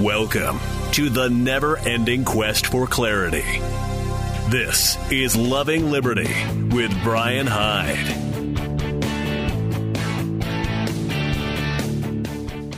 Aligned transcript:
Welcome 0.00 0.58
to 0.94 1.08
the 1.08 1.30
never 1.30 1.78
ending 1.78 2.24
quest 2.24 2.66
for 2.66 2.84
clarity. 2.84 3.44
This 4.50 4.98
is 5.12 5.36
Loving 5.36 5.88
Liberty 5.88 6.34
with 6.74 6.92
Brian 7.04 7.46
Hyde. 7.46 7.94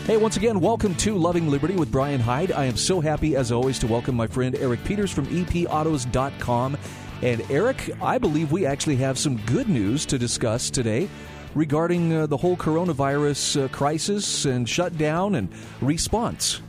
Hey, 0.05 0.19
once 0.19 0.37
again, 0.37 0.61
welcome 0.61 0.95
to 0.97 1.17
Loving 1.17 1.49
Liberty 1.49 1.75
with 1.75 1.91
Brian 1.91 2.21
Hyde. 2.21 2.53
I 2.53 2.67
am 2.67 2.77
so 2.77 3.01
happy, 3.01 3.35
as 3.35 3.51
always, 3.51 3.79
to 3.79 3.87
welcome 3.87 4.15
my 4.15 4.27
friend 4.27 4.55
Eric 4.55 4.85
Peters 4.85 5.11
from 5.11 5.27
epautos.com. 5.29 6.77
And 7.23 7.51
Eric, 7.51 7.93
I 8.03 8.19
believe 8.19 8.53
we 8.53 8.67
actually 8.67 8.97
have 8.97 9.19
some 9.19 9.39
good 9.47 9.71
news 9.71 10.05
to 10.07 10.19
discuss 10.19 10.69
today 10.69 11.09
regarding 11.55 12.13
uh, 12.13 12.27
the 12.27 12.37
whole 12.37 12.59
coronavirus 12.59 13.65
uh, 13.65 13.69
crisis 13.69 14.45
and 14.45 14.69
shutdown 14.69 15.37
and 15.37 15.49
response. 15.81 16.61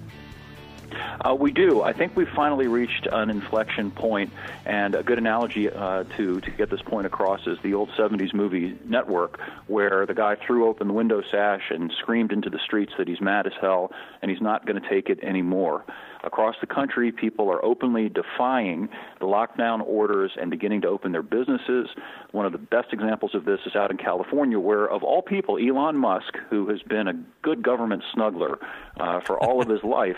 Uh, 1.22 1.36
we 1.36 1.52
do. 1.52 1.82
I 1.82 1.94
think 1.94 2.16
we've 2.16 2.30
finally 2.30 2.68
reached 2.68 3.08
an 3.12 3.30
inflection 3.30 3.92
point, 3.92 4.32
and 4.66 4.96
a 4.96 5.04
good 5.04 5.18
analogy 5.18 5.70
uh, 5.70 6.04
to 6.16 6.40
to 6.42 6.52
get 6.52 6.70
this 6.70 6.82
point 6.82 7.08
across 7.08 7.46
is 7.48 7.58
the 7.64 7.74
old 7.74 7.90
'70s 7.92 8.34
movie 8.34 8.78
Network, 8.86 9.40
where 9.68 10.06
the 10.06 10.14
guy 10.14 10.36
threw 10.36 10.68
open 10.68 10.88
the 10.88 10.94
window 10.94 11.22
sash 11.32 11.72
and 11.72 11.92
screamed 12.00 12.32
into 12.32 12.50
the 12.50 12.60
streets 12.60 12.94
that 12.98 13.08
he's 13.08 13.22
mad 13.22 13.48
as 13.48 13.54
hell 13.60 13.92
and 14.22 14.32
he's 14.32 14.42
not 14.42 14.66
going 14.66 14.82
to 14.82 14.90
take 14.90 15.10
it 15.10 15.20
anymore. 15.24 15.84
Across 16.24 16.56
the 16.62 16.68
country, 16.68 17.12
people 17.12 17.50
are 17.52 17.64
openly 17.64 18.10
defying 18.10 18.90
the 19.20 19.26
lockdown 19.26 19.86
orders 19.86 20.32
and 20.40 20.50
beginning 20.50 20.82
to 20.82 20.88
open 20.88 21.12
their 21.12 21.22
businesses. 21.22 21.88
One 22.32 22.46
of 22.46 22.52
the 22.52 22.58
best 22.58 22.92
examples 22.92 23.36
of 23.36 23.46
this 23.46 23.60
is 23.66 23.76
out 23.76 23.92
in 23.92 23.98
California, 23.98 24.60
where, 24.60 24.88
of 24.88 25.04
all 25.04 25.22
people, 25.22 25.58
Elon 25.58 25.96
Musk, 25.96 26.38
who 26.50 26.68
has 26.70 26.82
been 26.82 27.08
a 27.08 27.14
good 27.44 27.62
government 27.62 28.04
snuggler 28.16 28.58
uh, 29.00 29.22
for 29.22 29.42
all 29.42 29.62
of 29.62 29.70
his 29.70 29.84
life, 29.86 30.18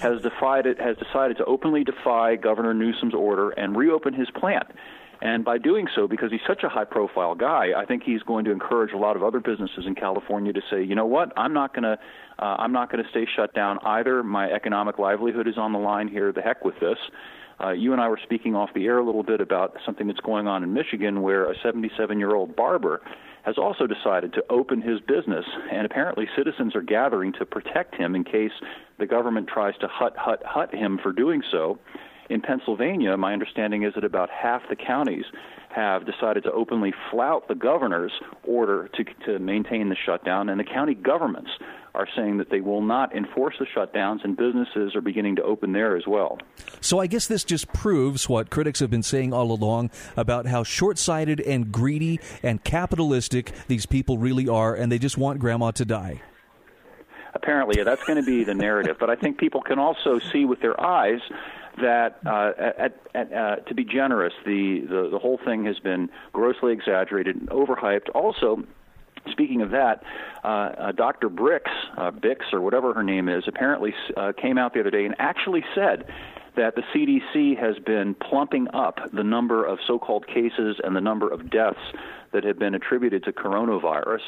has 0.00 0.22
decided 0.22 0.78
has 0.78 0.96
decided 0.96 1.36
to 1.38 1.44
openly 1.44 1.84
defy 1.84 2.36
Governor 2.36 2.74
Newsom's 2.74 3.14
order 3.14 3.50
and 3.50 3.76
reopen 3.76 4.14
his 4.14 4.28
plant. 4.30 4.66
And 5.22 5.44
by 5.44 5.58
doing 5.58 5.86
so, 5.94 6.08
because 6.08 6.30
he's 6.30 6.40
such 6.46 6.62
a 6.62 6.68
high 6.68 6.84
profile 6.84 7.34
guy, 7.34 7.72
I 7.76 7.84
think 7.84 8.02
he's 8.04 8.22
going 8.22 8.46
to 8.46 8.50
encourage 8.50 8.92
a 8.92 8.96
lot 8.96 9.16
of 9.16 9.22
other 9.22 9.38
businesses 9.38 9.84
in 9.86 9.94
California 9.94 10.52
to 10.52 10.62
say, 10.70 10.82
you 10.82 10.94
know 10.94 11.04
what, 11.04 11.30
I'm 11.36 11.52
not 11.52 11.74
going 11.74 11.82
to, 11.82 11.98
uh, 12.38 12.56
I'm 12.58 12.72
not 12.72 12.90
going 12.90 13.04
to 13.04 13.10
stay 13.10 13.26
shut 13.36 13.52
down 13.52 13.78
either. 13.84 14.22
My 14.22 14.50
economic 14.50 14.98
livelihood 14.98 15.46
is 15.46 15.58
on 15.58 15.74
the 15.74 15.78
line 15.78 16.08
here. 16.08 16.32
The 16.32 16.40
heck 16.40 16.64
with 16.64 16.80
this. 16.80 16.96
Uh, 17.62 17.72
you 17.72 17.92
and 17.92 18.00
I 18.00 18.08
were 18.08 18.18
speaking 18.22 18.56
off 18.56 18.70
the 18.74 18.86
air 18.86 18.98
a 18.98 19.04
little 19.04 19.22
bit 19.22 19.42
about 19.42 19.76
something 19.84 20.06
that's 20.06 20.20
going 20.20 20.46
on 20.46 20.62
in 20.62 20.72
Michigan, 20.72 21.20
where 21.20 21.50
a 21.50 21.54
77 21.62 22.18
year 22.18 22.34
old 22.34 22.56
barber 22.56 23.02
has 23.44 23.56
also 23.58 23.86
decided 23.86 24.32
to 24.34 24.44
open 24.50 24.80
his 24.80 25.00
business, 25.00 25.44
and 25.72 25.86
apparently 25.86 26.28
citizens 26.36 26.74
are 26.74 26.82
gathering 26.82 27.32
to 27.34 27.46
protect 27.46 27.94
him 27.94 28.14
in 28.14 28.24
case 28.24 28.52
the 28.98 29.06
government 29.06 29.48
tries 29.48 29.76
to 29.78 29.88
hut, 29.88 30.14
hut, 30.16 30.42
hut 30.44 30.74
him 30.74 30.98
for 31.02 31.12
doing 31.12 31.42
so. 31.50 31.78
In 32.30 32.40
Pennsylvania, 32.40 33.16
my 33.16 33.32
understanding 33.32 33.82
is 33.82 33.92
that 33.94 34.04
about 34.04 34.30
half 34.30 34.62
the 34.70 34.76
counties 34.76 35.24
have 35.70 36.06
decided 36.06 36.44
to 36.44 36.52
openly 36.52 36.94
flout 37.10 37.48
the 37.48 37.56
governor's 37.56 38.12
order 38.44 38.88
to, 38.94 39.04
to 39.26 39.40
maintain 39.40 39.88
the 39.88 39.96
shutdown, 40.06 40.48
and 40.48 40.60
the 40.60 40.64
county 40.64 40.94
governments 40.94 41.50
are 41.92 42.06
saying 42.14 42.38
that 42.38 42.48
they 42.48 42.60
will 42.60 42.82
not 42.82 43.12
enforce 43.16 43.56
the 43.58 43.66
shutdowns, 43.66 44.22
and 44.22 44.36
businesses 44.36 44.94
are 44.94 45.00
beginning 45.00 45.34
to 45.34 45.42
open 45.42 45.72
there 45.72 45.96
as 45.96 46.06
well. 46.06 46.38
So 46.80 47.00
I 47.00 47.08
guess 47.08 47.26
this 47.26 47.42
just 47.42 47.72
proves 47.72 48.28
what 48.28 48.48
critics 48.48 48.78
have 48.78 48.90
been 48.90 49.02
saying 49.02 49.32
all 49.32 49.50
along 49.50 49.90
about 50.16 50.46
how 50.46 50.62
short 50.62 50.98
sighted 50.98 51.40
and 51.40 51.72
greedy 51.72 52.20
and 52.44 52.62
capitalistic 52.62 53.52
these 53.66 53.86
people 53.86 54.18
really 54.18 54.48
are, 54.48 54.72
and 54.72 54.92
they 54.92 55.00
just 55.00 55.18
want 55.18 55.40
grandma 55.40 55.72
to 55.72 55.84
die. 55.84 56.22
Apparently, 57.34 57.82
that's 57.82 58.04
going 58.04 58.22
to 58.22 58.26
be 58.26 58.44
the 58.44 58.54
narrative. 58.54 58.96
But 59.00 59.10
I 59.10 59.16
think 59.16 59.38
people 59.38 59.62
can 59.62 59.78
also 59.78 60.18
see 60.18 60.44
with 60.44 60.60
their 60.60 60.80
eyes 60.80 61.20
that 61.80 62.18
uh, 62.26 62.52
at, 62.58 63.00
at, 63.14 63.32
uh, 63.32 63.56
to 63.56 63.74
be 63.74 63.84
generous, 63.84 64.32
the, 64.44 64.80
the 64.88 65.08
the 65.10 65.18
whole 65.18 65.38
thing 65.44 65.64
has 65.66 65.78
been 65.78 66.08
grossly 66.32 66.72
exaggerated 66.72 67.36
and 67.36 67.48
overhyped. 67.50 68.08
Also, 68.14 68.64
Speaking 69.30 69.60
of 69.60 69.70
that, 69.70 70.02
uh, 70.42 70.46
uh, 70.46 70.92
Dr. 70.92 71.28
Bricks, 71.28 71.70
uh, 71.96 72.10
Bix, 72.10 72.52
or 72.52 72.60
whatever 72.60 72.94
her 72.94 73.02
name 73.02 73.28
is, 73.28 73.44
apparently 73.46 73.94
uh, 74.16 74.32
came 74.40 74.56
out 74.56 74.72
the 74.72 74.80
other 74.80 74.90
day 74.90 75.04
and 75.04 75.14
actually 75.18 75.62
said 75.74 76.06
that 76.56 76.74
the 76.74 76.82
CDC 76.94 77.58
has 77.58 77.78
been 77.84 78.14
plumping 78.14 78.68
up 78.72 78.98
the 79.12 79.22
number 79.22 79.64
of 79.64 79.78
so 79.86 79.98
called 79.98 80.26
cases 80.26 80.80
and 80.82 80.96
the 80.96 81.00
number 81.00 81.28
of 81.28 81.50
deaths 81.50 81.78
that 82.32 82.44
have 82.44 82.58
been 82.58 82.74
attributed 82.74 83.24
to 83.24 83.32
coronavirus. 83.32 84.20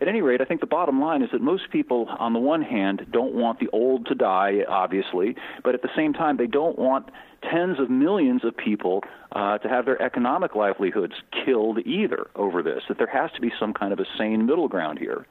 At 0.00 0.08
any 0.08 0.22
rate, 0.22 0.40
I 0.40 0.46
think 0.46 0.60
the 0.60 0.66
bottom 0.66 0.98
line 0.98 1.22
is 1.22 1.28
that 1.32 1.42
most 1.42 1.70
people, 1.70 2.08
on 2.18 2.32
the 2.32 2.38
one 2.38 2.62
hand, 2.62 3.06
don't 3.12 3.34
want 3.34 3.60
the 3.60 3.68
old 3.70 4.06
to 4.06 4.14
die, 4.14 4.60
obviously, 4.66 5.36
but 5.62 5.74
at 5.74 5.82
the 5.82 5.90
same 5.94 6.14
time, 6.14 6.38
they 6.38 6.46
don't 6.46 6.78
want 6.78 7.10
tens 7.42 7.78
of 7.78 7.90
millions 7.90 8.44
of 8.44 8.56
people 8.56 9.02
uh, 9.32 9.58
to 9.58 9.68
have 9.68 9.84
their 9.84 10.00
economic 10.00 10.54
livelihoods 10.54 11.14
killed 11.44 11.78
either 11.84 12.28
over 12.34 12.62
this. 12.62 12.82
That 12.88 12.96
there 12.96 13.06
has 13.08 13.30
to 13.32 13.40
be 13.42 13.52
some 13.60 13.74
kind 13.74 13.92
of 13.92 13.98
a 13.98 14.06
sane 14.16 14.46
middle 14.46 14.68
ground 14.68 14.98
here. 14.98 15.26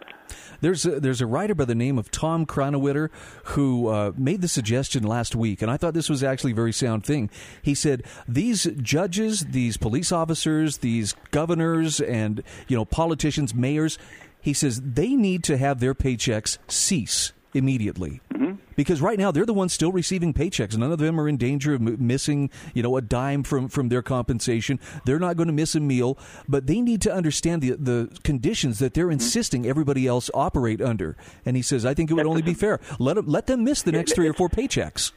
There's 0.61 0.85
a, 0.85 0.99
there's 0.99 1.21
a 1.21 1.25
writer 1.25 1.55
by 1.55 1.65
the 1.65 1.75
name 1.75 1.97
of 1.97 2.11
Tom 2.11 2.45
Kronowiter 2.45 3.09
who 3.45 3.87
uh, 3.87 4.11
made 4.17 4.41
the 4.41 4.47
suggestion 4.47 5.03
last 5.03 5.35
week, 5.35 5.61
and 5.61 5.71
I 5.71 5.77
thought 5.77 5.93
this 5.93 6.09
was 6.09 6.23
actually 6.23 6.51
a 6.51 6.55
very 6.55 6.73
sound 6.73 7.05
thing. 7.05 7.29
He 7.61 7.73
said 7.73 8.03
these 8.27 8.65
judges, 8.81 9.41
these 9.41 9.77
police 9.77 10.11
officers, 10.11 10.79
these 10.79 11.15
governors, 11.31 12.01
and 12.01 12.43
you 12.67 12.75
know 12.75 12.85
politicians, 12.85 13.55
mayors 13.55 13.97
he 14.41 14.53
says 14.53 14.81
they 14.81 15.15
need 15.15 15.43
to 15.45 15.57
have 15.57 15.79
their 15.79 15.93
paychecks 15.93 16.57
cease 16.67 17.33
immediately. 17.53 18.21
Mm-hmm. 18.33 18.55
Because 18.75 19.01
right 19.01 19.17
now 19.17 19.31
they're 19.31 19.45
the 19.45 19.53
ones 19.53 19.73
still 19.73 19.91
receiving 19.91 20.33
paychecks. 20.33 20.77
None 20.77 20.91
of 20.91 20.99
them 20.99 21.19
are 21.19 21.27
in 21.27 21.37
danger 21.37 21.73
of 21.73 21.81
m- 21.81 21.97
missing, 21.99 22.49
you 22.73 22.83
know, 22.83 22.95
a 22.95 23.01
dime 23.01 23.43
from, 23.43 23.67
from 23.67 23.89
their 23.89 24.01
compensation. 24.01 24.79
They're 25.05 25.19
not 25.19 25.35
going 25.35 25.47
to 25.47 25.53
miss 25.53 25.75
a 25.75 25.79
meal, 25.79 26.17
but 26.47 26.67
they 26.67 26.79
need 26.79 27.01
to 27.01 27.13
understand 27.13 27.61
the 27.61 27.71
the 27.71 28.15
conditions 28.23 28.79
that 28.79 28.93
they're 28.93 29.05
mm-hmm. 29.05 29.13
insisting 29.13 29.65
everybody 29.65 30.07
else 30.07 30.29
operate 30.33 30.81
under. 30.81 31.17
And 31.45 31.55
he 31.55 31.61
says, 31.61 31.85
I 31.85 31.93
think 31.93 32.11
it 32.11 32.13
would 32.13 32.27
only 32.27 32.41
be 32.41 32.53
fair 32.59 32.79
let 32.99 33.15
them, 33.15 33.27
let 33.27 33.47
them 33.47 33.63
miss 33.63 33.81
the 33.81 33.91
next 33.91 34.13
three 34.13 34.27
or 34.27 34.33
four 34.33 34.49
paychecks. 34.49 35.11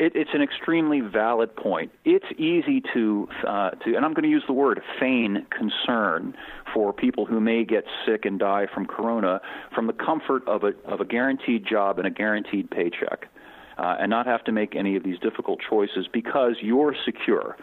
It, 0.00 0.16
it's 0.16 0.30
an 0.32 0.40
extremely 0.40 1.00
valid 1.00 1.54
point. 1.54 1.92
It's 2.06 2.24
easy 2.38 2.82
to, 2.94 3.28
uh, 3.46 3.70
to, 3.70 3.94
and 3.94 4.02
I'm 4.02 4.14
going 4.14 4.22
to 4.22 4.30
use 4.30 4.42
the 4.46 4.54
word 4.54 4.80
feign 4.98 5.46
concern 5.50 6.34
for 6.72 6.94
people 6.94 7.26
who 7.26 7.38
may 7.38 7.66
get 7.66 7.84
sick 8.06 8.24
and 8.24 8.38
die 8.38 8.66
from 8.72 8.86
corona 8.86 9.42
from 9.74 9.86
the 9.86 9.92
comfort 9.92 10.48
of 10.48 10.64
a 10.64 10.72
of 10.90 11.00
a 11.00 11.04
guaranteed 11.04 11.66
job 11.66 11.98
and 11.98 12.06
a 12.06 12.10
guaranteed 12.10 12.70
paycheck, 12.70 13.26
uh, 13.76 13.96
and 14.00 14.08
not 14.08 14.24
have 14.24 14.42
to 14.44 14.52
make 14.52 14.74
any 14.74 14.96
of 14.96 15.02
these 15.02 15.18
difficult 15.18 15.60
choices 15.68 16.08
because 16.10 16.56
you're 16.62 16.94
secure. 17.04 17.58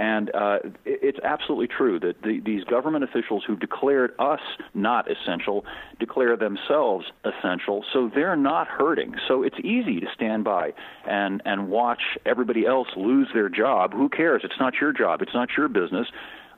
And 0.00 0.34
uh, 0.34 0.60
it's 0.86 1.18
absolutely 1.22 1.66
true 1.66 2.00
that 2.00 2.22
the, 2.22 2.40
these 2.42 2.64
government 2.64 3.04
officials 3.04 3.44
who 3.46 3.54
declared 3.54 4.12
us 4.18 4.40
not 4.72 5.06
essential 5.10 5.66
declare 5.98 6.38
themselves 6.38 7.04
essential, 7.22 7.84
so 7.92 8.10
they're 8.14 8.34
not 8.34 8.66
hurting. 8.66 9.16
So 9.28 9.42
it's 9.42 9.58
easy 9.58 10.00
to 10.00 10.06
stand 10.14 10.42
by 10.42 10.72
and, 11.06 11.42
and 11.44 11.68
watch 11.68 12.00
everybody 12.24 12.64
else 12.64 12.88
lose 12.96 13.28
their 13.34 13.50
job. 13.50 13.92
Who 13.92 14.08
cares? 14.08 14.40
It's 14.42 14.58
not 14.58 14.72
your 14.80 14.94
job, 14.94 15.20
it's 15.20 15.34
not 15.34 15.50
your 15.54 15.68
business. 15.68 16.06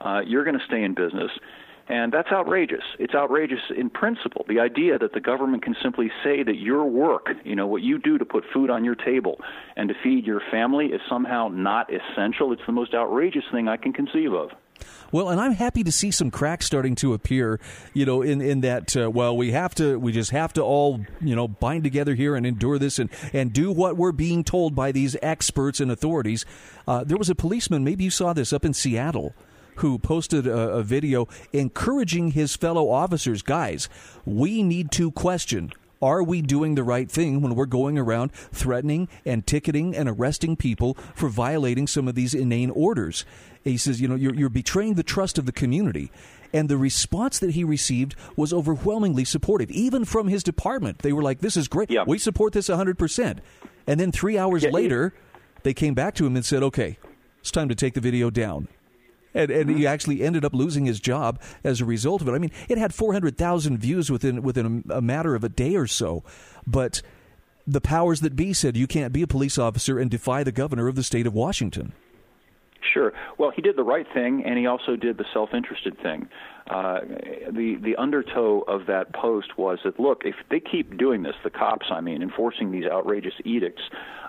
Uh, 0.01 0.21
you're 0.25 0.45
going 0.45 0.59
to 0.59 0.65
stay 0.65 0.85
in 0.85 0.95
business. 0.95 1.33
And 1.89 2.13
that's 2.13 2.29
outrageous. 2.31 2.85
It's 2.99 3.15
outrageous 3.15 3.61
in 3.77 3.91
principle. 3.91 4.45
The 4.49 4.61
idea 4.61 4.99
that 4.99 5.13
the 5.13 5.21
government 5.21 5.63
can 5.63 5.75
simply 5.83 6.11
say 6.23 6.43
that 6.43 6.57
your 6.57 6.85
work, 6.85 7.29
you 7.45 7.57
know, 7.57 7.67
what 7.67 7.83
you 7.83 7.99
do 7.99 8.19
to 8.19 8.25
put 8.25 8.45
food 8.53 8.71
on 8.71 8.85
your 8.85 8.95
table 8.95 9.41
and 9.77 9.89
to 9.89 9.95
feed 10.03 10.25
your 10.25 10.41
family 10.51 10.87
is 10.87 11.01
somehow 11.09 11.49
not 11.49 11.91
essential. 11.93 12.53
It's 12.53 12.63
the 12.67 12.73
most 12.73 12.95
outrageous 12.95 13.45
thing 13.53 13.69
I 13.69 13.77
can 13.77 13.93
conceive 13.93 14.33
of. 14.33 14.51
Well, 15.13 15.29
and 15.29 15.41
I'm 15.41 15.53
happy 15.53 15.85
to 15.85 15.93
see 15.93 16.11
some 16.11 16.31
cracks 16.31 16.65
starting 16.67 16.95
to 16.97 17.13
appear, 17.13 17.61
you 17.93 18.07
know, 18.07 18.23
in 18.23 18.41
in 18.41 18.63
that. 18.63 18.97
Uh, 18.97 19.11
well, 19.11 19.37
we 19.37 19.53
have 19.53 19.75
to, 19.77 19.99
we 19.99 20.11
just 20.11 20.31
have 20.31 20.55
to 20.55 20.63
all, 20.63 21.01
you 21.21 21.37
know, 21.37 21.47
bind 21.47 21.85
together 21.85 22.15
here 22.15 22.35
and 22.35 22.47
endure 22.47 22.79
this 22.79 22.99
and 22.99 23.11
and 23.33 23.53
do 23.53 23.71
what 23.71 23.97
we're 23.97 24.13
being 24.13 24.43
told 24.43 24.75
by 24.75 24.91
these 24.91 25.15
experts 25.21 25.81
and 25.81 25.91
authorities. 25.91 26.47
Uh, 26.89 27.05
there 27.05 27.19
was 27.19 27.29
a 27.29 27.35
policeman, 27.35 27.85
maybe 27.85 28.05
you 28.05 28.11
saw 28.11 28.33
this 28.33 28.53
up 28.53 28.65
in 28.65 28.73
Seattle 28.73 29.35
who 29.83 29.99
posted 29.99 30.47
a, 30.47 30.71
a 30.71 30.83
video 30.83 31.29
encouraging 31.53 32.31
his 32.31 32.57
fellow 32.57 32.89
officers, 32.89 33.43
guys, 33.43 33.89
we 34.25 34.63
need 34.63 34.91
to 34.93 35.11
question 35.11 35.73
are 36.01 36.23
we 36.23 36.43
doing 36.43 36.75
the 36.75 36.83
right 36.83 37.09
thing 37.09 37.41
when 37.43 37.55
we're 37.55 37.65
going 37.65 37.97
around 37.97 38.33
threatening 38.33 39.09
and 39.25 39.47
ticketing 39.47 39.95
and 39.95 40.09
arresting 40.09 40.57
people 40.57 40.95
for 41.15 41.29
violating 41.29 41.87
some 41.87 42.09
of 42.09 42.17
these 42.17 42.35
inane 42.35 42.71
orders? 42.71 43.25
He 43.63 43.77
says, 43.77 44.01
you 44.01 44.09
know, 44.09 44.17
you're, 44.17 44.35
you're 44.35 44.49
betraying 44.49 44.95
the 44.95 45.05
trust 45.05 45.39
of 45.39 45.47
the 45.47 45.53
community. 45.53 46.11
And 46.53 46.69
the 46.69 46.77
response 46.77 47.39
that 47.39 47.53
he 47.53 47.63
received 47.63 48.17
was 48.35 48.53
overwhelmingly 48.53 49.25
supportive, 49.25 49.71
even 49.71 50.05
from 50.05 50.27
his 50.27 50.43
department. 50.43 50.99
They 50.99 51.13
were 51.13 51.23
like, 51.23 51.39
this 51.39 51.57
is 51.57 51.69
great. 51.69 51.89
Yeah. 51.89 52.03
We 52.05 52.19
support 52.19 52.53
this 52.53 52.69
100%. 52.69 53.39
And 53.87 54.01
then 54.01 54.11
three 54.11 54.37
hours 54.37 54.65
yeah, 54.65 54.71
later, 54.71 55.15
they 55.63 55.73
came 55.73 55.95
back 55.95 56.15
to 56.17 56.27
him 56.27 56.35
and 56.35 56.45
said, 56.45 56.65
okay, 56.65 56.99
it's 57.39 57.53
time 57.53 57.69
to 57.69 57.77
take 57.77 57.95
the 57.95 58.01
video 58.01 58.29
down 58.29 58.67
and, 59.35 59.51
and 59.51 59.71
he 59.71 59.87
actually 59.87 60.23
ended 60.23 60.45
up 60.45 60.55
losing 60.55 60.85
his 60.85 61.01
job 61.01 61.41
as 61.65 61.81
a 61.81 61.85
result 61.85 62.23
of 62.23 62.29
it. 62.29 62.33
I 62.33 62.39
mean, 62.39 62.53
it 62.69 62.79
had 62.79 62.95
400,000 62.95 63.79
views 63.79 64.11
within 64.11 64.43
within 64.43 64.85
a, 64.89 64.95
a 64.95 65.03
matter 65.03 65.35
of 65.35 65.45
a 65.45 65.49
day 65.49 65.77
or 65.77 65.87
so, 65.87 66.23
but 66.67 67.03
the 67.67 67.81
powers 67.81 68.21
that 68.21 68.35
be 68.35 68.53
said 68.53 68.77
you 68.77 68.87
can't 68.87 69.13
be 69.13 69.23
a 69.23 69.27
police 69.27 69.59
officer 69.59 69.99
and 69.99 70.11
defy 70.11 70.43
the 70.43 70.53
governor 70.53 70.89
of 70.89 70.97
the 70.97 71.03
state 71.03 71.27
of 71.27 71.35
Washington. 71.35 71.93
Sure. 72.93 73.13
Well, 73.39 73.51
he 73.51 73.63
did 73.63 73.77
the 73.77 73.85
right 73.85 74.07
thing, 74.13 74.43
and 74.45 74.59
he 74.59 74.67
also 74.67 74.97
did 74.97 75.17
the 75.17 75.25
self-interested 75.33 75.97
thing. 76.03 76.29
Uh, 76.69 77.01
the 77.51 77.77
the 77.83 77.97
undertow 77.97 78.61
of 78.69 78.87
that 78.87 79.13
post 79.13 79.59
was 79.59 79.81
that 79.85 79.99
look, 79.99 80.23
if 80.25 80.37
they 80.51 80.61
keep 80.61 80.97
doing 80.97 81.23
this, 81.23 81.35
the 81.43 81.51
cops, 81.51 81.87
I 81.91 82.01
mean, 82.01 82.23
enforcing 82.23 82.71
these 82.71 82.85
outrageous 82.85 83.35
edicts, 83.45 83.83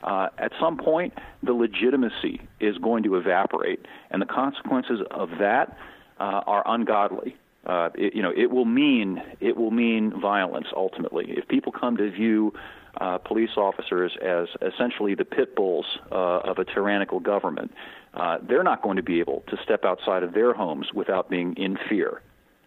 uh, 0.03 0.30
at 0.38 0.51
some 0.59 0.77
point 0.77 1.13
the 1.44 1.53
legitimacy 1.53 2.41
is 2.59 2.77
going 2.80 3.03
to 3.03 3.15
evaporate, 3.15 3.85
and 4.09 4.21
the 4.21 4.25
consequences 4.25 5.00
of 5.12 5.30
that 5.39 5.77
uh, 6.19 6.41
are 6.47 6.63
ungodly. 6.65 7.35
Uh, 7.65 7.89
it, 7.95 8.13
you 8.13 8.21
know, 8.21 8.33
it 8.35 8.51
will 8.51 8.65
mean 8.65 9.21
it 9.39 9.56
will 9.56 9.71
mean 9.71 10.19
violence 10.19 10.68
ultimately. 10.75 11.25
If 11.30 11.47
people 11.47 11.71
come 11.71 11.97
to 11.97 12.09
view 12.12 12.53
uh, 13.00 13.19
police 13.19 13.51
officers 13.57 14.12
as 14.21 14.47
essentially 14.62 15.15
the 15.15 15.25
pit 15.25 15.56
bulls 15.56 15.85
uh, 16.12 16.39
of 16.39 16.59
a 16.59 16.65
tyrannical 16.65 17.19
government, 17.19 17.74
uh, 18.13 18.38
they're 18.48 18.63
not 18.63 18.81
going 18.81 18.98
to 18.98 19.04
be 19.04 19.19
able 19.19 19.44
to 19.48 19.57
step 19.63 19.86
outside 19.86 20.24
of 20.24 20.33
their 20.33 20.54
homes 20.54 20.88
without 20.94 21.30
being 21.30 21.56
in 21.56 21.77
fear. 21.89 22.21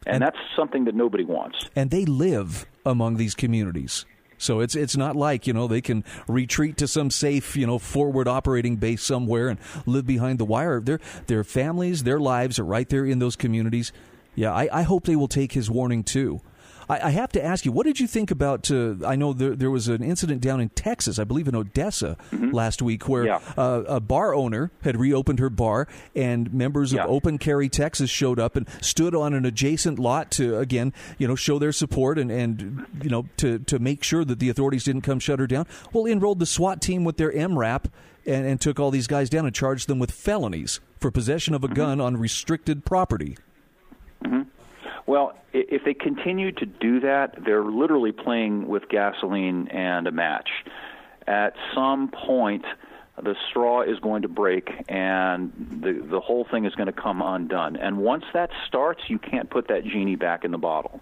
And, 0.05 0.17
and 0.17 0.23
that's 0.23 0.39
something 0.55 0.85
that 0.85 0.95
nobody 0.95 1.25
wants. 1.25 1.67
And 1.75 1.91
they 1.91 2.05
live 2.05 2.67
among 2.85 3.17
these 3.17 3.35
communities. 3.35 4.07
So 4.39 4.61
it's 4.61 4.75
it's 4.75 4.97
not 4.97 5.17
like 5.17 5.47
you 5.47 5.53
know 5.53 5.67
they 5.67 5.81
can 5.81 6.05
retreat 6.29 6.77
to 6.79 6.87
some 6.89 7.11
safe 7.11 7.57
you 7.57 7.67
know 7.67 7.79
forward 7.79 8.29
operating 8.29 8.77
base 8.77 9.03
somewhere 9.03 9.49
and 9.49 9.59
live 9.87 10.07
behind 10.07 10.39
the 10.39 10.45
wire. 10.45 10.81
Their 10.81 11.01
their 11.27 11.43
families, 11.43 12.03
their 12.03 12.21
lives 12.21 12.59
are 12.59 12.65
right 12.65 12.89
there 12.89 13.07
in 13.07 13.19
those 13.19 13.35
communities. 13.35 13.93
Yeah, 14.35 14.53
I, 14.53 14.69
I 14.71 14.83
hope 14.83 15.05
they 15.05 15.17
will 15.17 15.29
take 15.29 15.53
his 15.53 15.71
warning 15.71 16.05
too. 16.05 16.43
I, 16.89 17.09
I 17.09 17.11
have 17.11 17.33
to 17.33 17.45
ask 17.45 17.65
you, 17.65 17.73
what 17.73 17.87
did 17.87 18.01
you 18.01 18.07
think 18.07 18.31
about? 18.31 18.71
Uh, 18.71 18.95
I 19.07 19.17
know 19.17 19.33
there, 19.33 19.55
there, 19.55 19.71
was 19.71 19.89
an 19.89 20.03
incident 20.03 20.41
down 20.41 20.61
in 20.61 20.69
Texas, 20.71 21.19
I 21.19 21.25
believe 21.25 21.49
in 21.49 21.55
Odessa, 21.55 22.17
mm-hmm. 22.31 22.51
last 22.51 22.83
week, 22.83 23.09
where 23.09 23.25
yeah. 23.25 23.41
uh, 23.57 23.83
a 23.87 24.01
bar 24.01 24.35
owner 24.35 24.71
had 24.83 24.97
reopened 24.99 25.39
her 25.39 25.51
bar, 25.51 25.89
and 26.15 26.53
members 26.53 26.93
yeah. 26.93 27.05
of 27.05 27.11
Open 27.11 27.39
Carry 27.39 27.69
Texas 27.69 28.11
showed 28.11 28.39
up 28.39 28.57
and 28.57 28.69
stood 28.81 29.15
on 29.15 29.35
an 29.35 29.45
adjacent 29.45 29.99
lot 29.99 30.31
to 30.33 30.59
again, 30.59 30.93
you 31.19 31.27
know, 31.27 31.35
show 31.37 31.59
their 31.59 31.73
support 31.73 32.19
and 32.19 32.31
and 32.31 32.87
you 33.03 33.11
know 33.11 33.27
to 33.39 33.59
to 33.61 33.79
make 33.79 34.03
sure 34.03 34.25
that 34.25 34.39
the 34.39 34.49
authorities 34.49 34.85
didn't 34.85 35.03
come 35.03 35.19
shut 35.19 35.39
her 35.39 35.47
down. 35.47 35.67
Well, 35.93 36.07
enrolled 36.07 36.39
the 36.39 36.47
SWAT 36.47 36.81
team 36.81 37.05
with 37.05 37.17
their 37.17 37.33
MRAP. 37.33 37.87
And, 38.29 38.45
and 38.45 38.61
took 38.61 38.81
all 38.81 38.91
these 38.91 39.07
guys 39.07 39.31
down 39.31 39.47
and 39.47 39.55
charged 39.55 39.87
them 39.87 40.01
with 40.01 40.11
felonies 40.11 40.81
for 40.99 41.13
possession 41.13 41.55
of 41.55 41.63
a 41.63 41.69
mm-hmm. 41.69 41.77
gun 41.77 42.01
on 42.01 42.17
restricted 42.17 42.85
property. 42.85 43.37
Mm-hmm. 44.25 44.43
Well, 45.07 45.39
if 45.53 45.85
they 45.85 45.95
continue 45.95 46.53
to 46.53 46.67
do 46.67 47.01
that, 47.01 47.39
they're 47.45 47.65
literally 47.65 48.13
playing 48.13 48.67
with 48.67 48.89
gasoline 48.89 49.69
and 49.69 50.07
a 50.07 50.11
match. 50.11 50.49
At 51.27 51.55
some 51.75 52.09
point, 52.09 52.65
the 53.23 53.35
straw 53.49 53.83
is 53.83 53.99
going 54.01 54.23
to 54.23 54.29
break 54.29 54.71
and 54.89 55.53
the 55.83 55.93
the 56.11 56.21
whole 56.21 56.47
thing 56.51 56.67
is 56.67 56.75
going 56.75 56.87
to 56.87 56.93
come 56.93 57.23
undone. 57.23 57.77
And 57.77 57.99
once 57.99 58.25
that 58.35 58.51
starts, 58.67 59.03
you 59.09 59.19
can't 59.19 59.49
put 59.49 59.69
that 59.69 59.85
genie 59.85 60.17
back 60.17 60.45
in 60.45 60.51
the 60.51 60.59
bottle. 60.59 61.01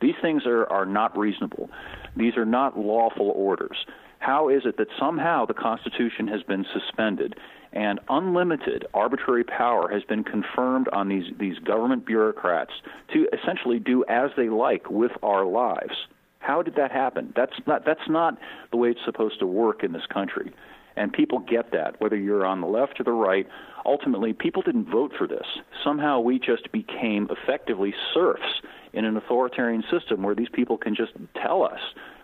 These 0.00 0.16
things 0.20 0.46
are, 0.46 0.66
are 0.66 0.86
not 0.86 1.16
reasonable. 1.16 1.70
These 2.16 2.36
are 2.36 2.46
not 2.46 2.78
lawful 2.78 3.30
orders. 3.30 3.84
How 4.18 4.48
is 4.48 4.62
it 4.64 4.78
that 4.78 4.88
somehow 4.98 5.46
the 5.46 5.54
Constitution 5.54 6.26
has 6.28 6.42
been 6.42 6.66
suspended 6.72 7.36
and 7.72 8.00
unlimited 8.08 8.86
arbitrary 8.94 9.44
power 9.44 9.88
has 9.92 10.02
been 10.04 10.24
confirmed 10.24 10.88
on 10.92 11.08
these, 11.08 11.32
these 11.38 11.58
government 11.58 12.04
bureaucrats 12.04 12.72
to 13.12 13.28
essentially 13.32 13.78
do 13.78 14.04
as 14.08 14.30
they 14.36 14.48
like 14.48 14.90
with 14.90 15.12
our 15.22 15.44
lives. 15.44 15.94
How 16.40 16.62
did 16.62 16.74
that 16.76 16.90
happen? 16.90 17.32
That's 17.36 17.52
not, 17.66 17.84
that's 17.84 18.08
not 18.08 18.38
the 18.70 18.76
way 18.76 18.90
it's 18.90 19.04
supposed 19.04 19.38
to 19.40 19.46
work 19.46 19.84
in 19.84 19.92
this 19.92 20.06
country. 20.12 20.52
And 20.96 21.12
people 21.12 21.38
get 21.38 21.70
that, 21.72 22.00
whether 22.00 22.16
you're 22.16 22.44
on 22.44 22.60
the 22.60 22.66
left 22.66 22.98
or 22.98 23.04
the 23.04 23.12
right. 23.12 23.46
Ultimately, 23.86 24.32
people 24.32 24.62
didn't 24.62 24.90
vote 24.90 25.12
for 25.16 25.26
this. 25.26 25.46
Somehow 25.84 26.20
we 26.20 26.38
just 26.38 26.72
became 26.72 27.28
effectively 27.30 27.94
serfs 28.12 28.60
in 28.92 29.04
an 29.04 29.16
authoritarian 29.16 29.84
system 29.90 30.22
where 30.22 30.34
these 30.34 30.48
people 30.52 30.76
can 30.76 30.96
just 30.96 31.12
tell 31.40 31.62
us 31.62 31.78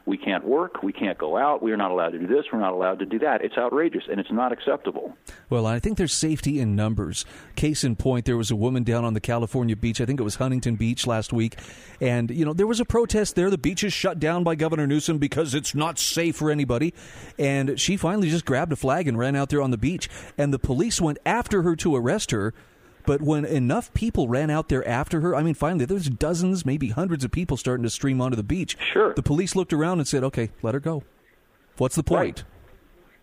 we 0.06 0.16
can't 0.16 0.44
work, 0.44 0.82
we 0.84 0.92
can't 0.92 1.18
go 1.18 1.36
out, 1.36 1.62
we're 1.62 1.76
not 1.76 1.90
allowed 1.90 2.10
to 2.10 2.18
do 2.18 2.28
this, 2.28 2.46
we're 2.52 2.60
not 2.60 2.72
allowed 2.72 3.00
to 3.00 3.06
do 3.06 3.18
that. 3.18 3.44
It's 3.44 3.58
outrageous 3.58 4.04
and 4.08 4.20
it's 4.20 4.30
not 4.30 4.52
acceptable. 4.52 5.16
Well, 5.50 5.66
I 5.66 5.80
think 5.80 5.98
there's 5.98 6.12
safety 6.12 6.60
in 6.60 6.76
numbers. 6.76 7.24
Case 7.56 7.82
in 7.82 7.96
point, 7.96 8.24
there 8.24 8.36
was 8.36 8.50
a 8.50 8.56
woman 8.56 8.84
down 8.84 9.04
on 9.04 9.14
the 9.14 9.20
California 9.20 9.76
beach, 9.76 10.00
I 10.00 10.06
think 10.06 10.20
it 10.20 10.22
was 10.22 10.36
Huntington 10.36 10.76
Beach 10.76 11.06
last 11.06 11.32
week, 11.32 11.58
and 12.00 12.30
you 12.30 12.44
know, 12.44 12.52
there 12.52 12.68
was 12.68 12.78
a 12.78 12.84
protest 12.84 13.34
there. 13.34 13.50
The 13.50 13.58
beach 13.58 13.82
is 13.82 13.92
shut 13.92 14.20
down 14.20 14.44
by 14.44 14.54
Governor 14.54 14.86
Newsom 14.86 15.18
because 15.18 15.54
it's 15.54 15.74
not 15.74 15.98
safe 15.98 16.36
for 16.36 16.50
anybody. 16.50 16.94
And 17.38 17.78
she 17.78 17.96
finally 17.96 18.30
just 18.30 18.44
grabbed 18.44 18.72
a 18.72 18.76
flag 18.76 19.08
and 19.08 19.18
ran 19.18 19.34
out 19.34 19.48
there 19.48 19.60
on 19.62 19.72
the 19.72 19.78
beach, 19.78 20.08
and 20.38 20.54
the 20.54 20.58
police 20.58 21.00
went 21.00 21.18
after 21.26 21.62
her 21.62 21.74
to 21.76 21.96
arrest 21.96 22.30
her 22.30 22.54
but 23.06 23.22
when 23.22 23.44
enough 23.44 23.92
people 23.94 24.28
ran 24.28 24.50
out 24.50 24.68
there 24.68 24.86
after 24.86 25.20
her, 25.20 25.34
I 25.34 25.42
mean, 25.42 25.54
finally, 25.54 25.84
there's 25.84 26.08
dozens, 26.08 26.66
maybe 26.66 26.88
hundreds 26.88 27.24
of 27.24 27.30
people 27.30 27.56
starting 27.56 27.84
to 27.84 27.90
stream 27.90 28.20
onto 28.20 28.36
the 28.36 28.42
beach. 28.42 28.76
Sure. 28.92 29.14
The 29.14 29.22
police 29.22 29.56
looked 29.56 29.72
around 29.72 29.98
and 29.98 30.08
said, 30.08 30.24
okay, 30.24 30.50
let 30.62 30.74
her 30.74 30.80
go. 30.80 31.02
What's 31.78 31.96
the 31.96 32.02
point? 32.02 32.18
Right. 32.38 32.44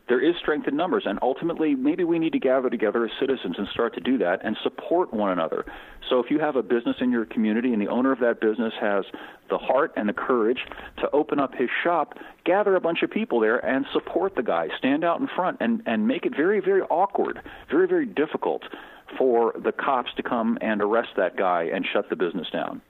There 0.10 0.20
is 0.20 0.36
strength 0.38 0.68
in 0.68 0.76
numbers, 0.76 1.04
and 1.06 1.18
ultimately, 1.22 1.76
maybe 1.76 2.04
we 2.04 2.20
need 2.20 2.34
to 2.34 2.40
gather 2.40 2.70
together 2.70 3.06
as 3.06 3.12
citizens 3.20 3.56
and 3.58 3.68
start 3.70 3.94
to 3.94 4.02
do 4.02 4.18
that 4.18 4.42
and 4.44 4.58
support 4.62 5.14
one 5.14 5.32
another. 5.32 5.66
So, 6.10 6.20
if 6.20 6.30
you 6.30 6.40
have 6.40 6.58
a 6.58 6.62
business 6.62 6.98
in 7.00 7.10
your 7.10 7.26
community 7.26 7.72
and 7.72 7.82
the 7.82 7.88
owner 7.88 8.12
of 8.12 8.20
that 8.20 8.42
business 8.42 8.74
has 8.82 9.06
the 9.50 9.58
heart 9.58 9.94
and 9.96 10.10
the 10.10 10.14
courage 10.14 10.60
to 10.98 11.10
open 11.12 11.40
up 11.40 11.56
his 11.56 11.70
shop, 11.84 12.18
gather 12.44 12.76
a 12.76 12.82
bunch 12.82 13.02
of 13.02 13.12
people 13.12 13.40
there 13.40 13.66
and 13.66 13.86
support 13.94 14.36
the 14.36 14.44
guy. 14.44 14.68
Stand 14.78 15.06
out 15.06 15.22
in 15.22 15.28
front 15.34 15.58
and, 15.62 15.82
and 15.86 16.06
make 16.06 16.26
it 16.26 16.36
very, 16.36 16.60
very 16.60 16.82
awkward, 16.82 17.40
very, 17.72 17.88
very 17.88 18.06
difficult 18.06 18.64
for 19.18 19.54
the 19.58 19.72
cops 19.72 20.14
to 20.18 20.24
come 20.24 20.58
and 20.60 20.82
arrest 20.82 21.10
that 21.16 21.38
guy 21.38 21.70
and 21.74 21.86
shut 21.92 22.10
the 22.10 22.16
business 22.18 22.48
down. 22.52 22.82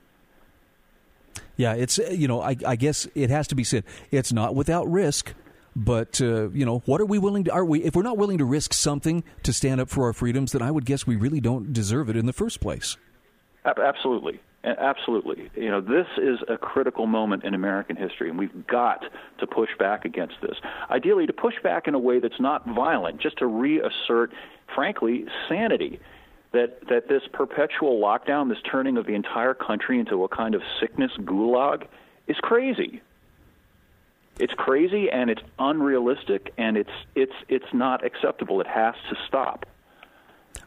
Yeah, 1.56 1.74
it's 1.74 2.00
you 2.00 2.27
know 2.27 2.42
I, 2.42 2.56
I 2.65 2.75
guess 2.75 3.07
it 3.13 3.30
has 3.30 3.48
to 3.50 3.56
be 3.56 3.63
said 3.63 3.83
it's 4.10 4.33
not 4.33 4.56
without 4.56 4.92
risk, 4.92 5.33
but 5.75 6.22
uh, 6.22 6.50
you 6.50 6.66
know 6.66 6.80
what 6.86 7.02
are 7.02 7.06
we 7.06 7.18
willing 7.20 7.44
to 7.46 7.52
are 7.52 7.66
we 7.66 7.84
if 7.84 7.96
we're 7.96 8.04
not 8.04 8.18
willing 8.18 8.38
to 8.38 8.46
risk 8.46 8.74
something 8.74 9.24
to 9.44 9.54
stand 9.54 9.81
up 9.81 9.90
for 9.90 10.06
our 10.06 10.14
freedoms, 10.14 10.52
then 10.52 10.62
I 10.62 10.72
would 10.72 10.86
guess 10.86 11.08
we 11.08 11.16
really 11.16 11.40
don't 11.40 11.74
deserve 11.74 12.10
it 12.10 12.16
in 12.16 12.25
the 12.25 12.34
first 12.34 12.60
place. 12.60 12.98
Absolutely. 13.66 14.40
Absolutely. 14.66 15.50
You 15.56 15.70
know, 15.70 15.81
this 15.81 16.08
is 16.18 16.40
a 16.48 16.58
critical 16.58 17.06
moment 17.06 17.44
in 17.44 17.54
American 17.54 17.98
history, 17.98 18.30
and 18.30 18.40
we've 18.40 18.66
got 18.66 19.04
to 19.40 19.48
push 19.48 19.70
back 19.78 20.06
against 20.06 20.36
this. 20.42 20.56
Ideally, 20.90 21.28
to 21.28 21.34
push 21.34 21.56
back 21.62 21.88
in 21.88 21.94
a 21.94 22.00
way 22.00 22.20
that's 22.20 22.39
not 22.39 22.65
violent, 22.65 23.22
just 23.22 23.38
to 23.39 23.46
reassert, 23.46 24.32
frankly, 24.74 25.25
sanity. 25.50 26.00
That, 26.53 26.88
that 26.88 27.10
this 27.10 27.24
perpetual 27.34 28.00
lockdown, 28.00 28.48
this 28.48 28.60
turning 28.72 28.98
of 28.98 29.08
the 29.08 29.15
entire 29.15 29.56
country 29.56 30.00
into 30.00 30.24
a 30.24 30.27
kind 30.27 30.53
of 30.53 30.62
sickness 30.80 31.12
gulag, 31.22 31.88
is 32.27 32.38
crazy. 32.44 33.01
It's 34.40 34.54
crazy 34.54 35.10
and 35.12 35.30
it's 35.30 35.42
unrealistic 35.60 36.54
and 36.58 36.75
it's 36.78 36.90
it's 37.16 37.34
it's 37.50 37.72
not 37.74 38.04
acceptable. 38.04 38.62
It 38.62 38.68
has 38.68 38.96
to 39.10 39.16
stop. 39.28 39.66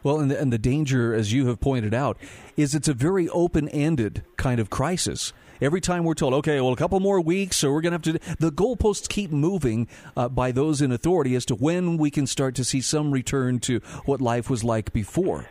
Well, 0.03 0.19
and 0.19 0.31
the, 0.31 0.39
and 0.39 0.53
the 0.53 0.57
danger, 0.57 1.13
as 1.13 1.33
you 1.33 1.47
have 1.47 1.59
pointed 1.59 1.93
out, 1.93 2.17
is 2.55 2.75
it's 2.75 2.87
a 2.87 2.93
very 2.93 3.27
open 3.29 3.67
ended 3.69 4.23
kind 4.37 4.59
of 4.59 4.69
crisis. 4.69 5.33
Every 5.59 5.81
time 5.81 6.03
we're 6.03 6.13
told, 6.13 6.33
okay, 6.35 6.61
well, 6.61 6.71
a 6.71 6.75
couple 6.75 6.99
more 6.99 7.19
weeks, 7.19 7.63
or 7.63 7.73
we're 7.73 7.81
going 7.81 7.99
to 7.99 8.11
have 8.11 8.21
to, 8.21 8.35
the 8.39 8.51
goalposts 8.51 9.09
keep 9.09 9.31
moving 9.31 9.87
uh, 10.15 10.29
by 10.29 10.51
those 10.51 10.81
in 10.81 10.91
authority 10.91 11.35
as 11.35 11.45
to 11.47 11.55
when 11.55 11.97
we 11.97 12.11
can 12.11 12.27
start 12.27 12.53
to 12.55 12.63
see 12.63 12.79
some 12.79 13.11
return 13.11 13.59
to 13.61 13.79
what 14.05 14.21
life 14.21 14.49
was 14.49 14.63
like 14.63 14.93
before. 14.93 15.49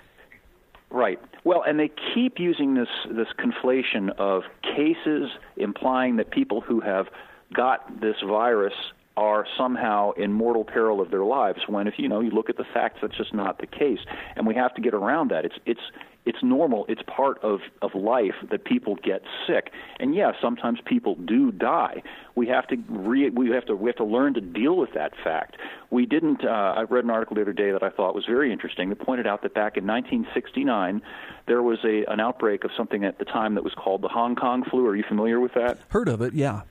Right. 0.91 1.21
Well, 1.45 1.63
and 1.67 1.79
they 1.79 1.91
keep 2.15 2.39
using 2.39 2.75
this 2.75 2.89
this 3.11 3.29
conflation 3.39 4.11
of 4.19 4.45
cases 4.63 5.31
implying 5.57 6.17
that 6.17 6.31
people 6.31 6.61
who 6.61 6.81
have 6.81 7.07
got 7.53 8.01
this 8.01 8.17
virus 8.27 8.75
are 9.17 9.47
somehow 9.57 10.11
in 10.13 10.33
mortal 10.33 10.65
peril 10.65 11.01
of 11.01 11.11
their 11.11 11.25
lives 11.25 11.61
when 11.67 11.87
if 11.87 11.95
you 11.97 12.09
know 12.09 12.21
you 12.21 12.31
look 12.31 12.51
at 12.51 12.57
the 12.59 12.67
facts 12.75 12.99
that's 13.01 13.17
just 13.17 13.33
not 13.33 13.59
the 13.59 13.67
case. 13.67 14.01
And 14.37 14.47
we 14.47 14.55
have 14.55 14.75
to 14.75 14.83
get 14.83 14.93
around 14.93 15.31
that. 15.31 15.45
It's 15.45 15.55
it's 15.65 15.81
it's 16.27 16.43
normal. 16.43 16.85
It's 16.89 17.01
part 17.07 17.43
of 17.43 17.61
of 17.81 17.95
life 17.95 18.35
that 18.51 18.65
people 18.67 18.97
get 18.97 19.23
sick. 19.47 19.71
And 19.99 20.15
yeah 20.15 20.33
sometimes 20.43 20.81
people 20.85 21.15
do 21.15 21.51
die. 21.51 22.03
We 22.35 22.47
have 22.49 22.67
to 22.67 22.77
re, 22.91 23.31
we 23.31 23.49
have 23.51 23.65
to 23.67 23.75
we 23.75 23.89
have 23.89 23.97
to 23.97 24.05
learn 24.05 24.35
to 24.35 24.43
deal 24.43 24.77
with 24.77 24.93
that 24.93 25.13
fact. 25.25 25.57
We 25.91 26.05
didn't 26.05 26.45
uh, 26.45 26.75
I 26.77 26.83
read 26.83 27.05
an 27.05 27.11
article 27.11 27.37
the 27.37 27.43
other 27.43 27.55
day 27.55 27.71
that 27.71 27.83
I 27.83 27.89
thought 27.89 28.15
was 28.15 28.27
very 28.27 28.53
interesting 28.53 28.91
that 28.91 28.99
pointed 28.99 29.27
out 29.27 29.43
that 29.45 29.55
back 29.55 29.79
in 29.79 29.87
1969 29.87 31.01
there 31.47 31.63
was 31.63 31.79
a 31.85 32.05
an 32.13 32.21
outbreak 32.21 32.65
of 32.65 32.71
something 32.77 33.03
at 33.03 33.19
the 33.19 33.25
time 33.25 33.55
that 33.55 33.65
was 33.65 33.73
called 33.73 34.03
the 34.03 34.09
Hong 34.09 34.37
Kong 34.37 34.63
flu. 34.63 34.87
Are 34.87 34.97
you 34.97 35.05
familiar 35.09 35.41
with 35.41 35.55
that? 35.55 35.79
Heard 35.89 36.09
of 36.11 36.21
it 36.21 36.35
yeah 36.35 36.63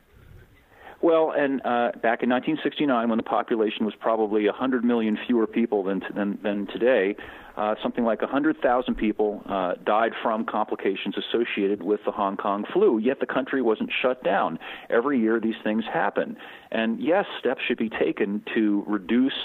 Well, 1.02 1.34
and 1.36 1.62
uh, 1.62 1.92
back 2.02 2.24
in 2.24 2.30
1969, 2.30 3.10
when 3.10 3.18
the 3.18 3.24
population 3.24 3.86
was 3.86 3.94
probably 4.00 4.46
100 4.46 4.84
million 4.84 5.18
fewer 5.28 5.46
people 5.46 5.84
than 5.84 6.02
than, 6.16 6.40
than 6.42 6.68
today, 6.68 7.16
uh, 7.58 7.76
something 7.82 8.04
like 8.04 8.22
100,000 8.22 8.96
people 8.96 9.42
uh, 9.48 9.74
died 9.86 10.12
from 10.22 10.46
complications 10.46 11.16
associated 11.18 11.84
with 11.84 12.00
the 12.06 12.12
Hong 12.12 12.38
Kong 12.38 12.66
flu. 12.72 12.98
Yet 12.98 13.20
the 13.20 13.26
country 13.26 13.62
wasn't 13.62 13.92
shut 14.02 14.24
down. 14.24 14.60
Every 14.90 15.20
year, 15.20 15.40
these 15.40 15.56
things 15.64 15.84
happen, 15.92 16.38
and 16.72 17.02
yes, 17.02 17.26
steps 17.40 17.62
should 17.68 17.78
be 17.78 17.90
taken 17.90 18.44
to 18.54 18.84
reduce. 18.88 19.38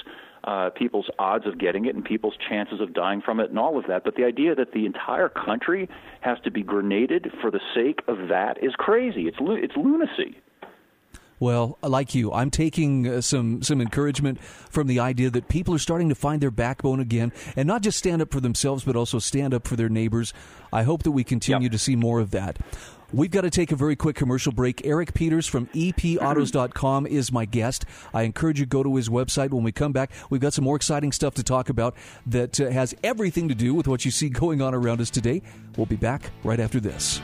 Uh, 0.43 0.71
people's 0.71 1.11
odds 1.19 1.47
of 1.47 1.59
getting 1.59 1.85
it 1.85 1.95
and 1.95 2.03
people's 2.03 2.33
chances 2.49 2.81
of 2.81 2.95
dying 2.95 3.21
from 3.21 3.41
it 3.41 3.51
and 3.51 3.59
all 3.59 3.79
of 3.79 3.85
that. 3.89 4.05
But 4.05 4.15
the 4.15 4.25
idea 4.25 4.55
that 4.55 4.73
the 4.73 4.87
entire 4.87 5.29
country 5.29 5.87
has 6.23 6.39
to 6.45 6.51
be 6.51 6.63
grenaded 6.63 7.31
for 7.43 7.51
the 7.51 7.61
sake 7.75 8.01
of 8.09 8.29
that 8.29 8.57
is 8.65 8.73
crazy. 8.79 9.29
It's 9.29 9.37
it's 9.39 9.77
lunacy. 9.77 10.41
Well, 11.41 11.79
like 11.83 12.15
you, 12.15 12.33
I'm 12.33 12.51
taking 12.51 13.09
uh, 13.09 13.21
some 13.23 13.63
some 13.63 13.81
encouragement 13.81 14.41
from 14.43 14.87
the 14.87 15.01
idea 15.01 15.31
that 15.31 15.49
people 15.49 15.75
are 15.75 15.79
starting 15.79 16.11
to 16.11 16.15
find 16.15 16.41
their 16.43 16.51
backbone 16.51 17.01
again, 17.01 17.33
and 17.57 17.67
not 17.67 17.83
just 17.83 17.99
stand 17.99 18.21
up 18.21 18.31
for 18.31 18.41
themselves, 18.41 18.85
but 18.85 18.95
also 18.95 19.19
stand 19.19 19.55
up 19.55 19.67
for 19.67 19.75
their 19.75 19.89
neighbors. 19.89 20.35
I 20.73 20.83
hope 20.83 21.03
that 21.03 21.13
we 21.13 21.25
continue 21.25 21.65
yep. 21.65 21.73
to 21.73 21.79
see 21.79 21.97
more 21.97 22.21
of 22.21 22.31
that. 22.33 22.59
We've 23.13 23.31
got 23.31 23.41
to 23.41 23.51
take 23.51 23.73
a 23.73 23.77
very 23.77 23.97
quick 23.97 24.15
commercial 24.15 24.53
break. 24.53 24.87
Eric 24.87 25.15
Peters 25.15 25.47
from 25.47 25.67
epautos.com 25.69 27.07
is 27.07 27.33
my 27.33 27.45
guest. 27.45 27.85
I 28.15 28.23
encourage 28.23 28.61
you 28.61 28.67
to 28.67 28.69
go 28.69 28.83
to 28.85 28.95
his 28.95 29.09
website. 29.09 29.51
When 29.51 29.65
we 29.65 29.73
come 29.73 29.93
back, 29.93 30.13
we've 30.29 30.41
got 30.41 30.53
some 30.53 30.65
more 30.65 30.77
exciting 30.77 31.11
stuff 31.11 31.35
to 31.35 31.43
talk 31.43 31.71
about 31.71 31.97
that 32.27 32.61
uh, 32.61 32.71
has 32.71 32.95
everything 33.03 33.49
to 33.49 33.55
do 33.55 33.75
with 33.75 33.89
what 33.89 34.05
you 34.05 34.11
see 34.11 34.29
going 34.29 34.63
on 34.63 34.75
around 34.75 35.01
us 35.01 35.11
today. 35.11 35.43
We'll 35.77 35.87
be 35.87 35.97
back 35.97 36.31
right 36.45 36.61
after 36.61 36.79
this. 36.79 37.21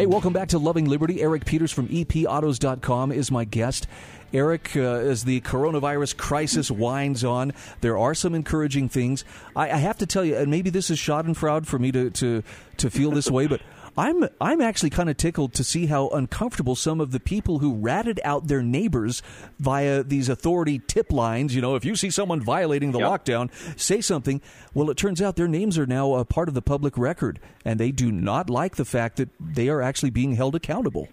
Hey, 0.00 0.06
welcome 0.06 0.32
back 0.32 0.48
to 0.48 0.58
Loving 0.58 0.86
Liberty. 0.86 1.20
Eric 1.20 1.44
Peters 1.44 1.70
from 1.70 1.86
epautos.com 1.88 3.12
is 3.12 3.30
my 3.30 3.44
guest. 3.44 3.86
Eric, 4.32 4.74
uh, 4.74 4.80
as 4.80 5.24
the 5.24 5.42
coronavirus 5.42 6.16
crisis 6.16 6.70
winds 6.70 7.22
on, 7.22 7.52
there 7.82 7.98
are 7.98 8.14
some 8.14 8.34
encouraging 8.34 8.88
things. 8.88 9.26
I, 9.54 9.72
I 9.72 9.76
have 9.76 9.98
to 9.98 10.06
tell 10.06 10.24
you, 10.24 10.38
and 10.38 10.50
maybe 10.50 10.70
this 10.70 10.88
is 10.88 10.96
Schadenfreude 10.96 11.66
for 11.66 11.78
me 11.78 11.92
to, 11.92 12.08
to, 12.12 12.42
to 12.78 12.88
feel 12.88 13.10
this 13.10 13.30
way, 13.30 13.46
but 13.46 13.60
I'm 13.96 14.28
I'm 14.40 14.60
actually 14.60 14.90
kind 14.90 15.10
of 15.10 15.16
tickled 15.16 15.54
to 15.54 15.64
see 15.64 15.86
how 15.86 16.08
uncomfortable 16.08 16.76
some 16.76 17.00
of 17.00 17.10
the 17.10 17.20
people 17.20 17.58
who 17.58 17.74
ratted 17.74 18.20
out 18.24 18.46
their 18.46 18.62
neighbors 18.62 19.22
via 19.58 20.02
these 20.02 20.28
authority 20.28 20.78
tip 20.78 21.12
lines. 21.12 21.54
You 21.54 21.62
know, 21.62 21.76
if 21.76 21.84
you 21.84 21.96
see 21.96 22.10
someone 22.10 22.40
violating 22.40 22.92
the 22.92 23.00
yep. 23.00 23.08
lockdown, 23.08 23.50
say 23.78 24.00
something. 24.00 24.40
Well, 24.74 24.90
it 24.90 24.96
turns 24.96 25.20
out 25.20 25.36
their 25.36 25.48
names 25.48 25.78
are 25.78 25.86
now 25.86 26.14
a 26.14 26.24
part 26.24 26.48
of 26.48 26.54
the 26.54 26.62
public 26.62 26.96
record, 26.96 27.40
and 27.64 27.78
they 27.78 27.90
do 27.90 28.12
not 28.12 28.48
like 28.48 28.76
the 28.76 28.84
fact 28.84 29.16
that 29.16 29.30
they 29.40 29.68
are 29.68 29.82
actually 29.82 30.10
being 30.10 30.34
held 30.34 30.54
accountable. 30.54 31.08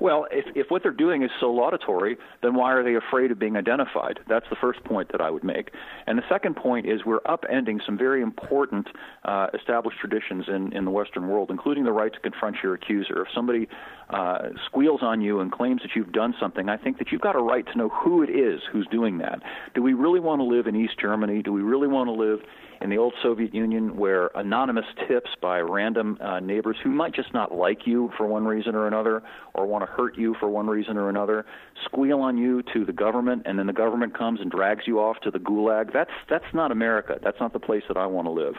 Well, 0.00 0.26
if, 0.30 0.44
if 0.56 0.70
what 0.70 0.82
they're 0.82 0.92
doing 0.92 1.22
is 1.22 1.30
so 1.40 1.50
laudatory, 1.50 2.16
then 2.42 2.54
why 2.54 2.72
are 2.72 2.82
they 2.82 2.94
afraid 2.94 3.30
of 3.30 3.38
being 3.38 3.56
identified? 3.56 4.20
That's 4.28 4.46
the 4.50 4.56
first 4.56 4.82
point 4.84 5.12
that 5.12 5.20
I 5.20 5.30
would 5.30 5.44
make. 5.44 5.70
And 6.06 6.18
the 6.18 6.24
second 6.28 6.56
point 6.56 6.86
is 6.86 7.04
we're 7.04 7.20
upending 7.20 7.84
some 7.84 7.96
very 7.96 8.22
important 8.22 8.88
uh, 9.24 9.48
established 9.54 9.98
traditions 9.98 10.44
in, 10.48 10.72
in 10.72 10.84
the 10.84 10.90
Western 10.90 11.28
world, 11.28 11.50
including 11.50 11.84
the 11.84 11.92
right 11.92 12.12
to 12.12 12.20
confront 12.20 12.56
your 12.62 12.74
accuser. 12.74 13.22
If 13.22 13.28
somebody 13.34 13.68
uh, 14.10 14.50
squeals 14.66 15.00
on 15.02 15.20
you 15.20 15.40
and 15.40 15.50
claims 15.50 15.82
that 15.82 15.90
you've 15.94 16.12
done 16.12 16.34
something, 16.40 16.68
I 16.68 16.76
think 16.76 16.98
that 16.98 17.10
you've 17.10 17.20
got 17.20 17.36
a 17.36 17.40
right 17.40 17.66
to 17.66 17.78
know 17.78 17.88
who 17.88 18.22
it 18.22 18.30
is 18.30 18.60
who's 18.70 18.86
doing 18.90 19.18
that. 19.18 19.40
Do 19.74 19.82
we 19.82 19.94
really 19.94 20.20
want 20.20 20.40
to 20.40 20.44
live 20.44 20.66
in 20.66 20.76
East 20.76 20.94
Germany? 21.00 21.42
Do 21.42 21.52
we 21.52 21.62
really 21.62 21.88
want 21.88 22.08
to 22.08 22.12
live 22.12 22.40
in 22.80 22.90
the 22.90 22.98
old 22.98 23.14
Soviet 23.22 23.54
Union 23.54 23.96
where 23.96 24.30
anonymous 24.34 24.84
tips 25.08 25.30
by 25.40 25.60
random 25.60 26.18
uh, 26.20 26.40
neighbors 26.40 26.76
who 26.82 26.90
might 26.90 27.14
just 27.14 27.32
not 27.32 27.54
like 27.54 27.86
you 27.86 28.10
for 28.16 28.26
one 28.26 28.44
reason 28.44 28.74
or 28.74 28.86
another 28.86 29.22
or 29.54 29.66
want 29.66 29.82
to 29.82 29.90
hurt 29.90 30.18
you 30.18 30.34
for 30.38 30.48
one 30.50 30.66
reason 30.66 30.96
or 30.96 31.08
another 31.08 31.46
squeal 31.84 32.20
on 32.20 32.36
you 32.36 32.62
to 32.74 32.84
the 32.84 32.92
government 32.92 33.42
and 33.46 33.58
then 33.58 33.66
the 33.66 33.72
government 33.72 34.16
comes 34.16 34.40
and 34.40 34.50
drags 34.50 34.82
you 34.86 35.00
off 35.00 35.18
to 35.20 35.30
the 35.30 35.38
gulag 35.38 35.92
that's 35.92 36.10
that's 36.28 36.44
not 36.52 36.70
America 36.70 37.18
that's 37.22 37.40
not 37.40 37.52
the 37.52 37.58
place 37.58 37.82
that 37.88 37.96
I 37.96 38.06
want 38.06 38.26
to 38.26 38.30
live 38.30 38.54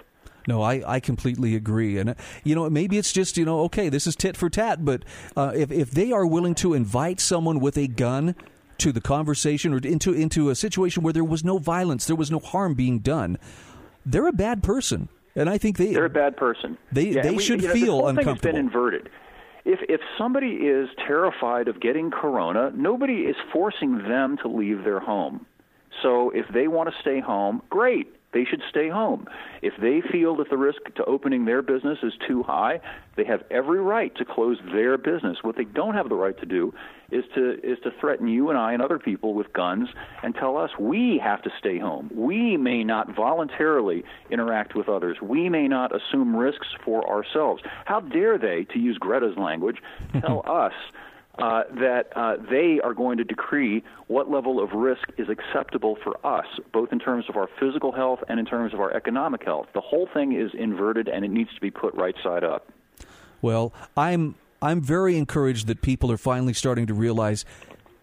no, 0.48 0.62
I, 0.62 0.84
I 0.86 1.00
completely 1.00 1.56
agree. 1.56 1.98
And, 1.98 2.16
you 2.44 2.56
know, 2.56 2.70
maybe 2.70 2.98
it's 2.98 3.12
just, 3.12 3.38
you 3.38 3.46
know, 3.46 3.62
okay, 3.62 3.90
this 3.90 4.08
is 4.08 4.16
tit 4.16 4.38
for 4.38 4.50
tat, 4.50 4.86
but 4.86 5.04
uh, 5.36 5.52
if, 5.56 5.72
if 5.72 5.92
they 5.92 6.12
are 6.12 6.26
willing 6.26 6.56
to 6.56 6.74
invite 6.74 7.20
someone 7.20 7.60
with 7.60 7.78
a 7.78 7.88
gun 7.88 8.36
to 8.78 8.92
the 8.92 9.02
conversation 9.02 9.74
or 9.74 9.78
into, 9.78 10.14
into 10.14 10.50
a 10.50 10.56
situation 10.56 11.04
where 11.04 11.14
there 11.14 11.24
was 11.24 11.44
no 11.44 11.58
violence, 11.58 12.06
there 12.06 12.16
was 12.16 12.30
no 12.30 12.40
harm 12.40 12.74
being 12.74 13.00
done, 13.00 13.38
they're 14.06 14.28
a 14.28 14.34
bad 14.34 14.62
person, 14.62 15.10
and 15.36 15.50
I 15.50 15.58
think 15.58 15.78
they 15.78 15.94
they're 15.94 16.06
a 16.06 16.10
bad 16.10 16.38
person. 16.38 16.78
They 16.92 17.10
yeah, 17.10 17.24
they 17.24 17.32
we, 17.32 17.44
should 17.44 17.62
you 17.62 17.70
know, 17.70 17.74
feel 17.74 18.02
this 18.02 18.10
uncomfortable. 18.10 18.36
Thing 18.36 18.36
has 18.36 18.42
been 18.42 18.56
inverted. 18.56 19.10
If 19.66 19.80
if 19.90 20.00
somebody 20.18 20.48
is 20.48 20.90
terrified 21.08 21.68
of 21.68 21.82
getting 21.82 22.12
corona, 22.12 22.72
nobody 22.76 23.22
is 23.22 23.36
forcing 23.52 23.98
them 23.98 24.38
to 24.44 24.48
leave 24.48 24.84
their 24.84 25.00
home. 25.00 25.46
So 26.04 26.30
if 26.30 26.46
they 26.54 26.68
want 26.68 26.90
to 26.90 26.96
stay 27.02 27.20
home, 27.20 27.64
great 27.70 28.14
they 28.36 28.44
should 28.44 28.62
stay 28.70 28.90
home. 28.90 29.26
If 29.62 29.74
they 29.82 30.02
feel 30.12 30.36
that 30.36 30.50
the 30.50 30.58
risk 30.58 30.94
to 30.96 31.06
opening 31.06 31.46
their 31.46 31.62
business 31.62 32.00
is 32.04 32.12
too 32.28 32.44
high, 32.44 32.82
they 33.16 33.24
have 33.24 33.44
every 33.50 33.80
right 33.80 34.14
to 34.18 34.26
close 34.26 34.58
their 34.74 34.98
business. 34.98 35.38
What 35.42 35.56
they 35.56 35.64
don't 35.64 35.94
have 35.94 36.10
the 36.10 36.16
right 36.16 36.38
to 36.40 36.46
do 36.46 36.74
is 37.12 37.24
to 37.36 37.54
is 37.64 37.78
to 37.84 37.92
threaten 38.02 38.28
you 38.28 38.50
and 38.50 38.58
I 38.58 38.74
and 38.74 38.82
other 38.82 39.00
people 39.00 39.34
with 39.34 39.54
guns 39.54 39.88
and 40.22 40.36
tell 40.36 40.58
us 40.58 40.70
we 40.78 41.18
have 41.24 41.44
to 41.44 41.50
stay 41.58 41.80
home. 41.80 42.12
We 42.14 42.58
may 42.58 42.84
not 42.84 43.16
voluntarily 43.16 44.04
interact 44.30 44.76
with 44.76 44.90
others. 44.90 45.18
We 45.22 45.48
may 45.48 45.70
not 45.70 45.94
assume 45.96 46.36
risks 46.36 46.68
for 46.84 47.10
ourselves. 47.10 47.64
How 47.86 48.02
dare 48.02 48.38
they, 48.38 48.66
to 48.74 48.80
use 48.80 48.98
Greta's 48.98 49.38
language, 49.38 49.78
tell 50.20 50.44
us 50.46 50.74
uh, 51.38 51.64
that 51.80 52.08
uh, 52.16 52.38
they 52.50 52.80
are 52.84 52.94
going 52.94 53.18
to 53.18 53.24
decree 53.24 53.84
what 54.08 54.30
level 54.30 54.64
of 54.64 54.72
risk 54.72 55.10
is 55.18 55.28
acceptable 55.30 55.98
for 56.04 56.16
us, 56.26 56.46
both 56.72 56.92
in 56.92 57.00
terms 57.00 57.26
of 57.30 57.36
our 57.36 57.50
physical 57.60 57.92
health 57.92 58.20
and 58.30 58.40
in 58.40 58.46
terms 58.46 58.74
of 58.74 58.80
our 58.80 58.94
economic 58.94 59.44
health. 59.44 59.68
The 59.74 59.82
whole 59.82 60.08
thing 60.14 60.34
is 60.34 60.52
inverted, 60.58 61.08
and 61.08 61.26
it 61.26 61.32
needs 61.32 61.54
to 61.54 61.62
be 61.62 61.72
put 61.72 61.94
right 61.96 62.16
side 62.24 62.44
up. 62.44 62.72
Well, 63.42 63.74
I'm 63.98 64.36
I'm 64.62 64.82
very 64.82 65.18
encouraged 65.18 65.68
that 65.68 65.82
people 65.82 66.12
are 66.12 66.18
finally 66.18 66.54
starting 66.54 66.88
to 66.88 66.94
realize 66.94 67.46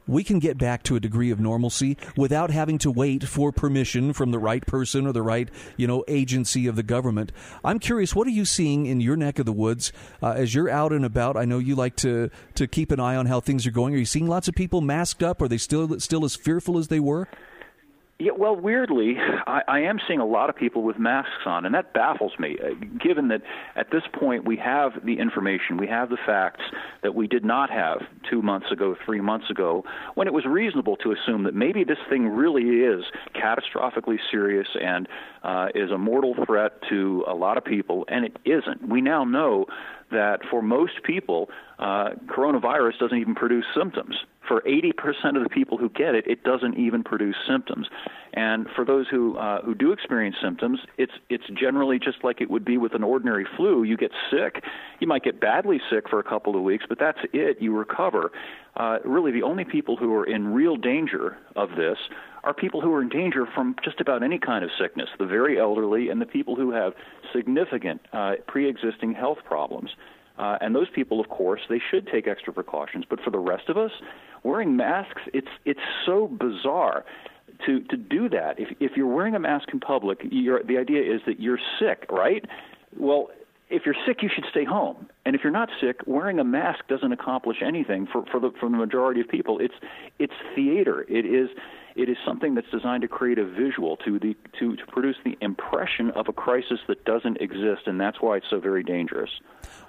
we 0.07 0.25
can 0.25 0.39
get 0.39 0.59
back 0.59 0.83
to 0.85 0.97
a 0.97 1.01
degree 1.01 1.31
of 1.31 1.41
normalcy 1.41 1.97
without 2.17 2.51
having 2.51 2.79
to 2.79 2.91
wait 2.91 3.25
for 3.25 3.53
permission 3.53 4.13
from 4.13 4.31
the 4.31 4.39
right 4.39 4.65
person 4.67 5.07
or 5.07 5.13
the 5.13 5.23
right 5.23 5.49
you 5.77 5.87
know 5.87 6.05
agency 6.09 6.67
of 6.67 6.77
the 6.77 6.83
government. 6.83 7.33
I'm 7.65 7.79
curious, 7.79 8.15
what 8.15 8.27
are 8.27 8.31
you 8.31 8.45
seeing 8.45 8.87
in 8.87 9.01
your 9.01 9.17
neck 9.17 9.39
of 9.39 9.47
the 9.47 9.53
woods 9.53 9.93
uh, 10.23 10.33
as 10.33 10.55
you're 10.55 10.71
out 10.71 10.93
and 10.93 11.05
about? 11.05 11.37
I 11.37 11.45
know 11.45 11.59
you 11.59 11.75
like 11.75 11.97
to 11.97 12.31
to 12.55 12.67
keep 12.67 12.91
an 12.91 13.01
eye 13.01 13.17
on 13.17 13.27
how 13.27 13.41
things 13.41 13.67
are 13.67 13.71
going. 13.71 13.95
Are 13.95 13.99
you 13.99 14.05
seeing 14.05 14.27
lots 14.27 14.49
of 14.49 14.55
people 14.55 14.81
masked 14.81 15.23
up? 15.23 15.41
Are 15.43 15.49
they 15.49 15.59
still 15.59 15.99
still 16.01 16.25
as 16.25 16.37
fearful 16.37 16.79
as 16.79 16.89
they 16.89 17.01
were? 17.01 17.29
Yeah, 18.23 18.31
well, 18.39 18.55
weirdly, 18.55 19.17
I, 19.49 19.63
I 19.67 19.81
am 19.81 19.99
seeing 20.07 20.21
a 20.21 20.25
lot 20.25 20.49
of 20.49 20.55
people 20.55 20.85
with 20.85 20.97
masks 20.97 21.45
on, 21.45 21.67
and 21.67 21.75
that 21.75 21.93
baffles 21.93 22.31
me, 22.39 22.57
uh, 22.63 22.75
given 23.03 23.27
that 23.29 23.43
at 23.75 23.91
this 23.91 24.05
point 24.13 24.45
we 24.45 24.57
have 24.59 24.93
the 25.05 25.19
information, 25.19 25.77
we 25.77 25.89
have 25.89 26.09
the 26.09 26.19
facts 26.25 26.63
that 27.03 27.17
we 27.17 27.27
did 27.27 27.45
not 27.45 27.69
have 27.69 28.03
two 28.31 28.41
months 28.41 28.71
ago, 28.71 28.95
three 29.05 29.21
months 29.21 29.51
ago, 29.51 29.83
when 30.15 30.29
it 30.29 30.33
was 30.33 30.45
reasonable 30.45 30.95
to 30.99 31.11
assume 31.11 31.43
that 31.43 31.55
maybe 31.57 31.83
this 31.83 31.99
thing 32.09 32.29
really 32.29 32.63
is 32.63 33.05
catastrophically 33.35 34.19
serious 34.31 34.69
and 34.81 35.09
uh, 35.43 35.67
is 35.75 35.91
a 35.91 35.99
mortal 35.99 36.37
threat 36.47 36.75
to 36.91 37.25
a 37.27 37.35
lot 37.35 37.59
of 37.59 37.65
people, 37.65 38.05
and 38.07 38.25
it 38.25 38.37
isn't. 38.45 38.89
We 38.89 39.01
now 39.01 39.25
know 39.25 39.67
that 40.13 40.41
for 40.51 40.63
most 40.63 41.03
people, 41.05 41.51
uh, 41.79 42.11
coronavirus 42.27 42.99
doesn't 42.99 43.19
even 43.19 43.35
produce 43.35 43.65
symptoms. 43.77 44.17
For 44.47 44.61
80% 44.63 45.37
of 45.37 45.43
the 45.43 45.49
people 45.49 45.79
who 45.79 45.89
get 45.91 46.15
it, 46.15 46.27
it 46.27 46.43
doesn't 46.45 46.77
even 46.79 47.03
produce 47.03 47.37
symptoms. 47.47 47.89
And 48.35 48.67
for 48.75 48.85
those 48.85 49.07
who 49.09 49.37
uh, 49.37 49.61
who 49.63 49.75
do 49.75 49.93
experience 49.93 50.37
symptoms, 50.43 50.81
it's 50.97 51.13
it's 51.29 51.45
generally 51.53 51.99
just 51.99 52.25
like 52.25 52.41
it 52.41 52.51
would 52.51 52.65
be 52.65 52.79
with 52.79 52.95
an 52.95 53.03
ordinary 53.03 53.47
flu. 53.57 53.83
You 53.83 53.97
get 53.99 54.11
sick, 54.31 54.65
you 55.01 55.07
might 55.07 55.23
get 55.23 55.39
badly 55.39 55.81
sick 55.91 56.09
for 56.09 56.19
a 56.19 56.23
couple 56.23 56.57
of 56.57 56.63
weeks, 56.63 56.85
but 56.89 56.99
that's 56.99 57.19
it. 57.35 57.59
You 57.61 57.77
recover. 57.77 58.33
Uh, 58.75 58.99
really, 59.05 59.33
the 59.33 59.43
only 59.43 59.65
people 59.65 59.97
who 59.97 60.15
are 60.15 60.25
in 60.25 60.49
real 60.49 60.77
danger 60.77 61.37
of 61.57 61.71
this 61.77 61.99
are 62.43 62.55
people 62.55 62.81
who 62.81 62.93
are 62.95 63.03
in 63.03 63.11
danger 63.11 63.47
from 63.55 63.77
just 63.85 64.01
about 64.01 64.23
any 64.23 64.39
kind 64.39 64.65
of 64.65 64.71
sickness, 64.81 65.09
the 65.19 65.27
very 65.27 65.61
elderly 65.61 66.09
and 66.09 66.21
the 66.21 66.27
people 66.27 66.57
who 66.57 66.73
have 66.73 66.95
significant 67.35 68.01
uh, 68.15 68.33
pre-existing 68.47 69.13
health 69.13 69.39
problems. 69.45 69.91
Uh, 70.39 70.57
and 70.63 70.75
those 70.75 70.89
people, 70.95 71.21
of 71.21 71.29
course, 71.29 71.61
they 71.69 71.81
should 71.91 72.09
take 72.09 72.27
extra 72.27 72.53
precautions. 72.53 73.05
But 73.09 73.21
for 73.21 73.31
the 73.31 73.39
rest 73.39 73.69
of 73.69 73.77
us, 73.77 73.93
wearing 74.43 74.75
masks, 74.75 75.21
it's 75.35 75.49
it's 75.67 75.81
so 76.07 76.27
bizarre 76.29 77.05
to 77.67 77.81
to 77.81 77.97
do 77.97 78.29
that. 78.29 78.59
If 78.59 78.69
if 78.81 78.93
you're 78.97 79.07
wearing 79.07 79.35
a 79.35 79.41
mask 79.41 79.69
in 79.73 79.81
public, 79.81 80.21
the 80.23 80.77
idea 80.79 81.03
is 81.03 81.21
that 81.27 81.41
you're 81.41 81.61
sick, 81.79 82.07
right? 82.11 82.45
Well, 82.97 83.31
if 83.71 83.87
you're 83.87 83.97
sick, 84.07 84.23
you 84.23 84.29
should 84.33 84.45
stay 84.51 84.65
home. 84.65 85.09
And 85.25 85.35
if 85.35 85.43
you're 85.43 85.53
not 85.53 85.71
sick, 85.81 86.01
wearing 86.07 86.39
a 86.39 86.45
mask 86.45 86.87
doesn't 86.89 87.13
accomplish 87.13 87.59
anything 87.65 88.07
for 88.07 88.25
for 88.31 88.39
the 88.39 88.51
for 88.61 88.69
the 88.69 88.77
majority 88.77 89.21
of 89.21 89.29
people. 89.29 89.59
It's 89.59 89.75
it's 90.19 90.35
theater. 90.55 91.07
It 91.09 91.25
is 91.25 91.49
it 91.95 92.09
is 92.09 92.17
something 92.27 92.55
that's 92.55 92.71
designed 92.71 93.03
to 93.03 93.09
create 93.09 93.39
a 93.39 93.45
visual 93.45 93.97
to 93.99 94.19
the 94.19 94.37
to, 94.59 94.77
to 94.77 94.87
produce 94.87 95.17
the 95.25 95.37
impression 95.41 96.11
of 96.13 96.29
a 96.29 96.33
crisis 96.33 96.79
that 96.89 97.05
doesn't 97.05 97.41
exist, 97.41 97.83
and 97.87 98.01
that's 98.01 98.21
why 98.21 98.37
it's 98.37 98.47
so 98.51 98.61
very 98.61 98.83
dangerous. 98.83 99.31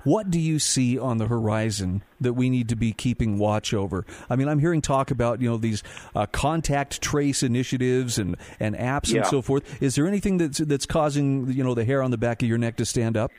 What 0.04 0.30
do 0.30 0.40
you 0.40 0.60
see 0.60 1.00
on 1.00 1.18
the 1.18 1.28
horizon 1.28 2.04
that 2.20 2.34
we 2.34 2.50
need 2.50 2.70
to 2.70 2.76
be 2.76 2.92
keeping 2.92 3.38
watch 3.38 3.74
over? 3.74 4.06
I 4.30 4.36
mean, 4.36 4.48
I'm 4.48 4.60
hearing 4.60 4.82
talk 4.82 5.12
about 5.12 5.42
you 5.42 5.50
know 5.50 5.58
these 5.58 5.84
uh, 6.16 6.26
contact 6.26 7.02
trace 7.02 7.44
initiatives 7.44 8.18
and, 8.18 8.36
and 8.60 8.76
apps 8.76 9.12
yeah. 9.12 9.20
and 9.20 9.28
so 9.28 9.42
forth. 9.42 9.82
Is 9.82 9.96
there 9.96 10.08
anything 10.08 10.38
that's 10.38 10.58
that's 10.60 10.86
causing 10.86 11.52
you 11.52 11.64
know 11.64 11.74
the 11.74 11.86
hair 11.86 12.02
on 12.02 12.12
the 12.12 12.18
back 12.18 12.42
of 12.42 12.50
your 12.50 12.58
neck 12.58 12.78
to 12.78 12.86
stand 12.86 13.18
up? 13.18 13.32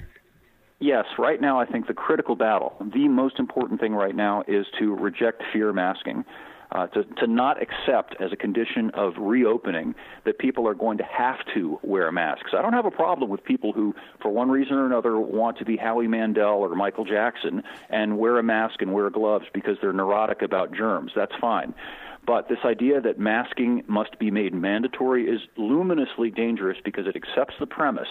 Yes, 0.81 1.05
right 1.19 1.41
now 1.41 1.61
I 1.61 1.67
think 1.67 1.87
the 1.87 1.95
critical 1.95 2.35
battle, 2.35 2.75
the 2.81 3.09
most 3.09 3.39
important 3.39 3.81
thing 3.81 3.95
right 3.95 4.15
now 4.15 4.43
is 4.47 4.67
to 4.79 4.95
reject 4.95 5.43
fear 5.53 5.73
masking 5.73 6.25
uh, 6.75 6.89
to, 6.89 7.05
to 7.05 7.27
not 7.27 7.63
accept 7.63 8.17
as 8.21 8.33
a 8.33 8.37
condition 8.37 8.91
of 8.95 9.15
reopening 9.19 9.95
that 10.25 10.39
people 10.39 10.67
are 10.67 10.75
going 10.75 10.99
to 10.99 11.05
have 11.05 11.39
to 11.55 11.79
wear 11.83 12.11
masks. 12.11 12.51
I 12.53 12.63
don't 12.63 12.73
have 12.73 12.87
a 12.87 12.91
problem 12.91 13.31
with 13.31 13.45
people 13.45 13.73
who, 13.73 13.95
for 14.21 14.31
one 14.31 14.51
reason 14.51 14.75
or 14.75 14.87
another, 14.87 15.19
want 15.19 15.59
to 15.59 15.65
be 15.65 15.77
Howie 15.77 16.09
Mandel 16.09 16.59
or 16.59 16.75
Michael 16.75 17.05
Jackson 17.05 17.63
and 17.89 18.19
wear 18.19 18.39
a 18.39 18.43
mask 18.43 18.83
and 18.83 18.93
wear 18.93 19.09
gloves 19.11 19.47
because 19.55 19.77
they're 19.81 19.93
neurotic 19.93 20.43
about 20.43 20.75
germs. 20.75 21.13
That's 21.15 21.35
fine. 21.41 21.75
But 22.27 22.49
this 22.49 22.59
idea 22.65 23.01
that 23.03 23.19
masking 23.19 23.85
must 23.87 24.19
be 24.19 24.31
made 24.31 24.55
mandatory 24.55 25.29
is 25.29 25.43
luminously 25.57 26.31
dangerous 26.31 26.79
because 26.83 27.07
it 27.07 27.17
accepts 27.17 27.55
the 27.61 27.67
premise 27.67 28.09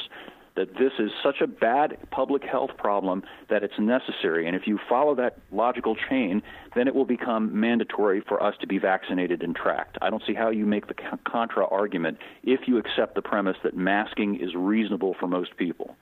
that 0.55 0.73
this 0.73 0.93
is 0.99 1.11
such 1.23 1.41
a 1.41 1.47
bad 1.47 1.97
public 2.11 2.43
health 2.43 2.71
problem 2.77 3.23
that 3.49 3.63
it's 3.63 3.79
necessary. 3.79 4.47
And 4.47 4.55
if 4.55 4.67
you 4.67 4.79
follow 4.87 5.15
that 5.15 5.37
logical 5.51 5.95
chain, 6.09 6.41
then 6.75 6.87
it 6.87 6.95
will 6.95 7.05
become 7.05 7.59
mandatory 7.59 8.21
for 8.27 8.41
us 8.41 8.55
to 8.61 8.67
be 8.67 8.77
vaccinated 8.77 9.41
and 9.41 9.55
tracked. 9.55 9.97
I 10.01 10.09
don't 10.09 10.23
see 10.25 10.33
how 10.33 10.49
you 10.49 10.65
make 10.65 10.87
the 10.87 10.95
contra 11.27 11.65
argument 11.67 12.17
if 12.43 12.61
you 12.67 12.77
accept 12.77 13.15
the 13.15 13.21
premise 13.21 13.57
that 13.63 13.75
masking 13.75 14.39
is 14.39 14.55
reasonable 14.55 15.15
for 15.19 15.27
most 15.27 15.57
people. 15.57 15.95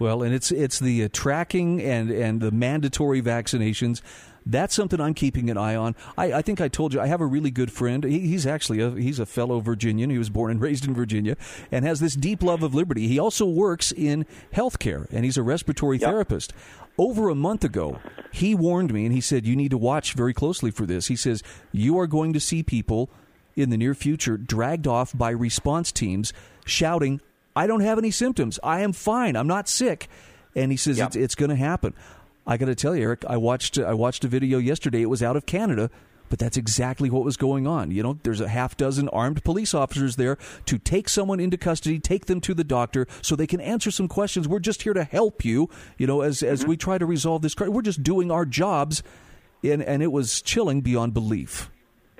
Well, 0.00 0.24
and 0.24 0.34
it's 0.34 0.50
it's 0.50 0.80
the 0.80 1.04
uh, 1.04 1.08
tracking 1.12 1.80
and 1.80 2.10
and 2.10 2.40
the 2.40 2.50
mandatory 2.50 3.22
vaccinations 3.22 4.00
that's 4.46 4.74
something 4.74 5.00
I'm 5.00 5.14
keeping 5.14 5.50
an 5.50 5.58
eye 5.58 5.76
on. 5.76 5.94
I, 6.16 6.32
I 6.32 6.42
think 6.42 6.60
I 6.60 6.68
told 6.68 6.94
you 6.94 7.00
I 7.00 7.06
have 7.06 7.20
a 7.20 7.26
really 7.26 7.50
good 7.50 7.70
friend. 7.70 8.04
He, 8.04 8.20
he's 8.20 8.46
actually 8.46 8.80
a, 8.80 8.90
he's 8.90 9.18
a 9.18 9.26
fellow 9.26 9.60
Virginian. 9.60 10.10
He 10.10 10.18
was 10.18 10.30
born 10.30 10.50
and 10.50 10.60
raised 10.62 10.86
in 10.86 10.94
Virginia 10.94 11.36
and 11.70 11.84
has 11.84 12.00
this 12.00 12.14
deep 12.14 12.42
love 12.42 12.62
of 12.62 12.74
liberty. 12.74 13.06
He 13.06 13.18
also 13.18 13.46
works 13.46 13.92
in 13.92 14.26
healthcare 14.54 15.06
and 15.10 15.24
he's 15.24 15.36
a 15.36 15.42
respiratory 15.42 15.98
yep. 15.98 16.10
therapist. 16.10 16.52
Over 16.98 17.28
a 17.28 17.34
month 17.34 17.64
ago, 17.64 17.98
he 18.32 18.54
warned 18.54 18.92
me 18.92 19.04
and 19.04 19.14
he 19.14 19.20
said, 19.20 19.46
You 19.46 19.56
need 19.56 19.70
to 19.70 19.78
watch 19.78 20.14
very 20.14 20.34
closely 20.34 20.70
for 20.70 20.86
this. 20.86 21.06
He 21.08 21.16
says, 21.16 21.42
You 21.72 21.98
are 21.98 22.06
going 22.06 22.32
to 22.32 22.40
see 22.40 22.62
people 22.62 23.10
in 23.56 23.70
the 23.70 23.76
near 23.76 23.94
future 23.94 24.36
dragged 24.36 24.86
off 24.86 25.16
by 25.16 25.30
response 25.30 25.92
teams 25.92 26.32
shouting, 26.64 27.20
I 27.54 27.66
don't 27.66 27.80
have 27.80 27.98
any 27.98 28.10
symptoms. 28.10 28.58
I 28.62 28.80
am 28.80 28.92
fine. 28.92 29.36
I'm 29.36 29.46
not 29.46 29.68
sick. 29.68 30.08
And 30.54 30.70
he 30.70 30.76
says, 30.76 30.98
yep. 30.98 31.08
It's, 31.08 31.16
it's 31.16 31.34
going 31.34 31.50
to 31.50 31.56
happen. 31.56 31.94
I 32.46 32.56
got 32.56 32.66
to 32.66 32.74
tell 32.74 32.96
you, 32.96 33.02
Eric, 33.02 33.24
I 33.28 33.36
watched 33.36 33.78
I 33.78 33.94
watched 33.94 34.24
a 34.24 34.28
video 34.28 34.58
yesterday. 34.58 35.02
It 35.02 35.06
was 35.06 35.22
out 35.22 35.36
of 35.36 35.46
Canada, 35.46 35.90
but 36.28 36.38
that's 36.38 36.56
exactly 36.56 37.10
what 37.10 37.24
was 37.24 37.36
going 37.36 37.66
on. 37.66 37.90
You 37.90 38.02
know, 38.02 38.18
there's 38.22 38.40
a 38.40 38.48
half 38.48 38.76
dozen 38.76 39.08
armed 39.10 39.44
police 39.44 39.74
officers 39.74 40.16
there 40.16 40.38
to 40.66 40.78
take 40.78 41.08
someone 41.08 41.38
into 41.38 41.56
custody, 41.56 42.00
take 42.00 42.26
them 42.26 42.40
to 42.40 42.54
the 42.54 42.64
doctor 42.64 43.06
so 43.22 43.36
they 43.36 43.46
can 43.46 43.60
answer 43.60 43.90
some 43.90 44.08
questions. 44.08 44.48
We're 44.48 44.58
just 44.58 44.82
here 44.82 44.94
to 44.94 45.04
help 45.04 45.44
you, 45.44 45.68
you 45.98 46.06
know, 46.06 46.22
as 46.22 46.42
as 46.42 46.60
mm-hmm. 46.60 46.70
we 46.70 46.76
try 46.76 46.98
to 46.98 47.06
resolve 47.06 47.42
this 47.42 47.54
crime. 47.54 47.72
We're 47.72 47.82
just 47.82 48.02
doing 48.02 48.30
our 48.30 48.46
jobs. 48.46 49.02
And 49.62 49.82
and 49.82 50.02
it 50.02 50.10
was 50.10 50.40
chilling 50.40 50.80
beyond 50.80 51.12
belief. 51.14 51.69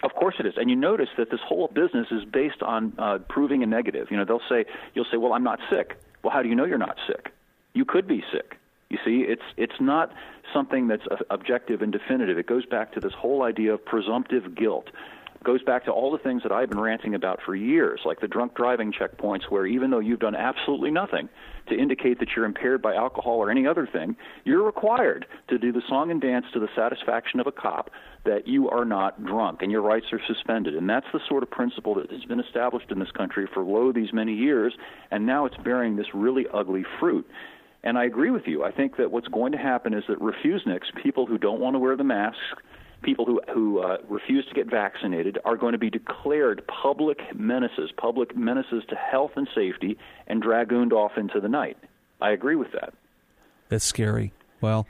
Of 0.03 0.15
course 0.15 0.37
it 0.39 0.47
is, 0.47 0.55
and 0.57 0.71
you 0.71 0.77
notice 0.77 1.11
that 1.19 1.31
this 1.31 1.41
whole 1.47 1.69
business 1.69 2.07
is 2.11 2.25
based 2.25 2.63
on 2.63 2.95
uh, 2.99 3.19
proving 3.29 3.63
a 3.63 3.67
negative. 3.67 4.09
You 4.11 4.17
know, 4.17 4.25
they'll 4.25 4.41
say, 4.49 4.65
you'll 4.95 5.07
say, 5.11 5.19
"Well, 5.19 5.35
I'm 5.35 5.45
not 5.45 5.59
sick." 5.69 6.01
Well, 6.23 6.33
how 6.33 6.43
do 6.43 6.49
you 6.49 6.55
know 6.55 6.65
you're 6.65 6.79
not 6.79 6.97
sick? 7.07 7.33
You 7.75 7.85
could 7.85 8.07
be 8.09 8.25
sick. 8.33 8.57
You 8.89 8.99
see, 9.05 9.25
it's 9.29 9.43
it's 9.57 9.79
not 9.79 10.13
something 10.55 10.89
that's 10.89 11.05
objective 11.29 11.83
and 11.83 11.93
definitive. 11.93 12.39
It 12.39 12.47
goes 12.47 12.65
back 12.67 12.93
to 12.95 13.01
this 13.01 13.13
whole 13.13 13.43
idea 13.43 13.75
of 13.75 13.85
presumptive 13.85 14.55
guilt. 14.55 14.89
It 15.35 15.45
goes 15.45 15.63
back 15.63 15.85
to 15.85 15.93
all 15.93 16.11
the 16.11 16.19
things 16.19 16.43
that 16.43 16.53
I've 16.53 16.71
been 16.71 16.81
ranting 16.81 17.15
about 17.15 17.41
for 17.45 17.55
years, 17.55 18.01
like 18.05 18.21
the 18.21 18.29
drunk 18.29 18.55
driving 18.55 18.93
checkpoints, 18.93 19.45
where 19.51 19.67
even 19.67 19.91
though 19.91 20.01
you've 20.01 20.21
done 20.21 20.35
absolutely 20.35 20.91
nothing 20.91 21.29
to 21.71 21.79
indicate 21.79 22.19
that 22.21 22.29
you're 22.37 22.45
impaired 22.45 22.83
by 22.83 22.95
alcohol 22.95 23.35
or 23.35 23.51
any 23.51 23.67
other 23.67 23.89
thing, 23.91 24.17
you're 24.45 24.63
required 24.63 25.27
to 25.49 25.59
do 25.59 25.73
the 25.73 25.83
song 25.89 26.11
and 26.11 26.21
dance 26.21 26.47
to 26.53 26.61
the 26.61 26.69
satisfaction 26.77 27.41
of 27.41 27.47
a 27.47 27.53
cop 27.53 27.91
that 28.25 28.47
you 28.47 28.69
are 28.69 28.85
not 28.85 29.25
drunk 29.25 29.63
and 29.63 29.73
your 29.73 29.81
rights 29.81 30.07
are 30.13 30.21
suspended. 30.27 30.75
And 30.75 30.89
that's 30.89 31.07
the 31.13 31.21
sort 31.29 31.43
of 31.43 31.51
principle 31.51 31.95
that 31.95 32.11
has 32.11 32.25
been 32.25 32.41
established 32.41 32.91
in 32.91 32.99
this 32.99 33.11
country 33.11 33.49
for 33.53 33.63
lo 33.63 33.93
these 33.93 34.13
many 34.13 34.35
years, 34.35 34.75
and 35.11 35.27
now 35.27 35.47
it's 35.47 35.57
bearing 35.57 35.97
this 35.97 36.15
really 36.15 36.47
ugly 36.53 36.85
fruit. 36.99 37.27
And 37.83 37.97
I 37.97 38.05
agree 38.05 38.31
with 38.31 38.47
you. 38.47 38.63
I 38.63 38.73
think 38.73 38.99
that 38.99 39.11
what's 39.11 39.29
going 39.29 39.53
to 39.53 39.59
happen 39.59 39.95
is 39.95 40.05
that 40.09 40.21
refuseniks, 40.21 40.93
people 41.03 41.25
who 41.25 41.39
don't 41.39 41.61
want 41.61 41.75
to 41.75 41.79
wear 41.79 41.97
the 41.97 42.05
mask, 42.05 42.37
people 43.03 43.25
who 43.25 43.41
who 43.53 43.81
uh, 43.81 43.99
refuse 44.09 44.47
to 44.47 44.55
get 44.55 44.69
vaccinated, 44.71 45.39
are 45.45 45.57
going 45.57 45.73
to 45.73 45.79
be 45.79 45.91
declared 45.91 46.63
public 46.67 47.19
menaces, 47.35 47.91
public 47.97 48.37
menaces 48.37 48.83
to 48.89 48.95
health 48.95 49.33
and 49.37 49.49
safety, 49.55 49.99
and 50.27 50.43
dragooned 50.43 50.93
off 50.93 51.13
into 51.17 51.41
the 51.41 51.49
night. 51.49 51.77
I 52.21 52.31
agree 52.31 52.57
with 52.57 52.73
that. 52.73 52.93
That's 53.69 53.85
scary. 53.85 54.33
Well. 54.61 54.87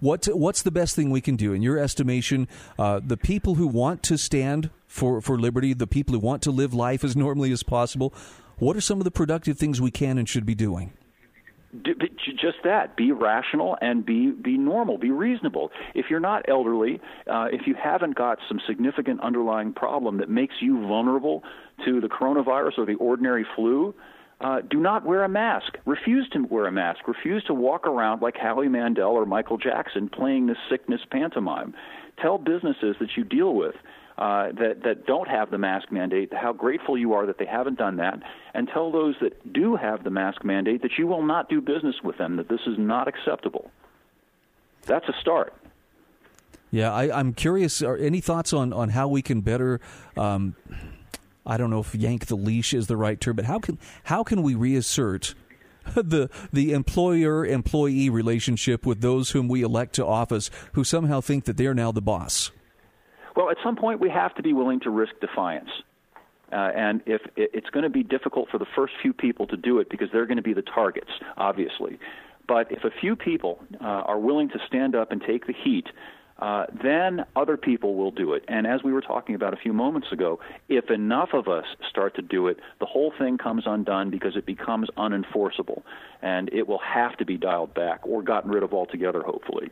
What, 0.00 0.26
what's 0.26 0.60
the 0.60 0.72
best 0.72 0.94
thing 0.94 1.08
we 1.08 1.22
can 1.22 1.34
do 1.34 1.54
in 1.54 1.62
your 1.62 1.78
estimation? 1.78 2.46
Uh, 2.78 3.00
the 3.02 3.16
people 3.16 3.54
who 3.54 3.66
want 3.66 4.02
to 4.02 4.18
stand 4.18 4.68
for, 4.86 5.22
for 5.22 5.38
liberty, 5.38 5.72
the 5.72 5.86
people 5.86 6.12
who 6.12 6.18
want 6.18 6.42
to 6.42 6.50
live 6.50 6.74
life 6.74 7.04
as 7.04 7.16
normally 7.16 7.52
as 7.52 7.62
possible, 7.62 8.12
what 8.58 8.76
are 8.76 8.82
some 8.82 8.98
of 8.98 9.04
the 9.04 9.10
productive 9.10 9.56
things 9.56 9.80
we 9.80 9.90
can 9.90 10.18
and 10.18 10.28
should 10.28 10.44
be 10.44 10.54
doing? 10.54 10.92
Just 11.82 12.58
that 12.64 12.96
be 12.96 13.12
rational 13.12 13.76
and 13.80 14.04
be 14.06 14.30
be 14.30 14.56
normal 14.56 14.98
be 14.98 15.10
reasonable 15.10 15.70
if 15.94 16.06
you're 16.08 16.20
not 16.20 16.48
elderly 16.48 17.00
uh, 17.26 17.46
if 17.50 17.66
you 17.66 17.74
haven't 17.74 18.14
got 18.14 18.38
some 18.48 18.60
significant 18.66 19.20
underlying 19.20 19.72
problem 19.72 20.18
that 20.18 20.28
makes 20.28 20.54
you 20.60 20.80
vulnerable 20.86 21.42
to 21.84 22.00
the 22.00 22.08
coronavirus 22.08 22.78
or 22.78 22.86
the 22.86 22.94
ordinary 22.94 23.44
flu 23.56 23.94
uh, 24.40 24.60
do 24.68 24.78
not 24.78 25.06
wear 25.06 25.22
a 25.24 25.28
mask. 25.28 25.78
Refuse 25.86 26.28
to 26.30 26.44
wear 26.50 26.66
a 26.66 26.72
mask. 26.72 27.06
Refuse 27.06 27.42
to 27.44 27.54
walk 27.54 27.86
around 27.86 28.20
like 28.20 28.36
Howie 28.36 28.68
Mandel 28.68 29.12
or 29.12 29.24
Michael 29.24 29.56
Jackson 29.56 30.08
playing 30.08 30.48
this 30.48 30.56
sickness 30.68 31.00
pantomime. 31.10 31.72
Tell 32.20 32.36
businesses 32.36 32.96
that 33.00 33.16
you 33.16 33.24
deal 33.24 33.54
with 33.54 33.74
uh, 34.16 34.52
that 34.52 34.82
that 34.84 35.06
don't 35.06 35.28
have 35.28 35.50
the 35.50 35.58
mask 35.58 35.90
mandate, 35.90 36.32
how 36.32 36.52
grateful 36.52 36.96
you 36.96 37.14
are 37.14 37.26
that 37.26 37.38
they 37.38 37.46
haven't 37.46 37.78
done 37.78 37.96
that, 37.96 38.20
and 38.54 38.68
tell 38.68 38.92
those 38.92 39.16
that 39.20 39.52
do 39.52 39.74
have 39.74 40.04
the 40.04 40.10
mask 40.10 40.44
mandate 40.44 40.82
that 40.82 40.92
you 40.98 41.06
will 41.06 41.24
not 41.24 41.48
do 41.48 41.60
business 41.60 41.96
with 42.04 42.16
them, 42.16 42.36
that 42.36 42.48
this 42.48 42.60
is 42.66 42.78
not 42.78 43.08
acceptable. 43.08 43.70
That's 44.86 45.08
a 45.08 45.14
start. 45.20 45.52
Yeah, 46.70 46.92
I, 46.92 47.18
am 47.18 47.34
curious. 47.34 47.82
Are 47.82 47.96
any 47.96 48.20
thoughts 48.20 48.52
on 48.52 48.72
on 48.72 48.90
how 48.90 49.08
we 49.08 49.20
can 49.20 49.40
better? 49.40 49.80
Um, 50.16 50.54
I 51.46 51.56
don't 51.56 51.70
know 51.70 51.80
if 51.80 51.94
yank 51.94 52.26
the 52.26 52.36
leash 52.36 52.72
is 52.72 52.86
the 52.86 52.96
right 52.96 53.20
term, 53.20 53.36
but 53.36 53.44
how 53.46 53.58
can 53.58 53.78
how 54.04 54.22
can 54.22 54.42
we 54.42 54.54
reassert 54.54 55.34
the 55.94 56.30
the 56.52 56.72
employer 56.72 57.44
employee 57.44 58.10
relationship 58.10 58.86
with 58.86 59.00
those 59.00 59.30
whom 59.30 59.48
we 59.48 59.62
elect 59.62 59.94
to 59.96 60.06
office 60.06 60.50
who 60.72 60.84
somehow 60.84 61.20
think 61.20 61.44
that 61.46 61.56
they're 61.56 61.74
now 61.74 61.90
the 61.90 62.02
boss? 62.02 62.52
Well, 63.36 63.50
at 63.50 63.56
some 63.62 63.76
point, 63.76 64.00
we 64.00 64.10
have 64.10 64.34
to 64.36 64.42
be 64.42 64.52
willing 64.52 64.80
to 64.80 64.90
risk 64.90 65.12
defiance. 65.20 65.70
Uh, 66.52 66.70
and 66.76 67.02
if 67.06 67.22
it's 67.36 67.68
going 67.70 67.82
to 67.82 67.90
be 67.90 68.02
difficult 68.02 68.48
for 68.48 68.58
the 68.58 68.66
first 68.76 68.92
few 69.02 69.12
people 69.12 69.46
to 69.48 69.56
do 69.56 69.80
it 69.80 69.88
because 69.90 70.08
they're 70.12 70.26
going 70.26 70.36
to 70.36 70.42
be 70.42 70.52
the 70.52 70.62
targets, 70.62 71.10
obviously. 71.36 71.98
But 72.46 72.70
if 72.70 72.84
a 72.84 72.90
few 73.00 73.16
people 73.16 73.58
uh, 73.80 73.84
are 73.84 74.18
willing 74.18 74.50
to 74.50 74.58
stand 74.66 74.94
up 74.94 75.10
and 75.10 75.20
take 75.20 75.46
the 75.46 75.54
heat, 75.54 75.86
uh, 76.38 76.66
then 76.82 77.24
other 77.34 77.56
people 77.56 77.94
will 77.94 78.10
do 78.10 78.34
it. 78.34 78.44
And 78.48 78.66
as 78.66 78.82
we 78.82 78.92
were 78.92 79.00
talking 79.00 79.34
about 79.34 79.54
a 79.54 79.56
few 79.56 79.72
moments 79.72 80.08
ago, 80.12 80.40
if 80.68 80.90
enough 80.90 81.30
of 81.32 81.48
us 81.48 81.64
start 81.88 82.16
to 82.16 82.22
do 82.22 82.48
it, 82.48 82.58
the 82.80 82.86
whole 82.86 83.12
thing 83.18 83.38
comes 83.38 83.64
undone 83.66 84.10
because 84.10 84.36
it 84.36 84.44
becomes 84.44 84.88
unenforceable. 84.96 85.82
And 86.22 86.52
it 86.52 86.68
will 86.68 86.80
have 86.80 87.16
to 87.18 87.24
be 87.24 87.36
dialed 87.36 87.72
back 87.74 88.00
or 88.06 88.22
gotten 88.22 88.50
rid 88.50 88.62
of 88.62 88.74
altogether, 88.74 89.22
hopefully. 89.22 89.70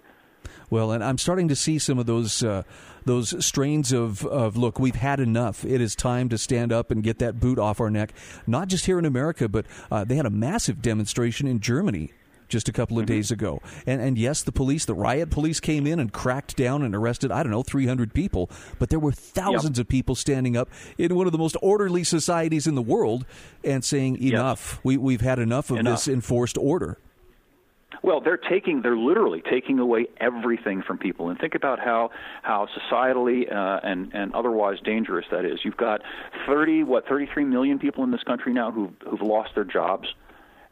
Well, 0.70 0.92
and 0.92 1.04
I'm 1.04 1.18
starting 1.18 1.48
to 1.48 1.56
see 1.56 1.78
some 1.78 1.98
of 1.98 2.06
those 2.06 2.42
uh, 2.42 2.62
those 3.04 3.44
strains 3.44 3.92
of, 3.92 4.24
of 4.26 4.56
look, 4.56 4.78
we've 4.78 4.94
had 4.94 5.20
enough. 5.20 5.64
It 5.64 5.80
is 5.80 5.94
time 5.94 6.28
to 6.30 6.38
stand 6.38 6.72
up 6.72 6.90
and 6.90 7.02
get 7.02 7.18
that 7.18 7.40
boot 7.40 7.58
off 7.58 7.80
our 7.80 7.90
neck. 7.90 8.12
Not 8.46 8.68
just 8.68 8.86
here 8.86 8.98
in 8.98 9.04
America, 9.04 9.48
but 9.48 9.66
uh, 9.90 10.04
they 10.04 10.16
had 10.16 10.26
a 10.26 10.30
massive 10.30 10.82
demonstration 10.82 11.46
in 11.46 11.60
Germany 11.60 12.12
just 12.52 12.68
a 12.68 12.72
couple 12.72 12.98
of 12.98 13.06
mm-hmm. 13.06 13.14
days 13.14 13.30
ago. 13.30 13.60
And 13.86 14.00
and 14.00 14.16
yes, 14.16 14.42
the 14.42 14.52
police, 14.52 14.84
the 14.84 14.94
riot 14.94 15.30
police 15.30 15.58
came 15.58 15.86
in 15.86 15.98
and 15.98 16.12
cracked 16.12 16.54
down 16.56 16.82
and 16.82 16.94
arrested 16.94 17.32
I 17.32 17.42
don't 17.42 17.50
know 17.50 17.62
300 17.62 18.14
people, 18.14 18.50
but 18.78 18.90
there 18.90 19.00
were 19.00 19.10
thousands 19.10 19.78
yep. 19.78 19.86
of 19.86 19.88
people 19.88 20.14
standing 20.14 20.56
up 20.56 20.68
in 20.98 21.14
one 21.14 21.26
of 21.26 21.32
the 21.32 21.38
most 21.38 21.56
orderly 21.62 22.04
societies 22.04 22.66
in 22.66 22.76
the 22.76 22.82
world 22.82 23.24
and 23.64 23.82
saying 23.82 24.22
enough. 24.22 24.74
Yep. 24.74 24.84
We 24.84 24.96
we've 24.98 25.20
had 25.22 25.38
enough 25.38 25.70
of 25.70 25.78
enough. 25.78 26.04
this 26.04 26.08
enforced 26.08 26.58
order. 26.58 26.98
Well, 28.02 28.20
they're 28.20 28.36
taking, 28.36 28.82
they're 28.82 28.96
literally 28.96 29.42
taking 29.48 29.78
away 29.78 30.06
everything 30.20 30.82
from 30.82 30.98
people. 30.98 31.28
And 31.28 31.38
think 31.38 31.54
about 31.54 31.78
how 31.78 32.10
how 32.42 32.66
societally 32.76 33.50
uh, 33.50 33.80
and 33.84 34.12
and 34.12 34.34
otherwise 34.34 34.78
dangerous 34.84 35.26
that 35.30 35.44
is. 35.44 35.60
You've 35.64 35.76
got 35.76 36.00
30, 36.46 36.82
what, 36.84 37.06
33 37.06 37.44
million 37.44 37.78
people 37.78 38.02
in 38.04 38.10
this 38.10 38.22
country 38.24 38.52
now 38.52 38.72
who've 38.72 38.92
who've 39.08 39.22
lost 39.22 39.50
their 39.54 39.64
jobs 39.64 40.08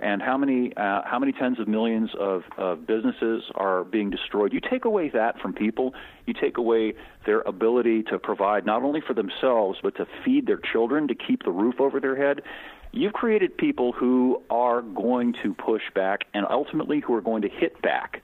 and 0.00 0.22
how 0.22 0.36
many 0.36 0.72
uh, 0.76 1.02
how 1.04 1.18
many 1.18 1.32
tens 1.32 1.60
of 1.60 1.68
millions 1.68 2.10
of, 2.18 2.42
of 2.56 2.86
businesses 2.86 3.44
are 3.54 3.84
being 3.84 4.10
destroyed. 4.10 4.52
You 4.52 4.60
take 4.60 4.84
away 4.84 5.10
that 5.10 5.38
from 5.40 5.52
people, 5.52 5.94
you 6.26 6.34
take 6.34 6.56
away 6.56 6.94
their 7.26 7.42
ability 7.42 8.02
to 8.04 8.18
provide 8.18 8.64
not 8.66 8.82
only 8.82 9.00
for 9.06 9.14
themselves 9.14 9.78
but 9.82 9.96
to 9.96 10.06
feed 10.24 10.46
their 10.46 10.60
children, 10.72 11.08
to 11.08 11.14
keep 11.14 11.44
the 11.44 11.50
roof 11.52 11.80
over 11.80 12.00
their 12.00 12.16
head. 12.16 12.42
You've 12.92 13.12
created 13.12 13.56
people 13.56 13.92
who 13.92 14.42
are 14.50 14.82
going 14.82 15.34
to 15.42 15.54
push 15.54 15.82
back 15.94 16.26
and 16.34 16.44
ultimately 16.50 17.00
who 17.00 17.14
are 17.14 17.20
going 17.20 17.42
to 17.42 17.48
hit 17.48 17.80
back. 17.82 18.22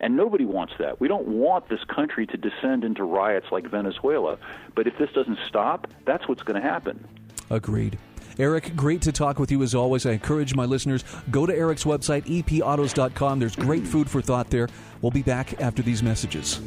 And 0.00 0.16
nobody 0.16 0.44
wants 0.44 0.74
that. 0.78 1.00
We 1.00 1.08
don't 1.08 1.26
want 1.26 1.68
this 1.68 1.82
country 1.84 2.26
to 2.26 2.36
descend 2.36 2.84
into 2.84 3.04
riots 3.04 3.46
like 3.50 3.68
Venezuela. 3.68 4.38
But 4.74 4.86
if 4.86 4.96
this 4.98 5.10
doesn't 5.12 5.38
stop, 5.48 5.88
that's 6.04 6.28
what's 6.28 6.42
going 6.42 6.60
to 6.60 6.68
happen. 6.68 7.06
Agreed. 7.50 7.98
Eric, 8.38 8.74
great 8.74 9.02
to 9.02 9.12
talk 9.12 9.38
with 9.38 9.50
you 9.50 9.62
as 9.62 9.74
always. 9.74 10.06
I 10.06 10.12
encourage 10.12 10.54
my 10.54 10.64
listeners 10.64 11.04
go 11.30 11.46
to 11.46 11.56
Eric's 11.56 11.84
website 11.84 12.24
epautos.com. 12.26 13.38
There's 13.38 13.56
great 13.56 13.86
food 13.86 14.10
for 14.10 14.20
thought 14.20 14.50
there. 14.50 14.68
We'll 15.02 15.12
be 15.12 15.22
back 15.22 15.60
after 15.60 15.82
these 15.82 16.02
messages. 16.02 16.60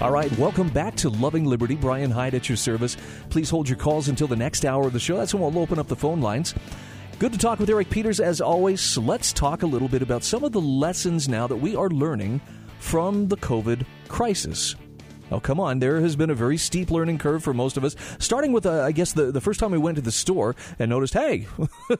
All 0.00 0.12
right, 0.12 0.30
welcome 0.38 0.68
back 0.68 0.94
to 0.96 1.08
Loving 1.08 1.44
Liberty. 1.44 1.74
Brian 1.74 2.12
Hyde 2.12 2.36
at 2.36 2.48
your 2.48 2.54
service. 2.54 2.96
Please 3.30 3.50
hold 3.50 3.68
your 3.68 3.76
calls 3.76 4.06
until 4.06 4.28
the 4.28 4.36
next 4.36 4.64
hour 4.64 4.86
of 4.86 4.92
the 4.92 5.00
show. 5.00 5.16
That's 5.16 5.34
when 5.34 5.42
we'll 5.42 5.60
open 5.60 5.80
up 5.80 5.88
the 5.88 5.96
phone 5.96 6.20
lines. 6.20 6.54
Good 7.18 7.32
to 7.32 7.38
talk 7.38 7.58
with 7.58 7.68
Eric 7.68 7.90
Peters 7.90 8.20
as 8.20 8.40
always. 8.40 8.96
Let's 8.96 9.32
talk 9.32 9.64
a 9.64 9.66
little 9.66 9.88
bit 9.88 10.02
about 10.02 10.22
some 10.22 10.44
of 10.44 10.52
the 10.52 10.60
lessons 10.60 11.28
now 11.28 11.48
that 11.48 11.56
we 11.56 11.74
are 11.74 11.88
learning 11.88 12.40
from 12.78 13.26
the 13.26 13.36
COVID 13.38 13.84
crisis. 14.06 14.76
Oh, 15.30 15.40
come 15.40 15.60
on. 15.60 15.78
There 15.78 16.00
has 16.00 16.16
been 16.16 16.30
a 16.30 16.34
very 16.34 16.56
steep 16.56 16.90
learning 16.90 17.18
curve 17.18 17.44
for 17.44 17.52
most 17.52 17.76
of 17.76 17.84
us, 17.84 17.94
starting 18.18 18.52
with, 18.52 18.64
uh, 18.64 18.82
I 18.82 18.92
guess, 18.92 19.12
the, 19.12 19.30
the 19.30 19.40
first 19.40 19.60
time 19.60 19.72
we 19.72 19.78
went 19.78 19.96
to 19.96 20.02
the 20.02 20.10
store 20.12 20.56
and 20.78 20.88
noticed, 20.88 21.14
hey, 21.14 21.46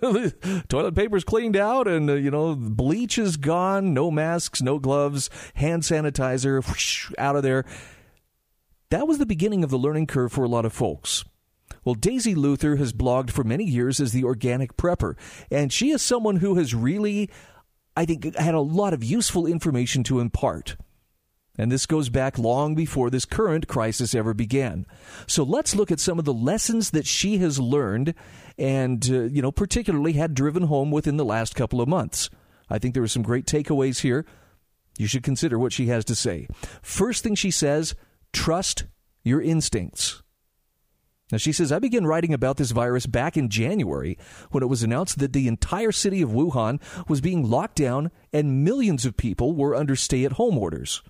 toilet 0.68 0.94
paper's 0.94 1.24
cleaned 1.24 1.56
out 1.56 1.86
and, 1.86 2.08
uh, 2.08 2.14
you 2.14 2.30
know, 2.30 2.54
bleach 2.54 3.18
is 3.18 3.36
gone, 3.36 3.92
no 3.92 4.10
masks, 4.10 4.62
no 4.62 4.78
gloves, 4.78 5.28
hand 5.54 5.82
sanitizer, 5.82 6.66
whoosh, 6.66 7.12
out 7.18 7.36
of 7.36 7.42
there. 7.42 7.64
That 8.90 9.06
was 9.06 9.18
the 9.18 9.26
beginning 9.26 9.62
of 9.62 9.70
the 9.70 9.78
learning 9.78 10.06
curve 10.06 10.32
for 10.32 10.44
a 10.44 10.48
lot 10.48 10.64
of 10.64 10.72
folks. 10.72 11.24
Well, 11.84 11.94
Daisy 11.94 12.34
Luther 12.34 12.76
has 12.76 12.94
blogged 12.94 13.30
for 13.30 13.44
many 13.44 13.64
years 13.64 14.00
as 14.00 14.12
the 14.12 14.24
organic 14.24 14.76
prepper, 14.76 15.16
and 15.50 15.70
she 15.70 15.90
is 15.90 16.00
someone 16.00 16.36
who 16.36 16.54
has 16.54 16.74
really, 16.74 17.30
I 17.94 18.06
think, 18.06 18.34
had 18.36 18.54
a 18.54 18.60
lot 18.60 18.94
of 18.94 19.04
useful 19.04 19.46
information 19.46 20.02
to 20.04 20.20
impart. 20.20 20.76
And 21.58 21.72
this 21.72 21.86
goes 21.86 22.08
back 22.08 22.38
long 22.38 22.76
before 22.76 23.10
this 23.10 23.24
current 23.24 23.66
crisis 23.66 24.14
ever 24.14 24.32
began. 24.32 24.86
So 25.26 25.42
let's 25.42 25.74
look 25.74 25.90
at 25.90 25.98
some 25.98 26.18
of 26.20 26.24
the 26.24 26.32
lessons 26.32 26.90
that 26.90 27.06
she 27.06 27.38
has 27.38 27.58
learned 27.58 28.14
and, 28.56 29.04
uh, 29.10 29.22
you 29.24 29.42
know, 29.42 29.50
particularly 29.50 30.12
had 30.12 30.34
driven 30.34 30.64
home 30.64 30.92
within 30.92 31.16
the 31.16 31.24
last 31.24 31.56
couple 31.56 31.80
of 31.80 31.88
months. 31.88 32.30
I 32.70 32.78
think 32.78 32.94
there 32.94 33.02
are 33.02 33.08
some 33.08 33.22
great 33.24 33.44
takeaways 33.44 34.00
here. 34.00 34.24
You 34.98 35.08
should 35.08 35.24
consider 35.24 35.58
what 35.58 35.72
she 35.72 35.86
has 35.86 36.04
to 36.06 36.14
say. 36.14 36.46
First 36.80 37.24
thing 37.24 37.34
she 37.34 37.50
says 37.50 37.96
trust 38.32 38.84
your 39.24 39.42
instincts. 39.42 40.22
Now, 41.30 41.38
she 41.38 41.52
says, 41.52 41.72
I 41.72 41.78
began 41.78 42.06
writing 42.06 42.32
about 42.32 42.56
this 42.56 42.70
virus 42.70 43.04
back 43.06 43.36
in 43.36 43.50
January 43.50 44.16
when 44.50 44.62
it 44.62 44.68
was 44.68 44.82
announced 44.82 45.18
that 45.18 45.34
the 45.34 45.46
entire 45.46 45.92
city 45.92 46.22
of 46.22 46.30
Wuhan 46.30 46.80
was 47.06 47.20
being 47.20 47.48
locked 47.48 47.76
down 47.76 48.10
and 48.32 48.64
millions 48.64 49.04
of 49.04 49.16
people 49.16 49.54
were 49.54 49.74
under 49.74 49.94
stay 49.94 50.24
at 50.24 50.32
home 50.32 50.56
orders. 50.56 51.02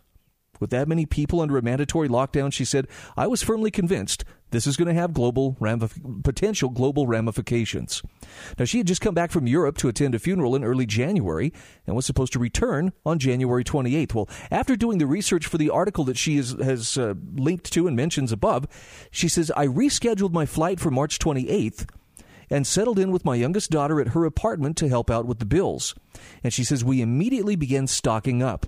With 0.60 0.70
that 0.70 0.88
many 0.88 1.06
people 1.06 1.40
under 1.40 1.56
a 1.56 1.62
mandatory 1.62 2.08
lockdown, 2.08 2.52
she 2.52 2.64
said, 2.64 2.86
I 3.16 3.26
was 3.26 3.42
firmly 3.42 3.70
convinced 3.70 4.24
this 4.50 4.66
is 4.66 4.76
going 4.76 4.88
to 4.88 4.94
have 4.94 5.12
global 5.12 5.56
ramif- 5.60 6.24
potential 6.24 6.70
global 6.70 7.06
ramifications. 7.06 8.02
Now, 8.58 8.64
she 8.64 8.78
had 8.78 8.86
just 8.86 9.00
come 9.00 9.14
back 9.14 9.30
from 9.30 9.46
Europe 9.46 9.76
to 9.78 9.88
attend 9.88 10.14
a 10.14 10.18
funeral 10.18 10.56
in 10.56 10.64
early 10.64 10.86
January 10.86 11.52
and 11.86 11.94
was 11.94 12.06
supposed 12.06 12.32
to 12.32 12.38
return 12.38 12.92
on 13.04 13.18
January 13.18 13.62
28th. 13.62 14.14
Well, 14.14 14.28
after 14.50 14.76
doing 14.76 14.98
the 14.98 15.06
research 15.06 15.46
for 15.46 15.58
the 15.58 15.70
article 15.70 16.04
that 16.04 16.16
she 16.16 16.38
is, 16.38 16.52
has 16.52 16.96
uh, 16.96 17.14
linked 17.34 17.70
to 17.72 17.86
and 17.86 17.96
mentions 17.96 18.32
above, 18.32 18.66
she 19.10 19.28
says, 19.28 19.52
I 19.56 19.66
rescheduled 19.66 20.32
my 20.32 20.46
flight 20.46 20.80
for 20.80 20.90
March 20.90 21.18
28th 21.18 21.86
and 22.50 22.66
settled 22.66 22.98
in 22.98 23.10
with 23.10 23.24
my 23.24 23.34
youngest 23.34 23.70
daughter 23.70 24.00
at 24.00 24.08
her 24.08 24.24
apartment 24.24 24.76
to 24.78 24.88
help 24.88 25.10
out 25.10 25.26
with 25.26 25.38
the 25.38 25.46
bills. 25.46 25.94
And 26.42 26.52
she 26.52 26.64
says, 26.64 26.84
We 26.84 27.02
immediately 27.02 27.56
began 27.56 27.86
stocking 27.86 28.42
up. 28.42 28.66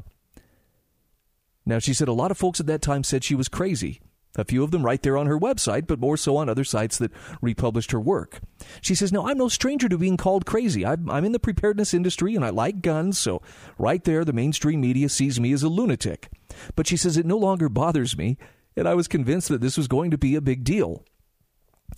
Now, 1.71 1.79
she 1.79 1.95
said 1.95 2.09
a 2.09 2.13
lot 2.13 2.33
of 2.33 2.37
folks 2.37 2.59
at 2.59 2.67
that 2.67 2.83
time 2.83 3.05
said 3.05 3.23
she 3.23 3.37
was 3.37 3.47
crazy. 3.49 4.01
A 4.35 4.45
few 4.45 4.65
of 4.65 4.73
them 4.73 4.85
right 4.85 5.01
there 5.01 5.17
on 5.17 5.29
her 5.29 5.39
website, 5.39 5.87
but 5.87 6.01
more 6.01 6.17
so 6.17 6.37
on 6.37 6.49
other 6.49 6.65
sites 6.65 6.99
that 6.99 7.13
republished 7.41 7.93
her 7.93 8.01
work. 8.01 8.41
She 8.81 8.97
says, 8.97 9.13
No, 9.13 9.29
I'm 9.29 9.39
no 9.39 9.47
stranger 9.47 9.89
to 9.89 9.97
being 9.97 10.17
called 10.17 10.47
crazy. 10.47 10.85
I'm, 10.85 11.09
I'm 11.09 11.25
in 11.25 11.31
the 11.31 11.39
preparedness 11.39 11.95
industry 11.95 12.35
and 12.35 12.45
I 12.45 12.51
like 12.51 12.83
guns, 12.83 13.21
so 13.21 13.41
right 13.79 14.03
there, 14.03 14.25
the 14.25 14.33
mainstream 14.33 14.81
media 14.81 15.09
sees 15.09 15.39
me 15.39 15.53
as 15.53 15.63
a 15.63 15.69
lunatic. 15.69 16.29
But 16.75 16.89
she 16.89 16.97
says, 16.97 17.17
It 17.17 17.25
no 17.25 17.39
longer 17.39 17.69
bothers 17.69 18.19
me, 18.19 18.37
and 18.75 18.89
I 18.89 18.95
was 18.95 19.07
convinced 19.07 19.49
that 19.51 19.61
this 19.61 19.77
was 19.77 19.87
going 19.87 20.11
to 20.11 20.19
be 20.19 20.35
a 20.35 20.41
big 20.41 20.65
deal. 20.65 21.05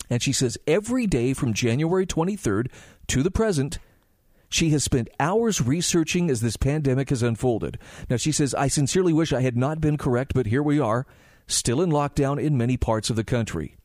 And 0.07 0.21
she 0.21 0.33
says, 0.33 0.55
Every 0.67 1.07
day 1.07 1.33
from 1.33 1.51
January 1.51 2.05
23rd 2.05 2.67
to 3.07 3.23
the 3.23 3.31
present, 3.31 3.79
she 4.53 4.69
has 4.69 4.83
spent 4.83 5.09
hours 5.19 5.61
researching 5.61 6.29
as 6.29 6.41
this 6.41 6.57
pandemic 6.57 7.09
has 7.09 7.23
unfolded. 7.23 7.79
Now, 8.09 8.17
she 8.17 8.31
says, 8.31 8.53
I 8.53 8.67
sincerely 8.67 9.11
wish 9.11 9.33
I 9.33 9.41
had 9.41 9.57
not 9.57 9.81
been 9.81 9.97
correct, 9.97 10.33
but 10.35 10.45
here 10.45 10.61
we 10.61 10.79
are, 10.79 11.07
still 11.47 11.81
in 11.81 11.89
lockdown 11.89 12.39
in 12.39 12.55
many 12.55 12.77
parts 12.77 13.09
of 13.09 13.15
the 13.15 13.23
country. 13.23 13.75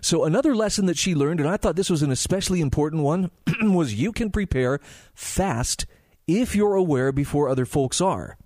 So, 0.00 0.24
another 0.24 0.54
lesson 0.54 0.86
that 0.86 0.96
she 0.96 1.14
learned, 1.14 1.40
and 1.40 1.48
I 1.48 1.56
thought 1.56 1.74
this 1.74 1.90
was 1.90 2.02
an 2.02 2.12
especially 2.12 2.60
important 2.60 3.02
one, 3.02 3.30
was 3.62 3.94
you 3.94 4.12
can 4.12 4.30
prepare 4.30 4.80
fast 5.12 5.86
if 6.26 6.54
you're 6.54 6.74
aware 6.74 7.10
before 7.10 7.48
other 7.48 7.66
folks 7.66 8.00
are. 8.00 8.36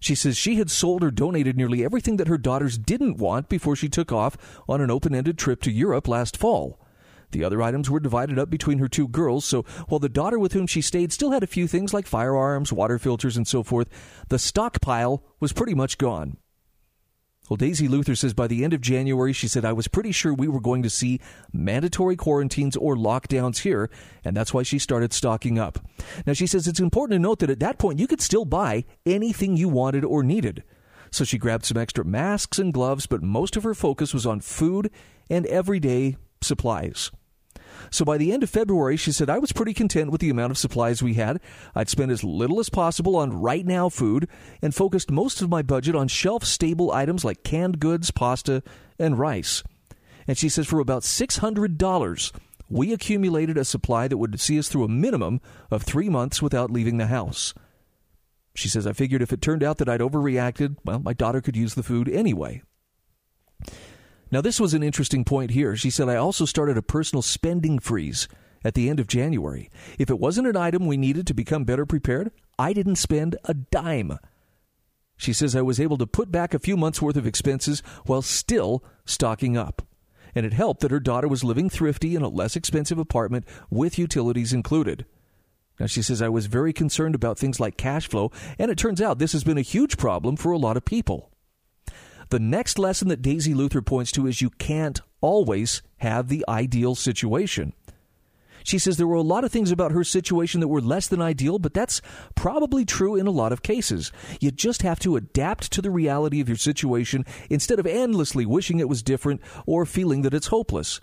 She 0.00 0.14
says 0.14 0.36
she 0.36 0.56
had 0.56 0.70
sold 0.70 1.02
or 1.02 1.10
donated 1.10 1.56
nearly 1.56 1.84
everything 1.84 2.16
that 2.16 2.28
her 2.28 2.38
daughters 2.38 2.76
didn't 2.76 3.18
want 3.18 3.48
before 3.48 3.76
she 3.76 3.88
took 3.88 4.12
off 4.12 4.36
on 4.68 4.80
an 4.80 4.90
open 4.90 5.14
ended 5.14 5.38
trip 5.38 5.62
to 5.62 5.70
Europe 5.70 6.08
last 6.08 6.36
fall. 6.36 6.80
The 7.32 7.44
other 7.44 7.62
items 7.62 7.90
were 7.90 8.00
divided 8.00 8.38
up 8.38 8.50
between 8.50 8.78
her 8.78 8.88
two 8.88 9.08
girls, 9.08 9.44
so 9.44 9.62
while 9.88 9.98
the 9.98 10.08
daughter 10.08 10.38
with 10.38 10.52
whom 10.52 10.66
she 10.66 10.80
stayed 10.80 11.12
still 11.12 11.32
had 11.32 11.42
a 11.42 11.48
few 11.48 11.66
things 11.66 11.92
like 11.92 12.06
firearms, 12.06 12.72
water 12.72 12.98
filters, 12.98 13.36
and 13.36 13.46
so 13.46 13.62
forth, 13.62 13.88
the 14.28 14.38
stockpile 14.38 15.22
was 15.40 15.52
pretty 15.52 15.74
much 15.74 15.98
gone. 15.98 16.38
Well, 17.48 17.56
Daisy 17.56 17.86
Luther 17.86 18.16
says 18.16 18.34
by 18.34 18.48
the 18.48 18.64
end 18.64 18.72
of 18.72 18.80
January, 18.80 19.32
she 19.32 19.46
said, 19.46 19.64
I 19.64 19.72
was 19.72 19.86
pretty 19.86 20.10
sure 20.10 20.34
we 20.34 20.48
were 20.48 20.60
going 20.60 20.82
to 20.82 20.90
see 20.90 21.20
mandatory 21.52 22.16
quarantines 22.16 22.76
or 22.76 22.96
lockdowns 22.96 23.58
here, 23.58 23.88
and 24.24 24.36
that's 24.36 24.52
why 24.52 24.64
she 24.64 24.80
started 24.80 25.12
stocking 25.12 25.58
up. 25.58 25.78
Now, 26.26 26.32
she 26.32 26.48
says 26.48 26.66
it's 26.66 26.80
important 26.80 27.14
to 27.14 27.22
note 27.22 27.38
that 27.40 27.50
at 27.50 27.60
that 27.60 27.78
point, 27.78 28.00
you 28.00 28.08
could 28.08 28.20
still 28.20 28.44
buy 28.44 28.84
anything 29.04 29.56
you 29.56 29.68
wanted 29.68 30.04
or 30.04 30.24
needed. 30.24 30.64
So 31.12 31.22
she 31.24 31.38
grabbed 31.38 31.64
some 31.64 31.76
extra 31.76 32.04
masks 32.04 32.58
and 32.58 32.74
gloves, 32.74 33.06
but 33.06 33.22
most 33.22 33.56
of 33.56 33.62
her 33.62 33.74
focus 33.74 34.12
was 34.12 34.26
on 34.26 34.40
food 34.40 34.90
and 35.30 35.46
everyday 35.46 36.16
supplies. 36.46 37.10
So 37.90 38.04
by 38.04 38.18
the 38.18 38.32
end 38.32 38.42
of 38.42 38.50
February, 38.50 38.96
she 38.96 39.12
said, 39.12 39.30
I 39.30 39.38
was 39.38 39.52
pretty 39.52 39.74
content 39.74 40.10
with 40.10 40.20
the 40.20 40.30
amount 40.30 40.50
of 40.50 40.58
supplies 40.58 41.02
we 41.02 41.14
had. 41.14 41.40
I'd 41.74 41.88
spent 41.88 42.10
as 42.10 42.24
little 42.24 42.58
as 42.58 42.68
possible 42.68 43.16
on 43.16 43.40
right 43.40 43.64
now 43.64 43.88
food 43.88 44.28
and 44.62 44.74
focused 44.74 45.10
most 45.10 45.42
of 45.42 45.50
my 45.50 45.62
budget 45.62 45.94
on 45.94 46.08
shelf 46.08 46.44
stable 46.44 46.92
items 46.92 47.24
like 47.24 47.44
canned 47.44 47.78
goods, 47.78 48.10
pasta, 48.10 48.62
and 48.98 49.18
rice. 49.18 49.62
And 50.26 50.36
she 50.36 50.48
says, 50.48 50.66
for 50.66 50.80
about 50.80 51.02
$600, 51.02 52.32
we 52.68 52.92
accumulated 52.92 53.56
a 53.56 53.64
supply 53.64 54.08
that 54.08 54.18
would 54.18 54.40
see 54.40 54.58
us 54.58 54.68
through 54.68 54.84
a 54.84 54.88
minimum 54.88 55.40
of 55.70 55.82
three 55.82 56.08
months 56.08 56.42
without 56.42 56.70
leaving 56.70 56.96
the 56.96 57.06
house. 57.06 57.54
She 58.54 58.68
says, 58.68 58.86
I 58.86 58.92
figured 58.92 59.22
if 59.22 59.32
it 59.32 59.42
turned 59.42 59.62
out 59.62 59.78
that 59.78 59.88
I'd 59.88 60.00
overreacted, 60.00 60.76
well, 60.84 60.98
my 60.98 61.12
daughter 61.12 61.40
could 61.40 61.56
use 61.56 61.74
the 61.74 61.82
food 61.82 62.08
anyway. 62.08 62.62
Now, 64.30 64.40
this 64.40 64.58
was 64.58 64.74
an 64.74 64.82
interesting 64.82 65.24
point 65.24 65.52
here. 65.52 65.76
She 65.76 65.90
said, 65.90 66.08
I 66.08 66.16
also 66.16 66.44
started 66.44 66.76
a 66.76 66.82
personal 66.82 67.22
spending 67.22 67.78
freeze 67.78 68.26
at 68.64 68.74
the 68.74 68.90
end 68.90 68.98
of 68.98 69.06
January. 69.06 69.70
If 69.98 70.10
it 70.10 70.18
wasn't 70.18 70.48
an 70.48 70.56
item 70.56 70.86
we 70.86 70.96
needed 70.96 71.26
to 71.28 71.34
become 71.34 71.64
better 71.64 71.86
prepared, 71.86 72.32
I 72.58 72.72
didn't 72.72 72.96
spend 72.96 73.36
a 73.44 73.54
dime. 73.54 74.18
She 75.16 75.32
says, 75.32 75.54
I 75.54 75.62
was 75.62 75.80
able 75.80 75.96
to 75.98 76.06
put 76.06 76.32
back 76.32 76.52
a 76.52 76.58
few 76.58 76.76
months' 76.76 77.00
worth 77.00 77.16
of 77.16 77.26
expenses 77.26 77.82
while 78.04 78.22
still 78.22 78.84
stocking 79.04 79.56
up. 79.56 79.82
And 80.34 80.44
it 80.44 80.52
helped 80.52 80.80
that 80.80 80.90
her 80.90 81.00
daughter 81.00 81.28
was 81.28 81.44
living 81.44 81.70
thrifty 81.70 82.14
in 82.14 82.22
a 82.22 82.28
less 82.28 82.56
expensive 82.56 82.98
apartment 82.98 83.46
with 83.70 83.98
utilities 83.98 84.52
included. 84.52 85.06
Now, 85.78 85.86
she 85.86 86.02
says, 86.02 86.20
I 86.20 86.28
was 86.28 86.46
very 86.46 86.72
concerned 86.72 87.14
about 87.14 87.38
things 87.38 87.60
like 87.60 87.76
cash 87.76 88.08
flow, 88.08 88.32
and 88.58 88.70
it 88.70 88.78
turns 88.78 89.00
out 89.00 89.18
this 89.18 89.32
has 89.32 89.44
been 89.44 89.58
a 89.58 89.62
huge 89.62 89.96
problem 89.96 90.36
for 90.36 90.52
a 90.52 90.58
lot 90.58 90.76
of 90.76 90.84
people. 90.84 91.30
The 92.30 92.40
next 92.40 92.78
lesson 92.78 93.08
that 93.08 93.22
Daisy 93.22 93.54
Luther 93.54 93.82
points 93.82 94.10
to 94.12 94.26
is 94.26 94.42
you 94.42 94.50
can't 94.50 95.00
always 95.20 95.82
have 95.98 96.28
the 96.28 96.44
ideal 96.48 96.94
situation. 96.94 97.72
She 98.64 98.80
says 98.80 98.96
there 98.96 99.06
were 99.06 99.14
a 99.14 99.22
lot 99.22 99.44
of 99.44 99.52
things 99.52 99.70
about 99.70 99.92
her 99.92 100.02
situation 100.02 100.60
that 100.60 100.66
were 100.66 100.80
less 100.80 101.06
than 101.06 101.22
ideal, 101.22 101.60
but 101.60 101.72
that's 101.72 102.02
probably 102.34 102.84
true 102.84 103.14
in 103.14 103.28
a 103.28 103.30
lot 103.30 103.52
of 103.52 103.62
cases. 103.62 104.10
You 104.40 104.50
just 104.50 104.82
have 104.82 104.98
to 105.00 105.14
adapt 105.14 105.70
to 105.70 105.80
the 105.80 105.90
reality 105.90 106.40
of 106.40 106.48
your 106.48 106.56
situation 106.56 107.24
instead 107.48 107.78
of 107.78 107.86
endlessly 107.86 108.44
wishing 108.44 108.80
it 108.80 108.88
was 108.88 109.04
different 109.04 109.40
or 109.66 109.86
feeling 109.86 110.22
that 110.22 110.34
it's 110.34 110.48
hopeless. 110.48 111.00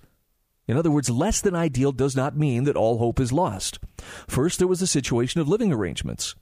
In 0.67 0.75
other 0.75 0.91
words, 0.91 1.09
less 1.09 1.39
than 1.39 1.55
ideal 1.55 1.93
does 1.93 2.17
not 2.17 2.37
mean 2.37 2.65
that 2.65 2.75
all 2.75 2.97
hope 2.97 3.21
is 3.21 3.31
lost. 3.31 3.79
First, 4.27 4.59
there 4.59 4.67
was 4.67 4.81
the 4.81 4.87
situation 4.87 5.39
of 5.39 5.47
living 5.47 5.71
arrangements. 5.71 6.35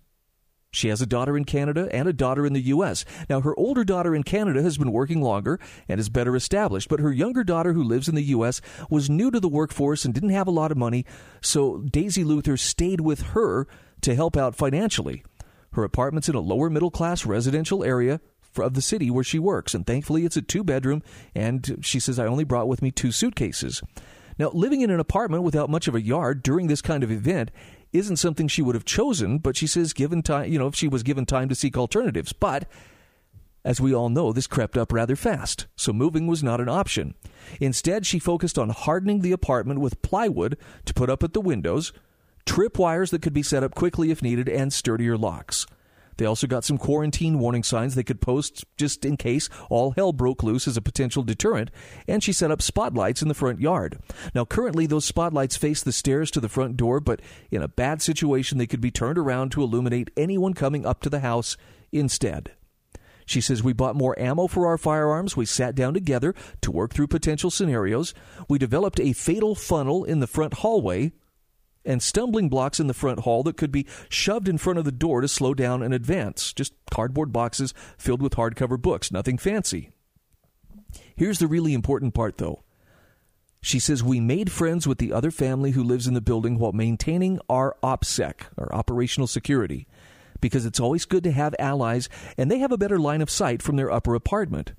She 0.71 0.87
has 0.87 1.01
a 1.01 1.05
daughter 1.05 1.35
in 1.35 1.43
Canada 1.43 1.89
and 1.91 2.07
a 2.07 2.13
daughter 2.13 2.45
in 2.45 2.53
the 2.53 2.61
U.S. 2.61 3.03
Now, 3.29 3.41
her 3.41 3.57
older 3.57 3.83
daughter 3.83 4.15
in 4.15 4.23
Canada 4.23 4.61
has 4.61 4.77
been 4.77 4.93
working 4.93 5.21
longer 5.21 5.59
and 5.89 5.99
is 5.99 6.09
better 6.09 6.35
established, 6.35 6.87
but 6.87 7.01
her 7.01 7.11
younger 7.11 7.43
daughter, 7.43 7.73
who 7.73 7.83
lives 7.83 8.07
in 8.07 8.15
the 8.15 8.23
U.S., 8.23 8.61
was 8.89 9.09
new 9.09 9.31
to 9.31 9.39
the 9.39 9.49
workforce 9.49 10.05
and 10.05 10.13
didn't 10.13 10.29
have 10.29 10.47
a 10.47 10.51
lot 10.51 10.71
of 10.71 10.77
money, 10.77 11.05
so 11.41 11.79
Daisy 11.79 12.23
Luther 12.23 12.55
stayed 12.55 13.01
with 13.01 13.21
her 13.21 13.67
to 14.01 14.15
help 14.15 14.37
out 14.37 14.55
financially. 14.55 15.23
Her 15.73 15.83
apartment's 15.83 16.29
in 16.29 16.35
a 16.35 16.39
lower 16.39 16.69
middle 16.69 16.91
class 16.91 17.25
residential 17.25 17.83
area 17.83 18.21
of 18.57 18.73
the 18.73 18.81
city 18.81 19.09
where 19.09 19.23
she 19.23 19.39
works, 19.39 19.73
and 19.73 19.85
thankfully 19.85 20.25
it's 20.25 20.37
a 20.37 20.41
two 20.41 20.63
bedroom, 20.63 21.03
and 21.35 21.79
she 21.81 21.99
says, 21.99 22.17
I 22.17 22.25
only 22.25 22.43
brought 22.43 22.67
with 22.67 22.81
me 22.81 22.91
two 22.91 23.11
suitcases. 23.11 23.81
Now, 24.37 24.49
living 24.53 24.81
in 24.81 24.89
an 24.89 24.99
apartment 24.99 25.43
without 25.43 25.69
much 25.69 25.87
of 25.87 25.95
a 25.95 26.01
yard 26.01 26.41
during 26.43 26.67
this 26.67 26.81
kind 26.81 27.03
of 27.03 27.11
event 27.11 27.51
isn't 27.93 28.17
something 28.17 28.47
she 28.47 28.61
would 28.61 28.75
have 28.75 28.85
chosen, 28.85 29.37
but 29.37 29.55
she 29.55 29.67
says 29.67 29.93
given 29.93 30.21
time, 30.21 30.51
you 30.51 30.57
know, 30.57 30.67
if 30.67 30.75
she 30.75 30.87
was 30.87 31.03
given 31.03 31.25
time 31.25 31.49
to 31.49 31.55
seek 31.55 31.77
alternatives. 31.77 32.33
But 32.33 32.67
as 33.63 33.79
we 33.79 33.93
all 33.93 34.09
know, 34.09 34.31
this 34.31 34.47
crept 34.47 34.77
up 34.77 34.91
rather 34.91 35.15
fast, 35.15 35.67
so 35.75 35.93
moving 35.93 36.25
was 36.25 36.41
not 36.41 36.61
an 36.61 36.69
option. 36.69 37.13
Instead, 37.59 38.05
she 38.05 38.17
focused 38.17 38.57
on 38.57 38.69
hardening 38.69 39.21
the 39.21 39.31
apartment 39.31 39.79
with 39.79 40.01
plywood 40.01 40.57
to 40.85 40.93
put 40.93 41.09
up 41.09 41.21
at 41.21 41.33
the 41.33 41.41
windows, 41.41 41.93
trip 42.45 42.79
wires 42.79 43.11
that 43.11 43.21
could 43.21 43.33
be 43.33 43.43
set 43.43 43.63
up 43.63 43.75
quickly 43.75 44.09
if 44.09 44.23
needed, 44.23 44.49
and 44.49 44.73
sturdier 44.73 45.17
locks. 45.17 45.67
They 46.21 46.27
also 46.27 46.45
got 46.45 46.63
some 46.63 46.77
quarantine 46.77 47.39
warning 47.39 47.63
signs 47.63 47.95
they 47.95 48.03
could 48.03 48.21
post 48.21 48.63
just 48.77 49.05
in 49.05 49.17
case 49.17 49.49
all 49.71 49.89
hell 49.89 50.13
broke 50.13 50.43
loose 50.43 50.67
as 50.67 50.77
a 50.77 50.81
potential 50.81 51.23
deterrent, 51.23 51.71
and 52.07 52.23
she 52.23 52.31
set 52.31 52.51
up 52.51 52.61
spotlights 52.61 53.23
in 53.23 53.27
the 53.27 53.33
front 53.33 53.59
yard. 53.59 53.97
Now, 54.35 54.45
currently, 54.45 54.85
those 54.85 55.03
spotlights 55.03 55.57
face 55.57 55.81
the 55.81 55.91
stairs 55.91 56.29
to 56.29 56.39
the 56.39 56.47
front 56.47 56.77
door, 56.77 56.99
but 56.99 57.23
in 57.49 57.63
a 57.63 57.67
bad 57.67 58.03
situation, 58.03 58.59
they 58.59 58.67
could 58.67 58.81
be 58.81 58.91
turned 58.91 59.17
around 59.17 59.51
to 59.53 59.63
illuminate 59.63 60.11
anyone 60.15 60.53
coming 60.53 60.85
up 60.85 61.01
to 61.01 61.09
the 61.09 61.21
house 61.21 61.57
instead. 61.91 62.51
She 63.25 63.41
says, 63.41 63.63
We 63.63 63.73
bought 63.73 63.95
more 63.95 64.19
ammo 64.19 64.45
for 64.45 64.67
our 64.67 64.77
firearms. 64.77 65.35
We 65.35 65.47
sat 65.47 65.73
down 65.73 65.95
together 65.95 66.35
to 66.61 66.71
work 66.71 66.93
through 66.93 67.07
potential 67.07 67.49
scenarios. 67.49 68.13
We 68.47 68.59
developed 68.59 68.99
a 68.99 69.13
fatal 69.13 69.55
funnel 69.55 70.03
in 70.03 70.19
the 70.19 70.27
front 70.27 70.53
hallway 70.53 71.13
and 71.85 72.01
stumbling 72.01 72.49
blocks 72.49 72.79
in 72.79 72.87
the 72.87 72.93
front 72.93 73.21
hall 73.21 73.43
that 73.43 73.57
could 73.57 73.71
be 73.71 73.87
shoved 74.09 74.47
in 74.47 74.57
front 74.57 74.79
of 74.79 74.85
the 74.85 74.91
door 74.91 75.21
to 75.21 75.27
slow 75.27 75.53
down 75.53 75.81
and 75.81 75.93
advance. 75.93 76.53
Just 76.53 76.73
cardboard 76.91 77.31
boxes 77.31 77.73
filled 77.97 78.21
with 78.21 78.35
hardcover 78.35 78.81
books, 78.81 79.11
nothing 79.11 79.37
fancy. 79.37 79.91
Here's 81.15 81.39
the 81.39 81.47
really 81.47 81.73
important 81.73 82.13
part, 82.13 82.37
though. 82.37 82.63
She 83.61 83.79
says, 83.79 84.03
We 84.03 84.19
made 84.19 84.51
friends 84.51 84.87
with 84.87 84.97
the 84.97 85.13
other 85.13 85.31
family 85.31 85.71
who 85.71 85.83
lives 85.83 86.07
in 86.07 86.15
the 86.15 86.21
building 86.21 86.57
while 86.57 86.71
maintaining 86.71 87.39
our 87.47 87.75
OPSEC, 87.83 88.41
our 88.57 88.73
operational 88.73 89.27
security, 89.27 89.87
because 90.39 90.65
it's 90.65 90.79
always 90.79 91.05
good 91.05 91.23
to 91.23 91.31
have 91.31 91.53
allies, 91.59 92.09
and 92.37 92.49
they 92.49 92.57
have 92.57 92.71
a 92.71 92.77
better 92.77 92.97
line 92.99 93.21
of 93.21 93.29
sight 93.29 93.61
from 93.61 93.75
their 93.75 93.91
upper 93.91 94.15
apartment. 94.15 94.73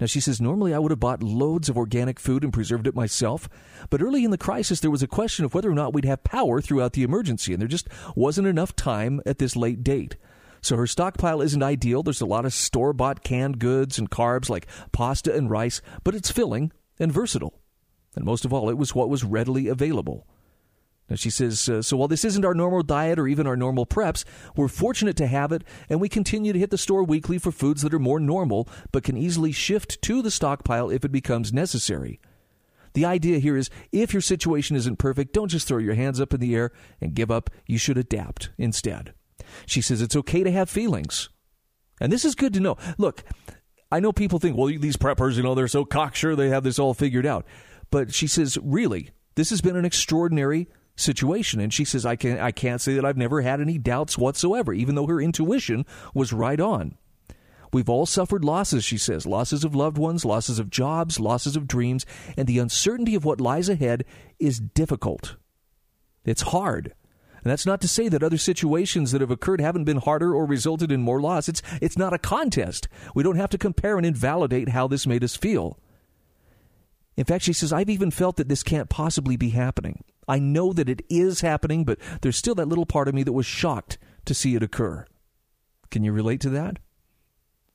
Now, 0.00 0.06
she 0.06 0.20
says, 0.20 0.40
normally 0.40 0.74
I 0.74 0.78
would 0.78 0.90
have 0.90 1.00
bought 1.00 1.22
loads 1.22 1.68
of 1.68 1.76
organic 1.76 2.18
food 2.18 2.42
and 2.42 2.52
preserved 2.52 2.86
it 2.86 2.96
myself, 2.96 3.48
but 3.90 4.02
early 4.02 4.24
in 4.24 4.32
the 4.32 4.38
crisis, 4.38 4.80
there 4.80 4.90
was 4.90 5.02
a 5.02 5.08
question 5.08 5.44
of 5.44 5.54
whether 5.54 5.70
or 5.70 5.74
not 5.74 5.92
we'd 5.92 6.04
have 6.04 6.24
power 6.24 6.60
throughout 6.60 6.94
the 6.94 7.04
emergency, 7.04 7.52
and 7.52 7.60
there 7.60 7.68
just 7.68 7.88
wasn't 8.16 8.48
enough 8.48 8.74
time 8.74 9.20
at 9.24 9.38
this 9.38 9.54
late 9.54 9.84
date. 9.84 10.16
So 10.60 10.76
her 10.76 10.86
stockpile 10.86 11.42
isn't 11.42 11.62
ideal. 11.62 12.02
There's 12.02 12.22
a 12.22 12.26
lot 12.26 12.46
of 12.46 12.54
store 12.54 12.92
bought 12.92 13.22
canned 13.22 13.58
goods 13.58 13.98
and 13.98 14.10
carbs 14.10 14.48
like 14.48 14.66
pasta 14.92 15.34
and 15.34 15.50
rice, 15.50 15.82
but 16.02 16.14
it's 16.14 16.30
filling 16.30 16.72
and 16.98 17.12
versatile. 17.12 17.60
And 18.16 18.24
most 18.24 18.44
of 18.44 18.52
all, 18.52 18.70
it 18.70 18.78
was 18.78 18.94
what 18.94 19.10
was 19.10 19.24
readily 19.24 19.68
available. 19.68 20.26
Now 21.08 21.16
she 21.16 21.30
says, 21.30 21.68
uh, 21.68 21.82
so 21.82 21.96
while 21.96 22.08
this 22.08 22.24
isn't 22.24 22.44
our 22.44 22.54
normal 22.54 22.82
diet 22.82 23.18
or 23.18 23.28
even 23.28 23.46
our 23.46 23.56
normal 23.56 23.84
preps, 23.84 24.24
we're 24.56 24.68
fortunate 24.68 25.16
to 25.18 25.26
have 25.26 25.52
it, 25.52 25.62
and 25.88 26.00
we 26.00 26.08
continue 26.08 26.52
to 26.52 26.58
hit 26.58 26.70
the 26.70 26.78
store 26.78 27.04
weekly 27.04 27.38
for 27.38 27.52
foods 27.52 27.82
that 27.82 27.92
are 27.92 27.98
more 27.98 28.20
normal, 28.20 28.68
but 28.90 29.04
can 29.04 29.16
easily 29.16 29.52
shift 29.52 30.00
to 30.02 30.22
the 30.22 30.30
stockpile 30.30 30.88
if 30.88 31.04
it 31.04 31.12
becomes 31.12 31.52
necessary. 31.52 32.20
The 32.94 33.04
idea 33.04 33.38
here 33.38 33.56
is 33.56 33.70
if 33.92 34.14
your 34.14 34.22
situation 34.22 34.76
isn't 34.76 34.98
perfect, 34.98 35.34
don't 35.34 35.48
just 35.48 35.68
throw 35.68 35.78
your 35.78 35.94
hands 35.94 36.20
up 36.20 36.32
in 36.32 36.40
the 36.40 36.54
air 36.54 36.70
and 37.00 37.14
give 37.14 37.30
up. 37.30 37.50
You 37.66 37.76
should 37.76 37.98
adapt 37.98 38.50
instead. 38.56 39.12
She 39.66 39.80
says 39.80 40.00
it's 40.00 40.16
okay 40.16 40.42
to 40.44 40.50
have 40.52 40.70
feelings. 40.70 41.28
And 42.00 42.12
this 42.12 42.24
is 42.24 42.34
good 42.34 42.54
to 42.54 42.60
know. 42.60 42.76
Look, 42.96 43.24
I 43.90 44.00
know 44.00 44.12
people 44.12 44.38
think, 44.38 44.56
well, 44.56 44.66
these 44.66 44.96
preppers, 44.96 45.36
you 45.36 45.42
know, 45.42 45.54
they're 45.54 45.68
so 45.68 45.84
cocksure, 45.84 46.34
they 46.34 46.48
have 46.48 46.64
this 46.64 46.78
all 46.78 46.94
figured 46.94 47.26
out. 47.26 47.46
But 47.90 48.14
she 48.14 48.26
says, 48.26 48.58
really, 48.62 49.10
this 49.34 49.50
has 49.50 49.60
been 49.60 49.76
an 49.76 49.84
extraordinary 49.84 50.68
situation 50.96 51.60
and 51.60 51.74
she 51.74 51.84
says 51.84 52.06
I 52.06 52.14
can 52.16 52.38
I 52.38 52.52
can't 52.52 52.80
say 52.80 52.94
that 52.94 53.04
I've 53.04 53.16
never 53.16 53.40
had 53.40 53.60
any 53.60 53.78
doubts 53.78 54.16
whatsoever 54.16 54.72
even 54.72 54.94
though 54.94 55.06
her 55.06 55.20
intuition 55.20 55.84
was 56.14 56.32
right 56.32 56.60
on. 56.60 56.96
We've 57.72 57.88
all 57.88 58.06
suffered 58.06 58.44
losses, 58.44 58.84
she 58.84 58.96
says, 58.96 59.26
losses 59.26 59.64
of 59.64 59.74
loved 59.74 59.98
ones, 59.98 60.24
losses 60.24 60.60
of 60.60 60.70
jobs, 60.70 61.18
losses 61.18 61.56
of 61.56 61.66
dreams, 61.66 62.06
and 62.36 62.46
the 62.46 62.60
uncertainty 62.60 63.16
of 63.16 63.24
what 63.24 63.40
lies 63.40 63.68
ahead 63.68 64.04
is 64.38 64.60
difficult. 64.60 65.34
It's 66.24 66.42
hard. 66.42 66.94
And 67.42 67.50
that's 67.50 67.66
not 67.66 67.80
to 67.80 67.88
say 67.88 68.08
that 68.08 68.22
other 68.22 68.38
situations 68.38 69.10
that 69.10 69.20
have 69.20 69.30
occurred 69.32 69.60
haven't 69.60 69.84
been 69.84 69.98
harder 69.98 70.32
or 70.32 70.46
resulted 70.46 70.92
in 70.92 71.02
more 71.02 71.20
loss. 71.20 71.48
It's, 71.48 71.62
it's 71.82 71.98
not 71.98 72.14
a 72.14 72.18
contest. 72.18 72.86
We 73.12 73.24
don't 73.24 73.36
have 73.36 73.50
to 73.50 73.58
compare 73.58 73.96
and 73.96 74.06
invalidate 74.06 74.68
how 74.68 74.86
this 74.86 75.04
made 75.04 75.24
us 75.24 75.36
feel. 75.36 75.76
In 77.16 77.24
fact, 77.24 77.44
she 77.44 77.52
says, 77.52 77.72
I've 77.72 77.90
even 77.90 78.10
felt 78.10 78.36
that 78.36 78.48
this 78.48 78.62
can't 78.62 78.88
possibly 78.88 79.36
be 79.36 79.50
happening. 79.50 80.04
I 80.26 80.38
know 80.38 80.72
that 80.72 80.88
it 80.88 81.02
is 81.08 81.40
happening, 81.40 81.84
but 81.84 81.98
there's 82.22 82.36
still 82.36 82.54
that 82.56 82.68
little 82.68 82.86
part 82.86 83.08
of 83.08 83.14
me 83.14 83.22
that 83.22 83.32
was 83.32 83.46
shocked 83.46 83.98
to 84.24 84.34
see 84.34 84.54
it 84.54 84.62
occur. 84.62 85.06
Can 85.90 86.04
you 86.04 86.12
relate 86.12 86.40
to 86.40 86.50
that? 86.50 86.78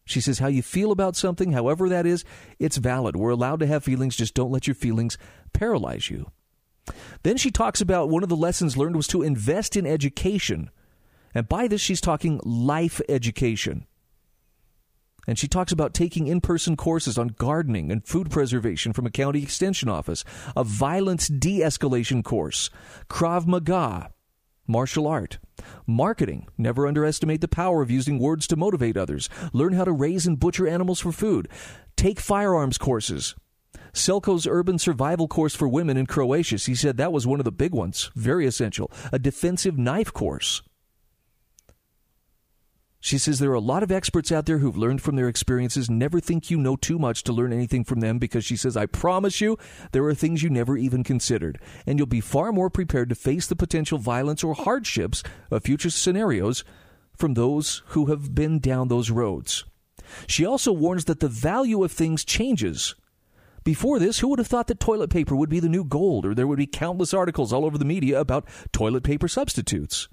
She 0.05 0.21
says, 0.21 0.39
How 0.39 0.47
you 0.47 0.63
feel 0.63 0.91
about 0.91 1.15
something, 1.15 1.51
however 1.51 1.87
that 1.89 2.05
is, 2.05 2.25
it's 2.57 2.77
valid. 2.77 3.15
We're 3.15 3.29
allowed 3.29 3.59
to 3.59 3.67
have 3.67 3.83
feelings, 3.83 4.15
just 4.15 4.33
don't 4.33 4.51
let 4.51 4.65
your 4.65 4.75
feelings 4.75 5.17
paralyze 5.53 6.09
you. 6.09 6.31
Then 7.23 7.37
she 7.37 7.51
talks 7.51 7.81
about 7.81 8.09
one 8.09 8.23
of 8.23 8.29
the 8.29 8.35
lessons 8.35 8.75
learned 8.75 8.95
was 8.95 9.07
to 9.07 9.21
invest 9.21 9.77
in 9.77 9.85
education. 9.85 10.71
And 11.35 11.47
by 11.47 11.67
this, 11.67 11.81
she's 11.81 12.01
talking 12.01 12.39
life 12.43 12.99
education. 13.07 13.85
And 15.27 15.37
she 15.37 15.47
talks 15.47 15.71
about 15.71 15.93
taking 15.93 16.27
in 16.27 16.41
person 16.41 16.75
courses 16.75 17.17
on 17.17 17.35
gardening 17.37 17.91
and 17.91 18.05
food 18.05 18.31
preservation 18.31 18.93
from 18.93 19.05
a 19.05 19.11
county 19.11 19.43
extension 19.43 19.89
office, 19.89 20.23
a 20.55 20.63
violence 20.63 21.27
de 21.27 21.59
escalation 21.59 22.23
course, 22.23 22.69
Krav 23.09 23.45
Maga, 23.45 24.11
martial 24.67 25.07
art, 25.07 25.39
marketing. 25.85 26.47
Never 26.57 26.87
underestimate 26.87 27.41
the 27.41 27.47
power 27.47 27.81
of 27.81 27.91
using 27.91 28.19
words 28.19 28.47
to 28.47 28.55
motivate 28.55 28.97
others. 28.97 29.29
Learn 29.51 29.73
how 29.73 29.83
to 29.83 29.91
raise 29.91 30.27
and 30.27 30.39
butcher 30.39 30.67
animals 30.67 30.99
for 30.99 31.11
food. 31.11 31.47
Take 31.95 32.19
firearms 32.19 32.77
courses. 32.77 33.35
Selco's 33.91 34.47
urban 34.47 34.77
survival 34.77 35.27
course 35.27 35.55
for 35.55 35.67
women 35.67 35.97
in 35.97 36.05
Croatia. 36.05 36.57
He 36.57 36.75
said 36.75 36.97
that 36.97 37.11
was 37.11 37.25
one 37.25 37.39
of 37.39 37.45
the 37.45 37.51
big 37.51 37.73
ones, 37.73 38.11
very 38.15 38.45
essential. 38.45 38.91
A 39.11 39.19
defensive 39.19 39.77
knife 39.77 40.13
course. 40.13 40.61
She 43.01 43.17
says 43.17 43.39
there 43.39 43.51
are 43.51 43.53
a 43.53 43.61
lot 43.61 43.81
of 43.81 43.91
experts 43.91 44.29
out 44.29 44.45
there 44.45 44.57
who've 44.57 44.77
learned 44.77 45.01
from 45.01 45.15
their 45.15 45.29
experiences. 45.29 45.89
Never 45.89 46.19
think 46.19 46.51
you 46.51 46.57
know 46.57 46.75
too 46.75 46.99
much 46.99 47.23
to 47.23 47.33
learn 47.33 47.53
anything 47.53 47.85
from 47.85 48.01
them 48.01 48.19
because 48.19 48.43
she 48.43 48.57
says, 48.57 48.75
I 48.75 48.87
promise 48.87 49.39
you, 49.39 49.57
there 49.93 50.03
are 50.03 50.13
things 50.13 50.43
you 50.43 50.49
never 50.49 50.75
even 50.75 51.05
considered. 51.05 51.59
And 51.85 51.97
you'll 51.97 52.07
be 52.07 52.19
far 52.19 52.51
more 52.51 52.69
prepared 52.69 53.07
to 53.09 53.15
face 53.15 53.47
the 53.47 53.55
potential 53.55 53.99
violence 53.99 54.43
or 54.43 54.53
hardships 54.53 55.23
of 55.49 55.63
future 55.63 55.89
scenarios 55.89 56.65
from 57.15 57.35
those 57.35 57.83
who 57.87 58.07
have 58.07 58.35
been 58.35 58.59
down 58.59 58.89
those 58.89 59.09
roads. 59.11 59.63
She 60.27 60.45
also 60.45 60.73
warns 60.73 61.05
that 61.05 61.21
the 61.21 61.29
value 61.29 61.83
of 61.83 61.91
things 61.91 62.25
changes 62.25 62.95
Before 63.63 63.99
this, 63.99 64.19
who 64.19 64.29
would 64.29 64.39
have 64.39 64.47
thought 64.47 64.67
that 64.67 64.79
toilet 64.79 65.09
paper 65.09 65.35
would 65.35 65.49
be 65.49 65.59
the 65.59 65.69
new 65.69 65.83
gold, 65.83 66.25
or 66.25 66.33
there 66.33 66.47
would 66.47 66.57
be 66.57 66.67
countless 66.67 67.13
articles 67.13 67.53
all 67.53 67.65
over 67.65 67.77
the 67.77 67.85
media 67.85 68.19
about 68.19 68.47
toilet 68.71 69.03
paper 69.03 69.27
substitutes? 69.27 70.07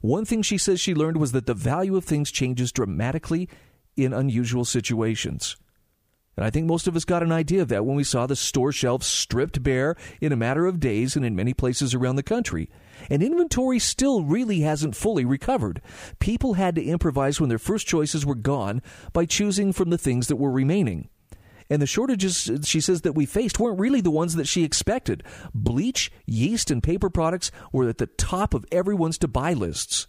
One 0.00 0.24
thing 0.24 0.42
she 0.42 0.58
says 0.58 0.80
she 0.80 0.94
learned 0.94 1.16
was 1.16 1.32
that 1.32 1.46
the 1.46 1.54
value 1.54 1.96
of 1.96 2.04
things 2.04 2.30
changes 2.30 2.72
dramatically 2.72 3.48
in 3.96 4.12
unusual 4.12 4.64
situations. 4.64 5.56
And 6.36 6.44
I 6.44 6.50
think 6.50 6.66
most 6.66 6.86
of 6.86 6.94
us 6.94 7.04
got 7.04 7.24
an 7.24 7.32
idea 7.32 7.62
of 7.62 7.68
that 7.68 7.84
when 7.84 7.96
we 7.96 8.04
saw 8.04 8.24
the 8.24 8.36
store 8.36 8.70
shelves 8.70 9.08
stripped 9.08 9.60
bare 9.60 9.96
in 10.20 10.30
a 10.30 10.36
matter 10.36 10.66
of 10.66 10.78
days 10.78 11.16
and 11.16 11.24
in 11.24 11.34
many 11.34 11.52
places 11.52 11.94
around 11.94 12.14
the 12.14 12.22
country. 12.22 12.70
And 13.10 13.24
inventory 13.24 13.80
still 13.80 14.22
really 14.22 14.60
hasn't 14.60 14.94
fully 14.94 15.24
recovered. 15.24 15.82
People 16.20 16.54
had 16.54 16.76
to 16.76 16.84
improvise 16.84 17.40
when 17.40 17.48
their 17.48 17.58
first 17.58 17.88
choices 17.88 18.24
were 18.24 18.36
gone 18.36 18.82
by 19.12 19.26
choosing 19.26 19.72
from 19.72 19.90
the 19.90 19.98
things 19.98 20.28
that 20.28 20.36
were 20.36 20.52
remaining. 20.52 21.08
And 21.70 21.82
the 21.82 21.86
shortages 21.86 22.50
she 22.64 22.80
says 22.80 23.02
that 23.02 23.12
we 23.12 23.26
faced 23.26 23.60
weren't 23.60 23.80
really 23.80 24.00
the 24.00 24.10
ones 24.10 24.34
that 24.36 24.48
she 24.48 24.64
expected. 24.64 25.22
Bleach, 25.54 26.10
yeast, 26.26 26.70
and 26.70 26.82
paper 26.82 27.10
products 27.10 27.50
were 27.72 27.88
at 27.88 27.98
the 27.98 28.06
top 28.06 28.54
of 28.54 28.64
everyone's 28.72 29.18
to 29.18 29.28
buy 29.28 29.52
lists. 29.52 30.06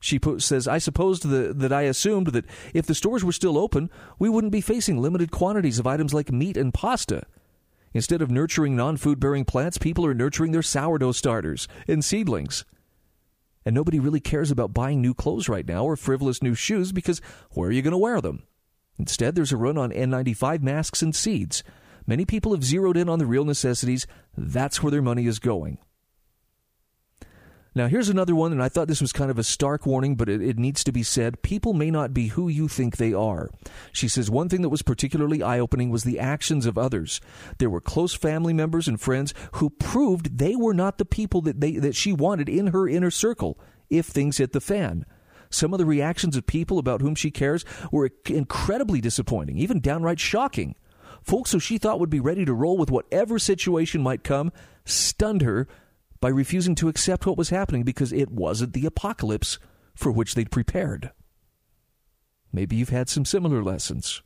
She 0.00 0.20
says, 0.38 0.68
I 0.68 0.78
supposed 0.78 1.28
that, 1.28 1.58
that 1.58 1.72
I 1.72 1.82
assumed 1.82 2.28
that 2.28 2.44
if 2.74 2.86
the 2.86 2.94
stores 2.94 3.24
were 3.24 3.32
still 3.32 3.56
open, 3.56 3.90
we 4.18 4.28
wouldn't 4.28 4.52
be 4.52 4.60
facing 4.60 4.98
limited 4.98 5.30
quantities 5.30 5.78
of 5.78 5.86
items 5.86 6.12
like 6.12 6.30
meat 6.30 6.56
and 6.56 6.74
pasta. 6.74 7.24
Instead 7.94 8.20
of 8.20 8.30
nurturing 8.30 8.76
non 8.76 8.96
food 8.96 9.18
bearing 9.18 9.44
plants, 9.44 9.78
people 9.78 10.04
are 10.04 10.14
nurturing 10.14 10.52
their 10.52 10.62
sourdough 10.62 11.12
starters 11.12 11.66
and 11.88 12.04
seedlings. 12.04 12.64
And 13.64 13.74
nobody 13.74 13.98
really 13.98 14.20
cares 14.20 14.50
about 14.50 14.74
buying 14.74 15.00
new 15.00 15.14
clothes 15.14 15.48
right 15.48 15.66
now 15.66 15.84
or 15.84 15.96
frivolous 15.96 16.42
new 16.42 16.54
shoes 16.54 16.92
because 16.92 17.20
where 17.52 17.70
are 17.70 17.72
you 17.72 17.82
going 17.82 17.92
to 17.92 17.98
wear 17.98 18.20
them? 18.20 18.44
Instead, 18.98 19.34
there's 19.34 19.52
a 19.52 19.56
run 19.56 19.76
on 19.78 19.90
N95 19.90 20.62
masks 20.62 21.02
and 21.02 21.14
seeds. 21.14 21.62
Many 22.06 22.24
people 22.24 22.52
have 22.52 22.64
zeroed 22.64 22.96
in 22.96 23.08
on 23.08 23.18
the 23.18 23.26
real 23.26 23.44
necessities. 23.44 24.06
That's 24.36 24.82
where 24.82 24.90
their 24.90 25.02
money 25.02 25.26
is 25.26 25.38
going. 25.38 25.78
Now, 27.76 27.88
here's 27.88 28.08
another 28.08 28.34
one, 28.34 28.52
and 28.52 28.62
I 28.62 28.70
thought 28.70 28.88
this 28.88 29.02
was 29.02 29.12
kind 29.12 29.30
of 29.30 29.38
a 29.38 29.44
stark 29.44 29.84
warning, 29.84 30.16
but 30.16 30.30
it, 30.30 30.40
it, 30.40 30.58
needs 30.58 30.82
to 30.82 30.92
be 30.92 31.02
said. 31.02 31.42
People 31.42 31.74
may 31.74 31.90
not 31.90 32.14
be 32.14 32.28
who 32.28 32.48
you 32.48 32.68
think 32.68 32.96
they 32.96 33.12
are. 33.12 33.50
She 33.92 34.08
says 34.08 34.30
one 34.30 34.48
thing 34.48 34.62
that 34.62 34.70
was 34.70 34.80
particularly 34.80 35.42
eye 35.42 35.58
opening 35.58 35.90
was 35.90 36.02
the 36.02 36.18
actions 36.18 36.64
of 36.64 36.78
others. 36.78 37.20
There 37.58 37.68
were 37.68 37.82
close 37.82 38.14
family 38.14 38.54
members 38.54 38.88
and 38.88 38.98
friends 38.98 39.34
who 39.52 39.68
proved 39.68 40.38
they 40.38 40.56
were 40.56 40.72
not 40.72 40.96
the 40.96 41.04
people 41.04 41.42
that, 41.42 41.60
they, 41.60 41.72
that 41.72 41.94
she 41.94 42.14
wanted 42.14 42.48
in 42.48 42.68
her 42.68 42.88
inner 42.88 43.10
circle 43.10 43.58
if 43.90 44.06
things 44.06 44.38
hit 44.38 44.52
the 44.52 44.60
fan. 44.62 45.04
Some 45.50 45.72
of 45.72 45.78
the 45.78 45.86
reactions 45.86 46.36
of 46.36 46.46
people 46.46 46.78
about 46.78 47.00
whom 47.00 47.14
she 47.14 47.30
cares 47.30 47.64
were 47.90 48.10
incredibly 48.28 49.00
disappointing, 49.00 49.58
even 49.58 49.80
downright 49.80 50.20
shocking. 50.20 50.74
Folks 51.22 51.52
who 51.52 51.58
she 51.58 51.78
thought 51.78 52.00
would 52.00 52.10
be 52.10 52.20
ready 52.20 52.44
to 52.44 52.54
roll 52.54 52.76
with 52.76 52.90
whatever 52.90 53.38
situation 53.38 54.02
might 54.02 54.24
come 54.24 54.52
stunned 54.84 55.42
her 55.42 55.66
by 56.20 56.28
refusing 56.28 56.74
to 56.76 56.88
accept 56.88 57.26
what 57.26 57.36
was 57.36 57.50
happening 57.50 57.82
because 57.82 58.12
it 58.12 58.30
wasn't 58.30 58.72
the 58.72 58.86
apocalypse 58.86 59.58
for 59.94 60.12
which 60.12 60.34
they'd 60.34 60.50
prepared. 60.50 61.10
Maybe 62.52 62.76
you've 62.76 62.90
had 62.90 63.08
some 63.08 63.24
similar 63.24 63.62
lessons. 63.62 64.22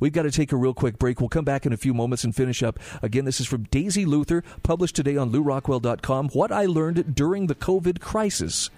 We've 0.00 0.12
got 0.12 0.22
to 0.22 0.30
take 0.30 0.52
a 0.52 0.56
real 0.56 0.74
quick 0.74 0.98
break. 0.98 1.20
We'll 1.20 1.28
come 1.28 1.44
back 1.44 1.66
in 1.66 1.72
a 1.72 1.76
few 1.76 1.94
moments 1.94 2.24
and 2.24 2.34
finish 2.34 2.62
up. 2.62 2.78
Again, 3.00 3.24
this 3.24 3.40
is 3.40 3.46
from 3.46 3.64
Daisy 3.64 4.04
Luther, 4.04 4.42
published 4.62 4.96
today 4.96 5.16
on 5.16 5.30
lewrockwell.com. 5.30 6.30
What 6.30 6.52
I 6.52 6.66
learned 6.66 7.14
during 7.14 7.46
the 7.46 7.54
COVID 7.54 8.00
crisis. 8.00 8.70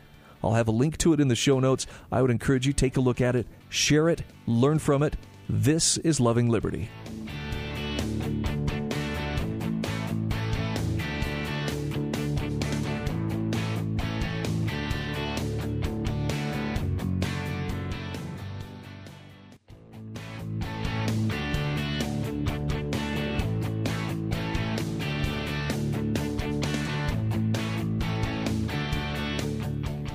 I'll 0.44 0.52
have 0.52 0.68
a 0.68 0.72
link 0.72 0.98
to 0.98 1.14
it 1.14 1.20
in 1.20 1.28
the 1.28 1.34
show 1.34 1.58
notes. 1.58 1.86
I 2.12 2.20
would 2.20 2.30
encourage 2.30 2.66
you 2.66 2.74
take 2.74 2.98
a 2.98 3.00
look 3.00 3.22
at 3.22 3.34
it, 3.34 3.46
share 3.70 4.10
it, 4.10 4.22
learn 4.46 4.78
from 4.78 5.02
it. 5.02 5.16
This 5.48 5.96
is 5.98 6.20
Loving 6.20 6.50
Liberty. 6.50 6.90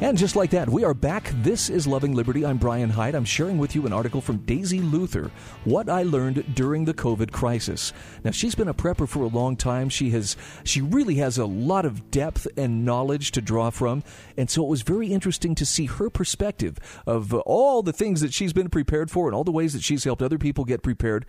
And 0.10 0.18
just 0.18 0.36
like 0.36 0.50
that, 0.50 0.68
we 0.68 0.84
are 0.84 0.96
back. 0.96 1.32
This 1.44 1.70
is 1.70 1.86
Loving 1.86 2.16
Liberty. 2.16 2.44
I'm 2.44 2.58
Brian 2.58 2.90
Hyde. 2.90 3.14
I'm 3.14 3.26
sharing 3.26 3.60
with 3.60 3.76
you 3.76 3.86
an 3.86 3.94
article 3.94 4.22
from 4.22 4.38
Daisy 4.38 4.80
Luther, 4.80 5.30
What 5.66 5.88
I 5.88 6.02
Learned 6.02 6.56
During 6.56 6.86
the 6.86 6.96
COVID 6.96 7.32
Crisis. 7.32 7.94
Now, 8.24 8.32
she's 8.32 8.56
been 8.56 8.70
a 8.70 8.74
prepper 8.74 9.08
for 9.08 9.22
a 9.22 9.28
long 9.28 9.56
time. 9.56 9.88
She 9.88 10.10
has 10.10 10.36
she 10.64 10.82
really 10.82 11.18
has 11.18 11.38
a 11.38 11.46
lot 11.46 11.86
of 11.86 12.10
depth 12.10 12.48
and 12.58 12.84
knowledge 12.84 13.30
to 13.34 13.42
draw 13.42 13.70
from, 13.70 14.04
and 14.36 14.50
so 14.50 14.64
it 14.64 14.70
was 14.70 14.82
very 14.82 15.10
interesting 15.10 15.54
to 15.54 15.64
see 15.64 15.86
her 15.86 16.10
perspective 16.10 16.80
of 17.06 17.32
all 17.32 17.84
the 17.84 17.94
things 17.94 18.22
that 18.22 18.34
she's 18.34 18.52
been 18.52 18.70
prepared 18.70 19.12
for 19.12 19.28
and 19.28 19.36
all 19.36 19.44
the 19.44 19.52
ways 19.52 19.74
that 19.74 19.84
she's 19.84 20.06
helped 20.06 20.24
other 20.24 20.40
people 20.40 20.66
get 20.66 20.82
prepared 20.82 21.28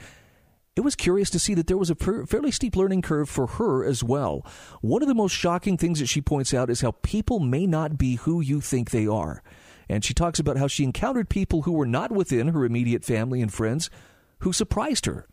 it 0.76 0.82
was 0.82 0.94
curious 0.94 1.30
to 1.30 1.38
see 1.38 1.54
that 1.54 1.66
there 1.66 1.76
was 1.76 1.90
a 1.90 1.94
fairly 1.94 2.50
steep 2.50 2.76
learning 2.76 3.02
curve 3.02 3.28
for 3.28 3.46
her 3.46 3.84
as 3.84 4.04
well. 4.04 4.46
One 4.80 5.02
of 5.02 5.08
the 5.08 5.14
most 5.14 5.32
shocking 5.32 5.76
things 5.76 5.98
that 5.98 6.06
she 6.06 6.20
points 6.20 6.54
out 6.54 6.70
is 6.70 6.80
how 6.80 6.92
people 7.02 7.40
may 7.40 7.66
not 7.66 7.98
be 7.98 8.16
who 8.16 8.40
you 8.40 8.60
think 8.60 8.90
they 8.90 9.06
are. 9.06 9.42
And 9.88 10.04
she 10.04 10.14
talks 10.14 10.38
about 10.38 10.56
how 10.56 10.68
she 10.68 10.84
encountered 10.84 11.28
people 11.28 11.62
who 11.62 11.72
were 11.72 11.86
not 11.86 12.12
within 12.12 12.48
her 12.48 12.64
immediate 12.64 13.04
family 13.04 13.42
and 13.42 13.52
friends 13.52 13.90
who 14.40 14.52
surprised 14.52 15.06
her. 15.06 15.26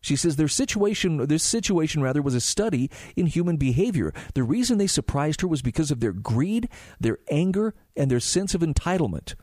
She 0.00 0.16
says 0.16 0.36
their 0.36 0.48
situation, 0.48 1.26
this 1.26 1.42
situation 1.42 2.00
rather, 2.00 2.22
was 2.22 2.34
a 2.34 2.40
study 2.40 2.88
in 3.16 3.26
human 3.26 3.56
behavior. 3.56 4.14
The 4.34 4.44
reason 4.44 4.78
they 4.78 4.86
surprised 4.86 5.42
her 5.42 5.48
was 5.48 5.60
because 5.60 5.90
of 5.90 6.00
their 6.00 6.12
greed, 6.12 6.68
their 6.98 7.18
anger, 7.30 7.74
and 7.96 8.10
their 8.10 8.20
sense 8.20 8.54
of 8.54 8.62
entitlement. 8.62 9.34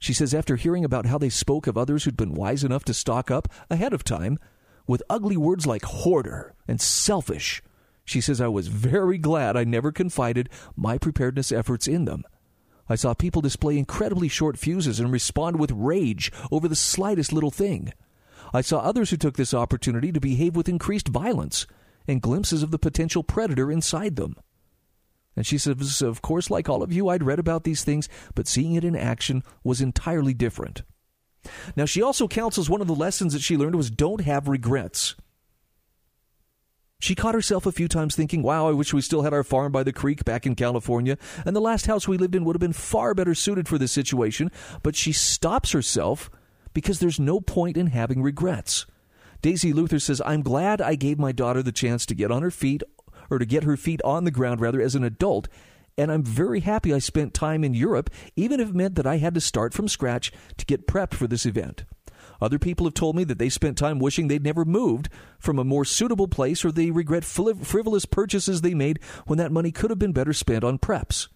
She 0.00 0.14
says 0.14 0.34
after 0.34 0.56
hearing 0.56 0.84
about 0.84 1.06
how 1.06 1.18
they 1.18 1.28
spoke 1.28 1.66
of 1.66 1.76
others 1.76 2.04
who'd 2.04 2.16
been 2.16 2.34
wise 2.34 2.64
enough 2.64 2.84
to 2.84 2.94
stock 2.94 3.30
up 3.30 3.46
ahead 3.70 3.92
of 3.92 4.02
time 4.02 4.38
with 4.86 5.02
ugly 5.10 5.36
words 5.36 5.66
like 5.66 5.84
hoarder 5.84 6.54
and 6.66 6.80
selfish, 6.80 7.62
she 8.04 8.20
says 8.20 8.40
I 8.40 8.48
was 8.48 8.68
very 8.68 9.18
glad 9.18 9.56
I 9.56 9.64
never 9.64 9.92
confided 9.92 10.48
my 10.74 10.96
preparedness 10.96 11.52
efforts 11.52 11.86
in 11.86 12.06
them. 12.06 12.24
I 12.88 12.96
saw 12.96 13.14
people 13.14 13.42
display 13.42 13.78
incredibly 13.78 14.26
short 14.26 14.58
fuses 14.58 14.98
and 14.98 15.12
respond 15.12 15.60
with 15.60 15.70
rage 15.70 16.32
over 16.50 16.66
the 16.66 16.74
slightest 16.74 17.32
little 17.32 17.52
thing. 17.52 17.92
I 18.52 18.62
saw 18.62 18.78
others 18.78 19.10
who 19.10 19.16
took 19.16 19.36
this 19.36 19.54
opportunity 19.54 20.10
to 20.10 20.18
behave 20.18 20.56
with 20.56 20.68
increased 20.68 21.08
violence 21.08 21.66
and 22.08 22.22
glimpses 22.22 22.62
of 22.62 22.70
the 22.70 22.78
potential 22.78 23.22
predator 23.22 23.70
inside 23.70 24.16
them. 24.16 24.34
And 25.36 25.46
she 25.46 25.58
says, 25.58 26.02
Of 26.02 26.22
course, 26.22 26.50
like 26.50 26.68
all 26.68 26.82
of 26.82 26.92
you, 26.92 27.08
I'd 27.08 27.22
read 27.22 27.38
about 27.38 27.64
these 27.64 27.84
things, 27.84 28.08
but 28.34 28.48
seeing 28.48 28.74
it 28.74 28.84
in 28.84 28.96
action 28.96 29.42
was 29.62 29.80
entirely 29.80 30.34
different. 30.34 30.82
Now, 31.76 31.84
she 31.84 32.02
also 32.02 32.28
counsels 32.28 32.68
one 32.68 32.80
of 32.80 32.86
the 32.86 32.94
lessons 32.94 33.32
that 33.32 33.42
she 33.42 33.56
learned 33.56 33.76
was 33.76 33.90
don't 33.90 34.20
have 34.22 34.48
regrets. 34.48 35.14
She 37.00 37.14
caught 37.14 37.34
herself 37.34 37.64
a 37.64 37.72
few 37.72 37.88
times 37.88 38.14
thinking, 38.14 38.42
wow, 38.42 38.68
I 38.68 38.72
wish 38.72 38.92
we 38.92 39.00
still 39.00 39.22
had 39.22 39.32
our 39.32 39.42
farm 39.42 39.72
by 39.72 39.82
the 39.82 39.92
creek 39.92 40.22
back 40.24 40.44
in 40.44 40.54
California, 40.54 41.16
and 41.46 41.56
the 41.56 41.60
last 41.60 41.86
house 41.86 42.06
we 42.06 42.18
lived 42.18 42.34
in 42.34 42.44
would 42.44 42.54
have 42.54 42.60
been 42.60 42.74
far 42.74 43.14
better 43.14 43.34
suited 43.34 43.68
for 43.68 43.78
this 43.78 43.92
situation. 43.92 44.50
But 44.82 44.96
she 44.96 45.12
stops 45.12 45.72
herself 45.72 46.30
because 46.74 47.00
there's 47.00 47.18
no 47.18 47.40
point 47.40 47.78
in 47.78 47.86
having 47.86 48.22
regrets. 48.22 48.84
Daisy 49.40 49.72
Luther 49.72 49.98
says, 49.98 50.20
I'm 50.26 50.42
glad 50.42 50.82
I 50.82 50.94
gave 50.94 51.18
my 51.18 51.32
daughter 51.32 51.62
the 51.62 51.72
chance 51.72 52.04
to 52.06 52.14
get 52.14 52.30
on 52.30 52.42
her 52.42 52.50
feet 52.50 52.82
or 53.30 53.38
to 53.38 53.46
get 53.46 53.64
her 53.64 53.76
feet 53.76 54.02
on 54.02 54.24
the 54.24 54.30
ground 54.30 54.60
rather 54.60 54.80
as 54.80 54.94
an 54.94 55.04
adult. 55.04 55.48
And 55.96 56.10
I'm 56.10 56.22
very 56.22 56.60
happy 56.60 56.92
I 56.92 56.98
spent 56.98 57.34
time 57.34 57.62
in 57.62 57.74
Europe, 57.74 58.10
even 58.36 58.60
if 58.60 58.70
it 58.70 58.74
meant 58.74 58.94
that 58.96 59.06
I 59.06 59.18
had 59.18 59.34
to 59.34 59.40
start 59.40 59.72
from 59.74 59.88
scratch 59.88 60.32
to 60.56 60.66
get 60.66 60.86
prepped 60.86 61.14
for 61.14 61.26
this 61.26 61.46
event. 61.46 61.84
Other 62.40 62.58
people 62.58 62.86
have 62.86 62.94
told 62.94 63.16
me 63.16 63.24
that 63.24 63.38
they 63.38 63.50
spent 63.50 63.76
time 63.76 63.98
wishing 63.98 64.28
they'd 64.28 64.42
never 64.42 64.64
moved 64.64 65.08
from 65.38 65.58
a 65.58 65.64
more 65.64 65.84
suitable 65.84 66.28
place 66.28 66.64
or 66.64 66.72
they 66.72 66.90
regret 66.90 67.24
frivolous 67.24 68.06
purchases 68.06 68.62
they 68.62 68.74
made 68.74 68.98
when 69.26 69.38
that 69.38 69.52
money 69.52 69.70
could 69.70 69.90
have 69.90 69.98
been 69.98 70.12
better 70.12 70.32
spent 70.32 70.64
on 70.64 70.78
preps. 70.78 71.28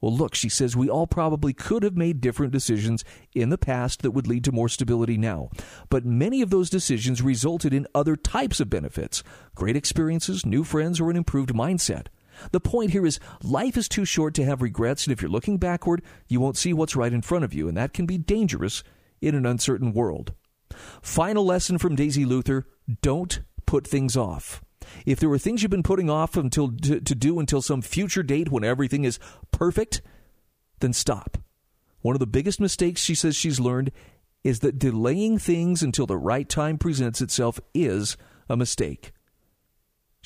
Well, 0.00 0.14
look, 0.14 0.34
she 0.34 0.48
says 0.48 0.76
we 0.76 0.90
all 0.90 1.06
probably 1.06 1.52
could 1.52 1.82
have 1.82 1.96
made 1.96 2.20
different 2.20 2.52
decisions 2.52 3.04
in 3.34 3.48
the 3.48 3.58
past 3.58 4.02
that 4.02 4.10
would 4.10 4.26
lead 4.26 4.44
to 4.44 4.52
more 4.52 4.68
stability 4.68 5.16
now. 5.16 5.48
But 5.88 6.04
many 6.04 6.42
of 6.42 6.50
those 6.50 6.68
decisions 6.68 7.22
resulted 7.22 7.72
in 7.72 7.86
other 7.94 8.14
types 8.14 8.60
of 8.60 8.70
benefits 8.70 9.22
great 9.54 9.76
experiences, 9.76 10.44
new 10.44 10.64
friends, 10.64 11.00
or 11.00 11.10
an 11.10 11.16
improved 11.16 11.54
mindset. 11.54 12.06
The 12.52 12.60
point 12.60 12.90
here 12.90 13.06
is 13.06 13.18
life 13.42 13.78
is 13.78 13.88
too 13.88 14.04
short 14.04 14.34
to 14.34 14.44
have 14.44 14.60
regrets, 14.60 15.06
and 15.06 15.12
if 15.12 15.22
you're 15.22 15.30
looking 15.30 15.56
backward, 15.56 16.02
you 16.28 16.40
won't 16.40 16.58
see 16.58 16.74
what's 16.74 16.96
right 16.96 17.12
in 17.12 17.22
front 17.22 17.44
of 17.44 17.54
you, 17.54 17.66
and 17.66 17.76
that 17.76 17.94
can 17.94 18.04
be 18.04 18.18
dangerous 18.18 18.82
in 19.22 19.34
an 19.34 19.46
uncertain 19.46 19.94
world. 19.94 20.34
Final 21.00 21.44
lesson 21.44 21.78
from 21.78 21.96
Daisy 21.96 22.26
Luther 22.26 22.66
don't 23.00 23.40
put 23.64 23.86
things 23.86 24.16
off. 24.16 24.62
If 25.04 25.20
there 25.20 25.28
were 25.28 25.38
things 25.38 25.62
you've 25.62 25.70
been 25.70 25.82
putting 25.82 26.10
off 26.10 26.36
until 26.36 26.72
to, 26.72 27.00
to 27.00 27.14
do 27.14 27.38
until 27.38 27.62
some 27.62 27.82
future 27.82 28.22
date 28.22 28.50
when 28.50 28.64
everything 28.64 29.04
is 29.04 29.18
perfect, 29.50 30.02
then 30.80 30.92
stop. 30.92 31.38
One 32.00 32.14
of 32.14 32.20
the 32.20 32.26
biggest 32.26 32.60
mistakes 32.60 33.02
she 33.02 33.14
says 33.14 33.34
she's 33.34 33.60
learned 33.60 33.90
is 34.44 34.60
that 34.60 34.78
delaying 34.78 35.38
things 35.38 35.82
until 35.82 36.06
the 36.06 36.16
right 36.16 36.48
time 36.48 36.78
presents 36.78 37.20
itself 37.20 37.58
is 37.74 38.16
a 38.48 38.56
mistake. 38.56 39.12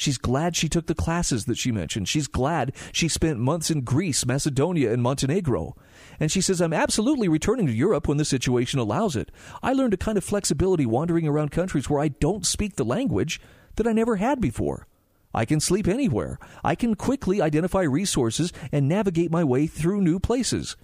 She's 0.01 0.17
glad 0.17 0.57
she 0.57 0.71
took 0.71 0.87
the 0.87 0.95
classes 0.95 1.45
that 1.45 1.59
she 1.59 1.71
mentioned. 1.73 2.09
She's 2.09 2.27
glad 2.27 2.75
she 2.91 3.07
spent 3.07 3.39
months 3.39 3.71
in 3.71 3.83
Greece, 3.83 4.25
Macedonia, 4.25 4.93
and 4.95 5.03
Montenegro. 5.03 5.77
And 6.19 6.33
she 6.33 6.41
says, 6.41 6.63
I'm 6.63 6.73
absolutely 6.73 7.29
returning 7.29 7.67
to 7.67 7.73
Europe 7.73 8.09
when 8.09 8.17
the 8.17 8.25
situation 8.25 8.81
allows 8.81 9.15
it. 9.15 9.31
I 9.63 9.75
learned 9.75 9.93
a 9.93 9.99
kind 9.99 10.17
of 10.17 10.25
flexibility 10.25 10.87
wandering 10.87 11.29
around 11.29 11.51
countries 11.51 11.91
where 11.91 12.01
I 12.01 12.09
don't 12.09 12.47
speak 12.47 12.77
the 12.77 12.85
language 12.85 13.43
that 13.77 13.87
I 13.87 13.93
never 13.93 14.17
had 14.17 14.41
before. 14.41 14.87
I 15.33 15.45
can 15.45 15.61
sleep 15.61 15.87
anywhere. 15.87 16.39
I 16.65 16.75
can 16.75 16.95
quickly 16.95 17.41
identify 17.41 17.83
resources 17.83 18.53
and 18.73 18.89
navigate 18.89 19.31
my 19.31 19.45
way 19.45 19.67
through 19.67 20.01
new 20.01 20.19
places. 20.19 20.77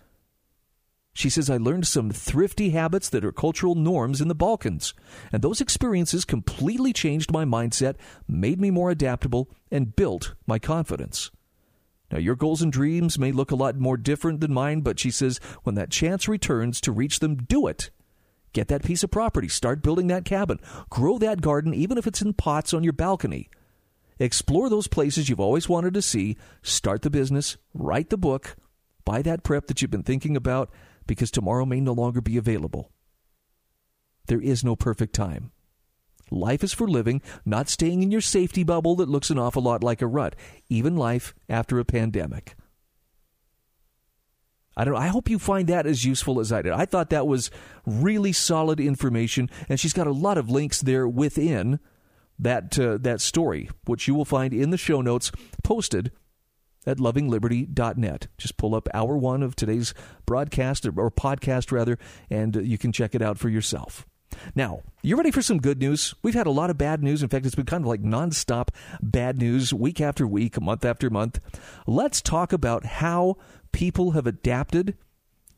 She 1.12 1.30
says, 1.30 1.48
I 1.48 1.56
learned 1.56 1.86
some 1.86 2.10
thrifty 2.10 2.70
habits 2.70 3.08
that 3.08 3.24
are 3.24 3.32
cultural 3.32 3.74
norms 3.74 4.20
in 4.20 4.28
the 4.28 4.34
Balkans. 4.34 4.92
And 5.32 5.42
those 5.42 5.62
experiences 5.62 6.26
completely 6.26 6.92
changed 6.92 7.32
my 7.32 7.46
mindset, 7.46 7.96
made 8.28 8.60
me 8.60 8.70
more 8.70 8.90
adaptable, 8.90 9.48
and 9.70 9.96
built 9.96 10.34
my 10.46 10.58
confidence. 10.58 11.30
Now, 12.12 12.18
your 12.18 12.36
goals 12.36 12.60
and 12.60 12.70
dreams 12.70 13.18
may 13.18 13.32
look 13.32 13.50
a 13.50 13.56
lot 13.56 13.76
more 13.78 13.96
different 13.96 14.40
than 14.40 14.52
mine, 14.52 14.82
but 14.82 15.00
she 15.00 15.10
says, 15.10 15.40
when 15.62 15.74
that 15.74 15.90
chance 15.90 16.28
returns 16.28 16.80
to 16.82 16.92
reach 16.92 17.18
them, 17.20 17.36
do 17.36 17.66
it. 17.66 17.90
Get 18.52 18.68
that 18.68 18.84
piece 18.84 19.02
of 19.02 19.10
property, 19.10 19.48
start 19.48 19.82
building 19.82 20.06
that 20.06 20.24
cabin, 20.24 20.60
grow 20.88 21.18
that 21.18 21.42
garden, 21.42 21.74
even 21.74 21.98
if 21.98 22.06
it's 22.06 22.22
in 22.22 22.32
pots 22.32 22.72
on 22.72 22.84
your 22.84 22.92
balcony. 22.92 23.50
Explore 24.18 24.70
those 24.70 24.88
places 24.88 25.28
you've 25.28 25.40
always 25.40 25.68
wanted 25.68 25.92
to 25.94 26.02
see, 26.02 26.36
start 26.62 27.02
the 27.02 27.10
business, 27.10 27.58
write 27.74 28.08
the 28.08 28.16
book, 28.16 28.56
buy 29.04 29.20
that 29.22 29.42
prep 29.42 29.66
that 29.66 29.82
you've 29.82 29.90
been 29.90 30.02
thinking 30.02 30.36
about, 30.36 30.70
because 31.06 31.30
tomorrow 31.30 31.66
may 31.66 31.80
no 31.80 31.92
longer 31.92 32.20
be 32.22 32.38
available. 32.38 32.90
There 34.26 34.40
is 34.40 34.64
no 34.64 34.74
perfect 34.74 35.14
time. 35.14 35.52
Life 36.30 36.64
is 36.64 36.72
for 36.72 36.88
living, 36.88 37.22
not 37.44 37.68
staying 37.68 38.02
in 38.02 38.10
your 38.10 38.20
safety 38.20 38.64
bubble 38.64 38.96
that 38.96 39.08
looks 39.08 39.30
an 39.30 39.38
awful 39.38 39.62
lot 39.62 39.84
like 39.84 40.02
a 40.02 40.06
rut, 40.06 40.34
even 40.68 40.96
life 40.96 41.34
after 41.48 41.78
a 41.78 41.84
pandemic. 41.84 42.56
I 44.76 44.84
don't. 44.84 44.96
I 44.96 45.06
hope 45.06 45.30
you 45.30 45.38
find 45.38 45.68
that 45.68 45.86
as 45.86 46.04
useful 46.04 46.38
as 46.38 46.52
I 46.52 46.62
did. 46.62 46.72
I 46.72 46.84
thought 46.84 47.10
that 47.10 47.26
was 47.26 47.50
really 47.86 48.32
solid 48.32 48.78
information, 48.78 49.48
and 49.68 49.80
she's 49.80 49.94
got 49.94 50.06
a 50.06 50.12
lot 50.12 50.36
of 50.36 50.50
links 50.50 50.82
there 50.82 51.08
within 51.08 51.80
that 52.38 52.78
uh, 52.78 52.98
that 53.00 53.20
story, 53.20 53.70
which 53.86 54.06
you 54.06 54.14
will 54.14 54.26
find 54.26 54.52
in 54.52 54.70
the 54.70 54.76
show 54.76 55.00
notes 55.00 55.32
posted 55.62 56.12
at 56.86 56.98
lovingliberty.net. 56.98 58.28
Just 58.38 58.56
pull 58.56 58.74
up 58.74 58.88
hour 58.92 59.16
one 59.16 59.42
of 59.42 59.56
today's 59.56 59.94
broadcast 60.26 60.86
or, 60.86 60.92
or 61.00 61.10
podcast, 61.10 61.72
rather, 61.72 61.98
and 62.30 62.56
uh, 62.56 62.60
you 62.60 62.78
can 62.78 62.92
check 62.92 63.14
it 63.14 63.22
out 63.22 63.38
for 63.38 63.48
yourself. 63.48 64.06
Now, 64.54 64.82
you're 65.02 65.16
ready 65.16 65.30
for 65.30 65.42
some 65.42 65.58
good 65.58 65.78
news? 65.78 66.14
We've 66.22 66.34
had 66.34 66.46
a 66.46 66.50
lot 66.50 66.68
of 66.68 66.76
bad 66.76 67.02
news. 67.02 67.22
In 67.22 67.28
fact, 67.28 67.46
it's 67.46 67.54
been 67.54 67.66
kind 67.66 67.82
of 67.82 67.88
like 67.88 68.02
nonstop 68.02 68.68
bad 69.00 69.38
news 69.38 69.72
week 69.72 70.00
after 70.00 70.26
week, 70.26 70.60
month 70.60 70.84
after 70.84 71.08
month. 71.10 71.40
Let's 71.86 72.20
talk 72.20 72.52
about 72.52 72.84
how 72.84 73.36
people 73.76 74.12
have 74.12 74.26
adapted 74.26 74.96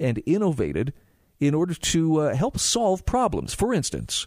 and 0.01 0.21
innovated 0.27 0.93
in 1.39 1.55
order 1.55 1.73
to 1.73 2.21
uh, 2.21 2.35
help 2.35 2.59
solve 2.59 3.07
problems. 3.07 3.55
For 3.55 3.73
instance, 3.73 4.27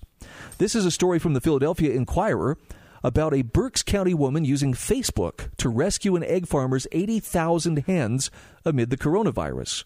this 0.59 0.75
is 0.75 0.85
a 0.85 0.91
story 0.91 1.19
from 1.19 1.33
the 1.33 1.41
Philadelphia 1.41 1.91
Inquirer 1.91 2.57
about 3.03 3.33
a 3.33 3.41
Berks 3.41 3.83
County 3.83 4.13
woman 4.13 4.45
using 4.45 4.71
Facebook 4.71 5.49
to 5.57 5.67
rescue 5.67 6.15
an 6.15 6.23
egg 6.23 6.47
farmer's 6.47 6.87
80,000 6.93 7.79
hens 7.79 8.31
amid 8.63 8.91
the 8.91 8.97
coronavirus. 8.97 9.85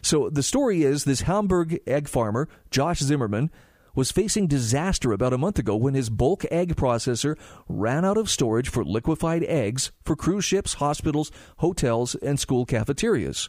So 0.00 0.30
the 0.30 0.44
story 0.44 0.84
is 0.84 1.02
this 1.02 1.22
Hamburg 1.22 1.80
egg 1.88 2.06
farmer, 2.06 2.48
Josh 2.70 3.00
Zimmerman, 3.00 3.50
was 3.94 4.10
facing 4.10 4.46
disaster 4.46 5.12
about 5.12 5.32
a 5.32 5.38
month 5.38 5.58
ago 5.58 5.76
when 5.76 5.94
his 5.94 6.10
bulk 6.10 6.44
egg 6.50 6.76
processor 6.76 7.36
ran 7.68 8.04
out 8.04 8.16
of 8.16 8.30
storage 8.30 8.68
for 8.68 8.84
liquefied 8.84 9.44
eggs 9.44 9.92
for 10.04 10.16
cruise 10.16 10.44
ships, 10.44 10.74
hospitals, 10.74 11.30
hotels, 11.58 12.14
and 12.16 12.38
school 12.38 12.66
cafeterias. 12.66 13.48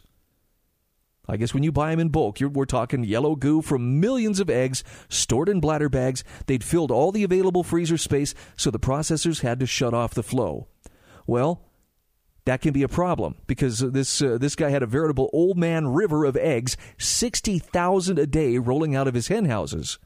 I 1.28 1.36
guess 1.36 1.52
when 1.52 1.64
you 1.64 1.72
buy 1.72 1.90
them 1.90 2.00
in 2.00 2.08
bulk, 2.10 2.38
we're 2.40 2.66
talking 2.66 3.02
yellow 3.02 3.34
goo 3.34 3.60
from 3.60 3.98
millions 3.98 4.38
of 4.38 4.48
eggs 4.48 4.84
stored 5.08 5.48
in 5.48 5.60
bladder 5.60 5.88
bags. 5.88 6.22
They'd 6.46 6.62
filled 6.62 6.92
all 6.92 7.10
the 7.10 7.24
available 7.24 7.64
freezer 7.64 7.98
space, 7.98 8.34
so 8.56 8.70
the 8.70 8.78
processors 8.78 9.40
had 9.40 9.58
to 9.60 9.66
shut 9.66 9.92
off 9.92 10.14
the 10.14 10.22
flow. 10.22 10.68
Well, 11.26 11.62
that 12.44 12.60
can 12.60 12.72
be 12.72 12.84
a 12.84 12.88
problem 12.88 13.34
because 13.48 13.80
this 13.80 14.22
uh, 14.22 14.38
this 14.38 14.54
guy 14.54 14.70
had 14.70 14.84
a 14.84 14.86
veritable 14.86 15.28
old 15.32 15.58
man 15.58 15.88
river 15.88 16.24
of 16.24 16.36
eggs, 16.36 16.76
sixty 16.96 17.58
thousand 17.58 18.20
a 18.20 18.26
day 18.26 18.58
rolling 18.58 18.94
out 18.94 19.08
of 19.08 19.14
his 19.14 19.26
hen 19.26 19.46
houses. 19.46 19.98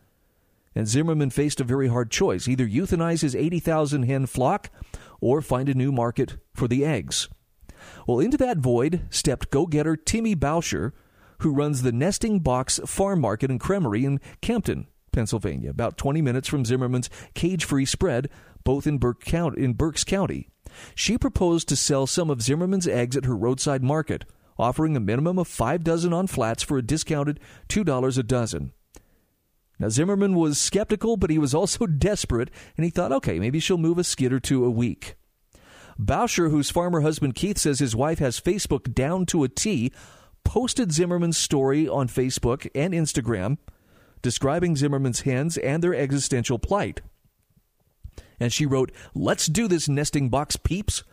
And 0.74 0.86
Zimmerman 0.86 1.30
faced 1.30 1.60
a 1.60 1.64
very 1.64 1.88
hard 1.88 2.10
choice: 2.10 2.46
either 2.46 2.66
euthanize 2.66 3.22
his 3.22 3.34
eighty 3.34 3.60
thousand 3.60 4.04
hen 4.04 4.26
flock, 4.26 4.70
or 5.20 5.42
find 5.42 5.68
a 5.68 5.74
new 5.74 5.92
market 5.92 6.36
for 6.54 6.68
the 6.68 6.84
eggs. 6.84 7.28
Well, 8.06 8.20
into 8.20 8.36
that 8.36 8.58
void 8.58 9.06
stepped 9.10 9.50
go-getter 9.50 9.96
Timmy 9.96 10.34
Boucher 10.34 10.92
who 11.40 11.52
runs 11.52 11.82
the 11.82 11.92
Nesting 11.92 12.40
Box 12.40 12.80
Farm 12.86 13.20
Market 13.20 13.50
and 13.50 13.58
Creamery 13.58 14.04
in 14.04 14.20
Kempton, 14.40 14.86
Pennsylvania, 15.12 15.70
about 15.70 15.96
20 15.96 16.22
minutes 16.22 16.48
from 16.48 16.64
Zimmerman's 16.64 17.10
cage 17.34 17.64
free 17.64 17.86
spread, 17.86 18.28
both 18.62 18.86
in, 18.86 18.98
Burke 18.98 19.24
County, 19.24 19.62
in 19.62 19.72
Berks 19.72 20.04
County. 20.04 20.48
She 20.94 21.18
proposed 21.18 21.68
to 21.68 21.76
sell 21.76 22.06
some 22.06 22.30
of 22.30 22.42
Zimmerman's 22.42 22.86
eggs 22.86 23.16
at 23.16 23.24
her 23.24 23.36
roadside 23.36 23.82
market, 23.82 24.24
offering 24.58 24.96
a 24.96 25.00
minimum 25.00 25.38
of 25.38 25.48
five 25.48 25.82
dozen 25.82 26.12
on 26.12 26.26
flats 26.26 26.62
for 26.62 26.78
a 26.78 26.82
discounted 26.82 27.40
$2 27.68 28.18
a 28.18 28.22
dozen. 28.22 28.72
Now, 29.80 29.88
Zimmerman 29.88 30.36
was 30.36 30.58
skeptical, 30.58 31.16
but 31.16 31.30
he 31.30 31.38
was 31.38 31.54
also 31.54 31.86
desperate, 32.08 32.50
and 32.76 32.84
he 32.84 32.90
thought, 32.90 33.10
okay, 33.10 33.40
maybe 33.40 33.58
she'll 33.58 33.78
move 33.78 33.98
a 33.98 34.04
skid 34.04 34.32
or 34.32 34.38
two 34.38 34.64
a 34.64 34.70
week. 34.70 35.16
Boucher, 35.98 36.50
whose 36.50 36.70
farmer 36.70 37.00
husband 37.00 37.34
Keith 37.34 37.58
says 37.58 37.78
his 37.78 37.96
wife 37.96 38.20
has 38.20 38.40
Facebook 38.40 38.94
down 38.94 39.26
to 39.26 39.42
a 39.42 39.48
T, 39.48 39.90
posted 40.44 40.92
Zimmerman's 40.92 41.36
story 41.36 41.88
on 41.88 42.08
Facebook 42.08 42.68
and 42.74 42.94
Instagram 42.94 43.58
describing 44.22 44.76
Zimmerman's 44.76 45.22
hens 45.22 45.56
and 45.58 45.82
their 45.82 45.94
existential 45.94 46.58
plight. 46.58 47.00
And 48.38 48.52
she 48.52 48.66
wrote, 48.66 48.92
Let's 49.14 49.46
do 49.46 49.68
this 49.68 49.88
nesting 49.88 50.28
box, 50.28 50.56
peeps. 50.56 51.04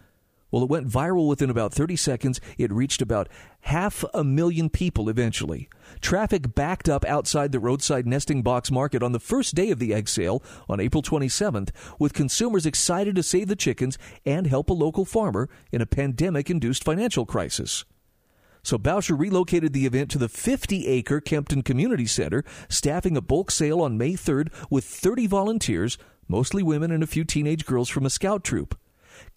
Well, 0.50 0.64
it 0.64 0.70
went 0.70 0.88
viral 0.88 1.28
within 1.28 1.50
about 1.50 1.74
30 1.74 1.98
seconds. 1.98 2.39
It 2.58 2.72
reached 2.72 3.02
about 3.02 3.28
half 3.62 4.06
a 4.14 4.24
million 4.24 4.70
people 4.70 5.10
eventually. 5.10 5.70
Traffic 6.00 6.56
backed 6.56 6.88
up 6.88 7.04
outside 7.06 7.52
the 7.52 7.60
roadside 7.60 8.08
nesting 8.08 8.43
box 8.43 8.72
market 8.72 9.04
on 9.04 9.12
the 9.12 9.20
first 9.20 9.56
day 9.56 9.72
of 9.72 9.80
the 9.80 9.93
egg 9.93 10.08
sale 10.08 10.41
on 10.70 10.80
April 10.80 11.04
27th, 11.04 11.72
with 12.00 12.14
consumers 12.14 12.66
excited 12.66 13.16
to 13.16 13.24
save 13.24 13.50
the 13.50 13.56
chickens 13.56 13.98
and 14.26 14.48
help 14.48 14.70
a 14.70 14.74
local 14.74 15.04
farmer 15.04 15.50
in 15.72 15.82
a 15.82 15.86
pandemic 15.86 16.50
induced 16.50 16.84
financial 16.84 17.26
crisis. 17.26 17.84
So 18.64 18.78
Boucher 18.78 19.16
relocated 19.16 19.74
the 19.74 19.86
event 19.86 20.12
to 20.12 20.18
the 20.18 20.30
50 20.30 20.88
acre 20.88 21.22
Kempton 21.22 21.62
Community 21.64 22.06
Center, 22.06 22.43
staffing 22.70 23.16
a 23.16 23.22
bulk 23.22 23.52
sale 23.52 23.82
on 23.82 23.98
May 23.98 24.14
3rd 24.14 24.50
with 24.70 24.86
30 24.86 25.28
volunteers, 25.28 25.98
mostly 26.28 26.64
women 26.64 26.91
and 26.91 27.04
a 27.04 27.08
few 27.08 27.24
teenage 27.24 27.66
girls 27.66 27.89
from 27.89 28.06
a 28.06 28.10
scout 28.10 28.43
troop. 28.43 28.78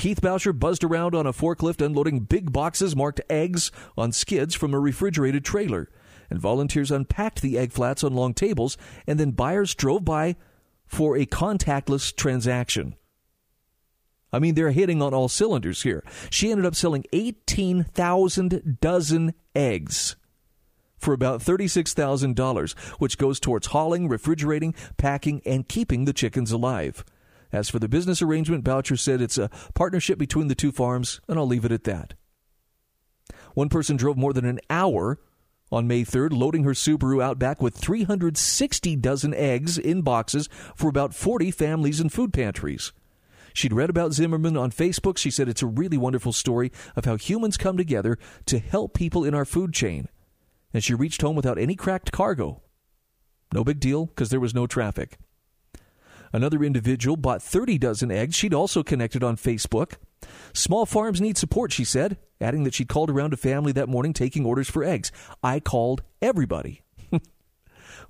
Keith 0.00 0.22
Boucher 0.22 0.54
buzzed 0.54 0.82
around 0.82 1.14
on 1.14 1.26
a 1.26 1.32
forklift 1.34 1.84
unloading 1.84 2.20
big 2.20 2.54
boxes 2.54 2.96
marked 2.96 3.20
eggs 3.28 3.70
on 3.98 4.12
skids 4.12 4.54
from 4.54 4.72
a 4.72 4.80
refrigerated 4.80 5.44
trailer. 5.44 5.90
And 6.30 6.40
volunteers 6.40 6.90
unpacked 6.90 7.42
the 7.42 7.58
egg 7.58 7.70
flats 7.70 8.02
on 8.02 8.14
long 8.14 8.32
tables, 8.32 8.78
and 9.06 9.20
then 9.20 9.32
buyers 9.32 9.74
drove 9.74 10.02
by 10.02 10.36
for 10.86 11.18
a 11.18 11.26
contactless 11.26 12.16
transaction. 12.16 12.94
I 14.32 14.38
mean, 14.38 14.54
they're 14.54 14.70
hitting 14.70 15.02
on 15.02 15.12
all 15.12 15.28
cylinders 15.28 15.82
here. 15.82 16.02
She 16.30 16.50
ended 16.50 16.64
up 16.64 16.76
selling 16.76 17.04
18,000 17.12 18.78
dozen 18.80 19.34
eggs 19.54 20.16
for 20.96 21.12
about 21.12 21.42
$36,000, 21.42 22.72
which 22.98 23.18
goes 23.18 23.38
towards 23.38 23.66
hauling, 23.66 24.08
refrigerating, 24.08 24.74
packing, 24.96 25.42
and 25.44 25.68
keeping 25.68 26.06
the 26.06 26.14
chickens 26.14 26.52
alive. 26.52 27.04
As 27.52 27.68
for 27.68 27.78
the 27.78 27.88
business 27.88 28.22
arrangement, 28.22 28.64
Boucher 28.64 28.96
said 28.96 29.20
it's 29.20 29.38
a 29.38 29.50
partnership 29.74 30.18
between 30.18 30.48
the 30.48 30.54
two 30.54 30.72
farms, 30.72 31.20
and 31.28 31.38
I'll 31.38 31.46
leave 31.46 31.64
it 31.64 31.72
at 31.72 31.84
that. 31.84 32.14
One 33.54 33.68
person 33.68 33.96
drove 33.96 34.16
more 34.16 34.32
than 34.32 34.44
an 34.44 34.60
hour 34.70 35.18
on 35.72 35.86
May 35.86 36.04
3rd, 36.04 36.32
loading 36.32 36.64
her 36.64 36.72
Subaru 36.72 37.22
Outback 37.22 37.60
with 37.60 37.76
360 37.76 38.96
dozen 38.96 39.34
eggs 39.34 39.78
in 39.78 40.02
boxes 40.02 40.48
for 40.74 40.88
about 40.88 41.14
40 41.14 41.50
families 41.50 42.00
and 42.00 42.12
food 42.12 42.32
pantries. 42.32 42.92
She'd 43.52 43.72
read 43.72 43.90
about 43.90 44.12
Zimmerman 44.12 44.56
on 44.56 44.70
Facebook. 44.70 45.18
She 45.18 45.30
said 45.30 45.48
it's 45.48 45.62
a 45.62 45.66
really 45.66 45.96
wonderful 45.96 46.32
story 46.32 46.70
of 46.94 47.04
how 47.04 47.16
humans 47.16 47.56
come 47.56 47.76
together 47.76 48.16
to 48.46 48.58
help 48.58 48.94
people 48.94 49.24
in 49.24 49.34
our 49.34 49.44
food 49.44 49.72
chain. 49.72 50.08
And 50.72 50.84
she 50.84 50.94
reached 50.94 51.22
home 51.22 51.34
without 51.34 51.58
any 51.58 51.74
cracked 51.74 52.12
cargo. 52.12 52.62
No 53.52 53.64
big 53.64 53.80
deal, 53.80 54.06
because 54.06 54.30
there 54.30 54.38
was 54.38 54.54
no 54.54 54.68
traffic. 54.68 55.18
Another 56.32 56.62
individual 56.62 57.16
bought 57.16 57.42
30 57.42 57.78
dozen 57.78 58.10
eggs. 58.10 58.34
She'd 58.34 58.54
also 58.54 58.82
connected 58.82 59.24
on 59.24 59.36
Facebook. 59.36 59.94
Small 60.52 60.86
farms 60.86 61.20
need 61.20 61.36
support, 61.36 61.72
she 61.72 61.84
said, 61.84 62.18
adding 62.40 62.64
that 62.64 62.74
she'd 62.74 62.88
called 62.88 63.10
around 63.10 63.32
a 63.32 63.36
family 63.36 63.72
that 63.72 63.88
morning 63.88 64.12
taking 64.12 64.46
orders 64.46 64.70
for 64.70 64.84
eggs. 64.84 65.10
I 65.42 65.60
called 65.60 66.02
everybody. 66.22 66.82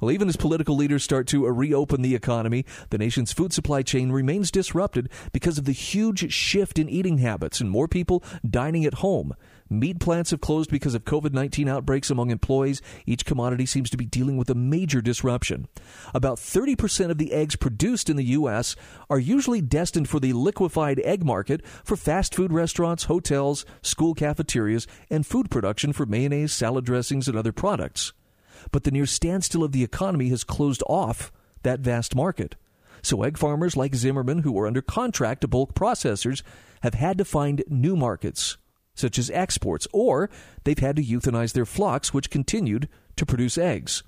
Well, 0.01 0.11
even 0.11 0.29
as 0.29 0.37
political 0.37 0.77
leaders 0.77 1.05
start 1.05 1.27
to 1.29 1.47
reopen 1.47 2.01
the 2.01 2.15
economy, 2.15 2.65
the 2.89 2.97
nation's 2.97 3.33
food 3.33 3.53
supply 3.53 3.83
chain 3.83 4.11
remains 4.11 4.51
disrupted 4.51 5.11
because 5.33 5.59
of 5.59 5.67
the 5.67 5.73
huge 5.73 6.33
shift 6.33 6.79
in 6.79 6.89
eating 6.89 7.19
habits 7.19 7.61
and 7.61 7.71
more 7.71 7.87
people 7.87 8.25
dining 8.49 8.87
at 8.87 8.95
home. 8.95 9.35
Meat 9.73 10.01
plants 10.01 10.33
have 10.33 10.41
closed 10.41 10.69
because 10.69 10.97
of 10.97 11.05
COVID 11.05 11.33
19 11.33 11.69
outbreaks 11.69 12.11
among 12.11 12.33
employees. 12.33 12.83
Each 13.07 13.25
commodity 13.25 13.67
seems 13.67 13.89
to 13.91 13.97
be 13.97 14.05
dealing 14.05 14.37
with 14.37 14.51
a 14.51 14.55
major 14.57 15.01
disruption. 15.01 15.69
About 16.13 16.39
30% 16.39 17.09
of 17.09 17.19
the 17.19 17.33
eggs 17.33 17.55
produced 17.55 18.11
in 18.11 18.17
the 18.17 18.25
U.S. 18.25 18.75
are 19.09 19.21
usually 19.21 19.61
destined 19.61 20.09
for 20.09 20.19
the 20.19 20.33
liquefied 20.33 20.99
egg 21.05 21.25
market 21.25 21.65
for 21.85 21.97
fast 21.97 22.35
food 22.35 22.53
restaurants, 22.53 23.05
hotels, 23.05 23.65
school 23.81 24.13
cafeterias, 24.13 24.89
and 25.09 25.25
food 25.25 25.53
production 25.53 25.93
for 25.93 26.05
mayonnaise, 26.05 26.53
salad 26.53 26.85
dressings, 26.85 27.29
and 27.29 27.39
other 27.39 27.53
products. 27.53 28.13
But 28.73 28.83
the 28.83 28.91
near 28.91 29.07
standstill 29.07 29.63
of 29.63 29.71
the 29.71 29.85
economy 29.85 30.31
has 30.31 30.43
closed 30.43 30.83
off 30.89 31.31
that 31.63 31.79
vast 31.79 32.17
market. 32.17 32.57
So 33.03 33.23
egg 33.23 33.39
farmers 33.39 33.77
like 33.77 33.95
Zimmerman, 33.95 34.41
who 34.41 34.59
are 34.59 34.67
under 34.67 34.83
contract 34.83 35.43
to 35.43 35.49
bulk 35.49 35.75
processors, 35.75 36.43
have 36.83 36.95
had 36.95 37.19
to 37.19 37.25
find 37.25 37.63
new 37.69 37.95
markets 37.95 38.57
such 38.95 39.19
as 39.19 39.31
exports, 39.31 39.87
or 39.93 40.31
they've 40.65 40.79
had 40.79 40.97
to 40.97 41.03
euthanize 41.03 41.53
their 41.53 41.67
flocks, 41.67 42.13
which 42.13 42.31
continued 42.31 42.89
to 43.17 43.27
produce 43.27 43.59
eggs. 43.59 44.03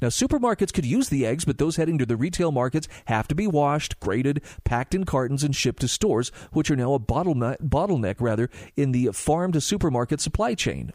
Now, 0.00 0.08
supermarkets 0.08 0.72
could 0.72 0.84
use 0.84 1.08
the 1.08 1.26
eggs, 1.26 1.44
but 1.44 1.58
those 1.58 1.76
heading 1.76 1.98
to 1.98 2.06
the 2.06 2.16
retail 2.16 2.52
markets 2.52 2.88
have 3.06 3.28
to 3.28 3.34
be 3.34 3.46
washed, 3.46 3.98
graded, 4.00 4.42
packed 4.64 4.94
in 4.94 5.04
cartons, 5.04 5.42
and 5.42 5.54
shipped 5.54 5.80
to 5.80 5.88
stores, 5.88 6.30
which 6.52 6.70
are 6.70 6.76
now 6.76 6.94
a 6.94 7.00
bottleneck, 7.00 7.58
bottleneck 7.62 8.16
rather, 8.20 8.50
in 8.76 8.92
the 8.92 9.10
farm 9.12 9.52
to 9.52 9.60
supermarket 9.60 10.20
supply 10.20 10.54
chain. 10.54 10.92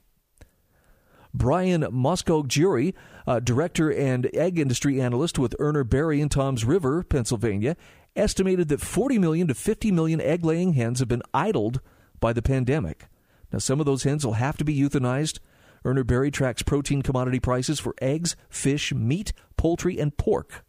Brian 1.34 1.82
Moscogiuri, 1.82 2.94
uh, 3.26 3.40
director 3.40 3.92
and 3.92 4.30
egg 4.36 4.60
industry 4.60 5.02
analyst 5.02 5.40
with 5.40 5.56
Urner 5.60 5.84
Barry 5.84 6.22
in 6.22 6.30
Toms 6.30 6.64
River, 6.64 7.04
Pennsylvania, 7.04 7.76
estimated 8.16 8.68
that 8.68 8.82
40 8.82 9.18
million 9.18 9.48
to 9.48 9.56
50 9.56 9.92
million 9.92 10.22
egg 10.22 10.46
laying 10.46 10.74
hens 10.74 11.00
have 11.00 11.08
been 11.08 11.24
idled 11.34 11.82
by 12.20 12.34
the 12.34 12.44
pandemic. 12.44 13.08
Now, 13.54 13.60
some 13.60 13.80
of 13.80 13.86
those 13.86 14.04
hens 14.04 14.26
will 14.26 14.34
have 14.34 14.58
to 14.58 14.66
be 14.66 14.78
euthanized. 14.78 15.40
Urner 15.86 16.06
Barry 16.06 16.32
tracks 16.32 16.64
protein 16.64 17.04
commodity 17.04 17.40
prices 17.40 17.80
for 17.80 17.94
eggs, 18.02 18.36
fish, 18.50 18.92
meat, 18.92 19.32
poultry, 19.58 20.00
and 20.00 20.18
pork. 20.18 20.66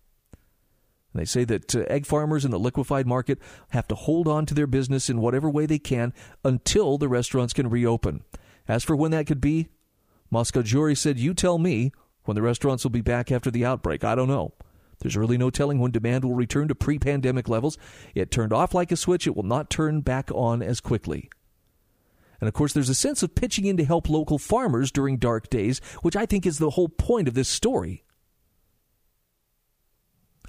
And 1.13 1.21
they 1.21 1.25
say 1.25 1.45
that 1.45 1.75
uh, 1.75 1.85
egg 1.89 2.05
farmers 2.05 2.45
in 2.45 2.51
the 2.51 2.59
liquefied 2.59 3.07
market 3.07 3.39
have 3.71 3.89
to 3.89 3.95
hold 3.95 4.29
on 4.29 4.45
to 4.47 4.55
their 4.55 4.67
business 4.67 5.09
in 5.09 5.21
whatever 5.21 5.49
way 5.49 5.65
they 5.65 5.79
can 5.79 6.13
until 6.45 6.99
the 6.99 7.09
restaurants 7.09 7.55
can 7.55 7.71
reopen. 7.71 8.23
As 8.69 8.85
for 8.85 8.95
when 8.95 9.13
that 9.13 9.27
could 9.27 9.41
be, 9.41 9.69
Moscogiuri 10.31 10.97
said, 10.97 11.19
You 11.19 11.33
tell 11.33 11.59
me 11.59 11.93
when 12.25 12.35
the 12.35 12.43
restaurants 12.43 12.85
will 12.85 12.91
be 12.91 13.01
back 13.01 13.33
after 13.33 13.51
the 13.51 13.65
outbreak. 13.65 14.05
I 14.05 14.15
don't 14.15 14.29
know. 14.29 14.53
There's 14.99 15.17
really 15.17 15.39
no 15.39 15.51
telling 15.51 15.79
when 15.79 15.91
demand 15.91 16.25
will 16.25 16.35
return 16.35 16.69
to 16.69 16.75
pre 16.75 16.99
pandemic 16.99 17.49
levels. 17.49 17.79
It 18.15 18.31
turned 18.31 18.53
off 18.53 18.75
like 18.75 18.93
a 18.93 18.97
switch, 18.97 19.27
it 19.27 19.37
will 19.37 19.43
not 19.43 19.71
turn 19.71 20.03
back 20.03 20.31
on 20.33 20.61
as 20.63 20.81
quickly. 20.81 21.31
And 22.45 22.49
of 22.51 22.53
course, 22.53 22.75
there's 22.75 22.91
a 22.91 22.95
sense 22.95 23.23
of 23.23 23.35
pitching 23.35 23.65
in 23.65 23.79
to 23.79 23.87
help 23.87 24.07
local 24.07 24.37
farmers 24.37 24.93
during 24.93 25.17
dark 25.17 25.49
days, 25.49 25.81
which 26.03 26.15
I 26.15 26.27
think 26.27 26.45
is 26.45 26.59
the 26.59 26.69
whole 26.69 26.91
point 26.91 27.27
of 27.27 27.33
this 27.33 27.49
story. 27.49 28.05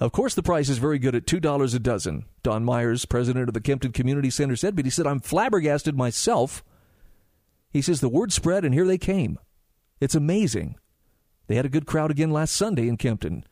Of 0.02 0.12
course, 0.12 0.36
the 0.36 0.44
price 0.44 0.68
is 0.68 0.78
very 0.78 1.00
good 1.00 1.16
at 1.16 1.26
$2 1.26 1.74
a 1.74 1.80
dozen. 1.80 2.26
Don 2.44 2.66
Myers, 2.66 3.06
president 3.06 3.48
of 3.48 3.54
the 3.54 3.62
Kempton 3.62 3.94
Community 3.94 4.30
Center, 4.30 4.58
said, 4.58 4.76
but 4.76 4.84
he 4.84 4.92
said, 4.92 5.08
I'm 5.08 5.22
flabbergasted 5.22 5.96
myself. 5.96 6.66
He 7.72 7.82
says, 7.82 8.02
the 8.02 8.10
word 8.10 8.34
spread, 8.34 8.66
and 8.66 8.74
here 8.74 8.86
they 8.86 8.98
came. 8.98 9.40
It's 10.02 10.16
amazing. 10.16 10.76
They 11.48 11.56
had 11.56 11.66
a 11.66 11.70
good 11.70 11.86
crowd 11.86 12.12
again 12.12 12.32
last 12.32 12.58
Sunday 12.58 12.90
in 12.90 12.98
Kempton, 12.98 13.46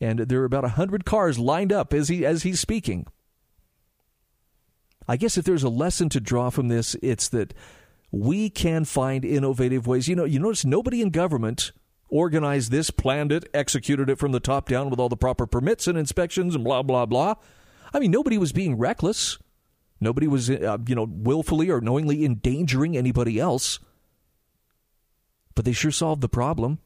and 0.00 0.18
there 0.18 0.40
are 0.40 0.46
about 0.46 0.64
a 0.64 0.74
100 0.74 1.04
cars 1.04 1.38
lined 1.38 1.72
up 1.72 1.94
as, 1.94 2.08
he, 2.08 2.26
as 2.26 2.42
he's 2.42 2.58
speaking. 2.58 3.06
I 5.06 5.16
guess 5.16 5.38
if 5.38 5.44
there's 5.44 5.62
a 5.62 5.68
lesson 5.68 6.08
to 6.08 6.18
draw 6.18 6.50
from 6.50 6.66
this, 6.66 6.96
it's 7.00 7.28
that 7.28 7.54
we 8.14 8.48
can 8.48 8.84
find 8.84 9.24
innovative 9.24 9.86
ways. 9.86 10.06
You 10.06 10.14
know, 10.14 10.24
you 10.24 10.38
notice 10.38 10.64
nobody 10.64 11.02
in 11.02 11.10
government 11.10 11.72
organized 12.08 12.70
this, 12.70 12.90
planned 12.90 13.32
it, 13.32 13.48
executed 13.52 14.08
it 14.08 14.18
from 14.18 14.30
the 14.30 14.40
top 14.40 14.68
down 14.68 14.88
with 14.88 15.00
all 15.00 15.08
the 15.08 15.16
proper 15.16 15.46
permits 15.46 15.88
and 15.88 15.98
inspections 15.98 16.54
and 16.54 16.62
blah 16.62 16.82
blah 16.82 17.06
blah. 17.06 17.34
I 17.92 17.98
mean, 17.98 18.12
nobody 18.12 18.38
was 18.38 18.52
being 18.52 18.78
reckless. 18.78 19.38
Nobody 20.00 20.26
was, 20.26 20.50
uh, 20.50 20.78
you 20.86 20.94
know, 20.94 21.08
willfully 21.08 21.70
or 21.70 21.80
knowingly 21.80 22.24
endangering 22.24 22.96
anybody 22.96 23.38
else. 23.38 23.80
But 25.54 25.64
they 25.64 25.72
sure 25.72 25.92
solved 25.92 26.20
the 26.20 26.28
problem. 26.28 26.78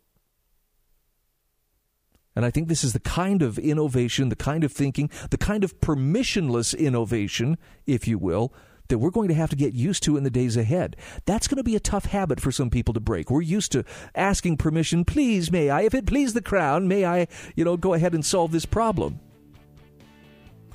And 2.37 2.45
I 2.45 2.51
think 2.51 2.69
this 2.69 2.85
is 2.85 2.93
the 2.93 3.01
kind 3.01 3.43
of 3.43 3.59
innovation, 3.59 4.29
the 4.29 4.37
kind 4.37 4.63
of 4.63 4.73
thinking, 4.73 5.11
the 5.31 5.39
kind 5.39 5.65
of 5.65 5.81
permissionless 5.81 6.79
innovation, 6.79 7.59
if 7.87 8.07
you 8.07 8.19
will, 8.19 8.53
that 8.89 8.99
we're 8.99 9.11
going 9.11 9.29
to 9.29 9.35
have 9.35 9.51
to 9.51 9.57
get 9.57 9.75
used 9.75 10.03
to 10.05 10.17
in 10.17 10.25
the 10.25 10.31
days 10.31 10.57
ahead. 10.57 10.97
That's 11.25 11.49
going 11.49 11.59
to 11.59 11.65
be 11.65 11.77
a 11.77 11.81
tough 11.81 12.07
habit 12.07 12.41
for 12.41 12.51
some 12.51 12.71
people 12.71 12.95
to 12.95 13.01
break. 13.01 13.31
We're 13.31 13.43
used 13.43 13.73
to 13.73 13.85
asking 14.15 14.57
permission, 14.57 15.05
please, 15.05 15.53
may 15.53 15.71
I, 15.71 15.83
if 15.83 15.95
it 15.95 16.07
please 16.07 16.35
the 16.35 16.43
crown, 16.43 16.89
may 16.89 17.05
I, 17.05 17.29
you 17.55 17.65
know, 17.65 17.77
go 17.77 17.95
ahead 17.95 18.15
and 18.15 18.25
solve 18.25 18.53
this 18.53 18.67
problem. 18.67 19.21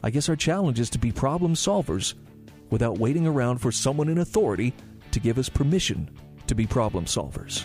I 0.03 0.09
guess 0.09 0.29
our 0.29 0.35
challenge 0.35 0.79
is 0.79 0.89
to 0.91 0.99
be 0.99 1.11
problem 1.11 1.53
solvers 1.53 2.13
without 2.69 2.97
waiting 2.97 3.25
around 3.25 3.59
for 3.59 3.71
someone 3.71 4.09
in 4.09 4.17
authority 4.17 4.73
to 5.11 5.19
give 5.19 5.37
us 5.37 5.47
permission 5.47 6.09
to 6.47 6.55
be 6.55 6.67
problem 6.67 7.05
solvers. 7.05 7.63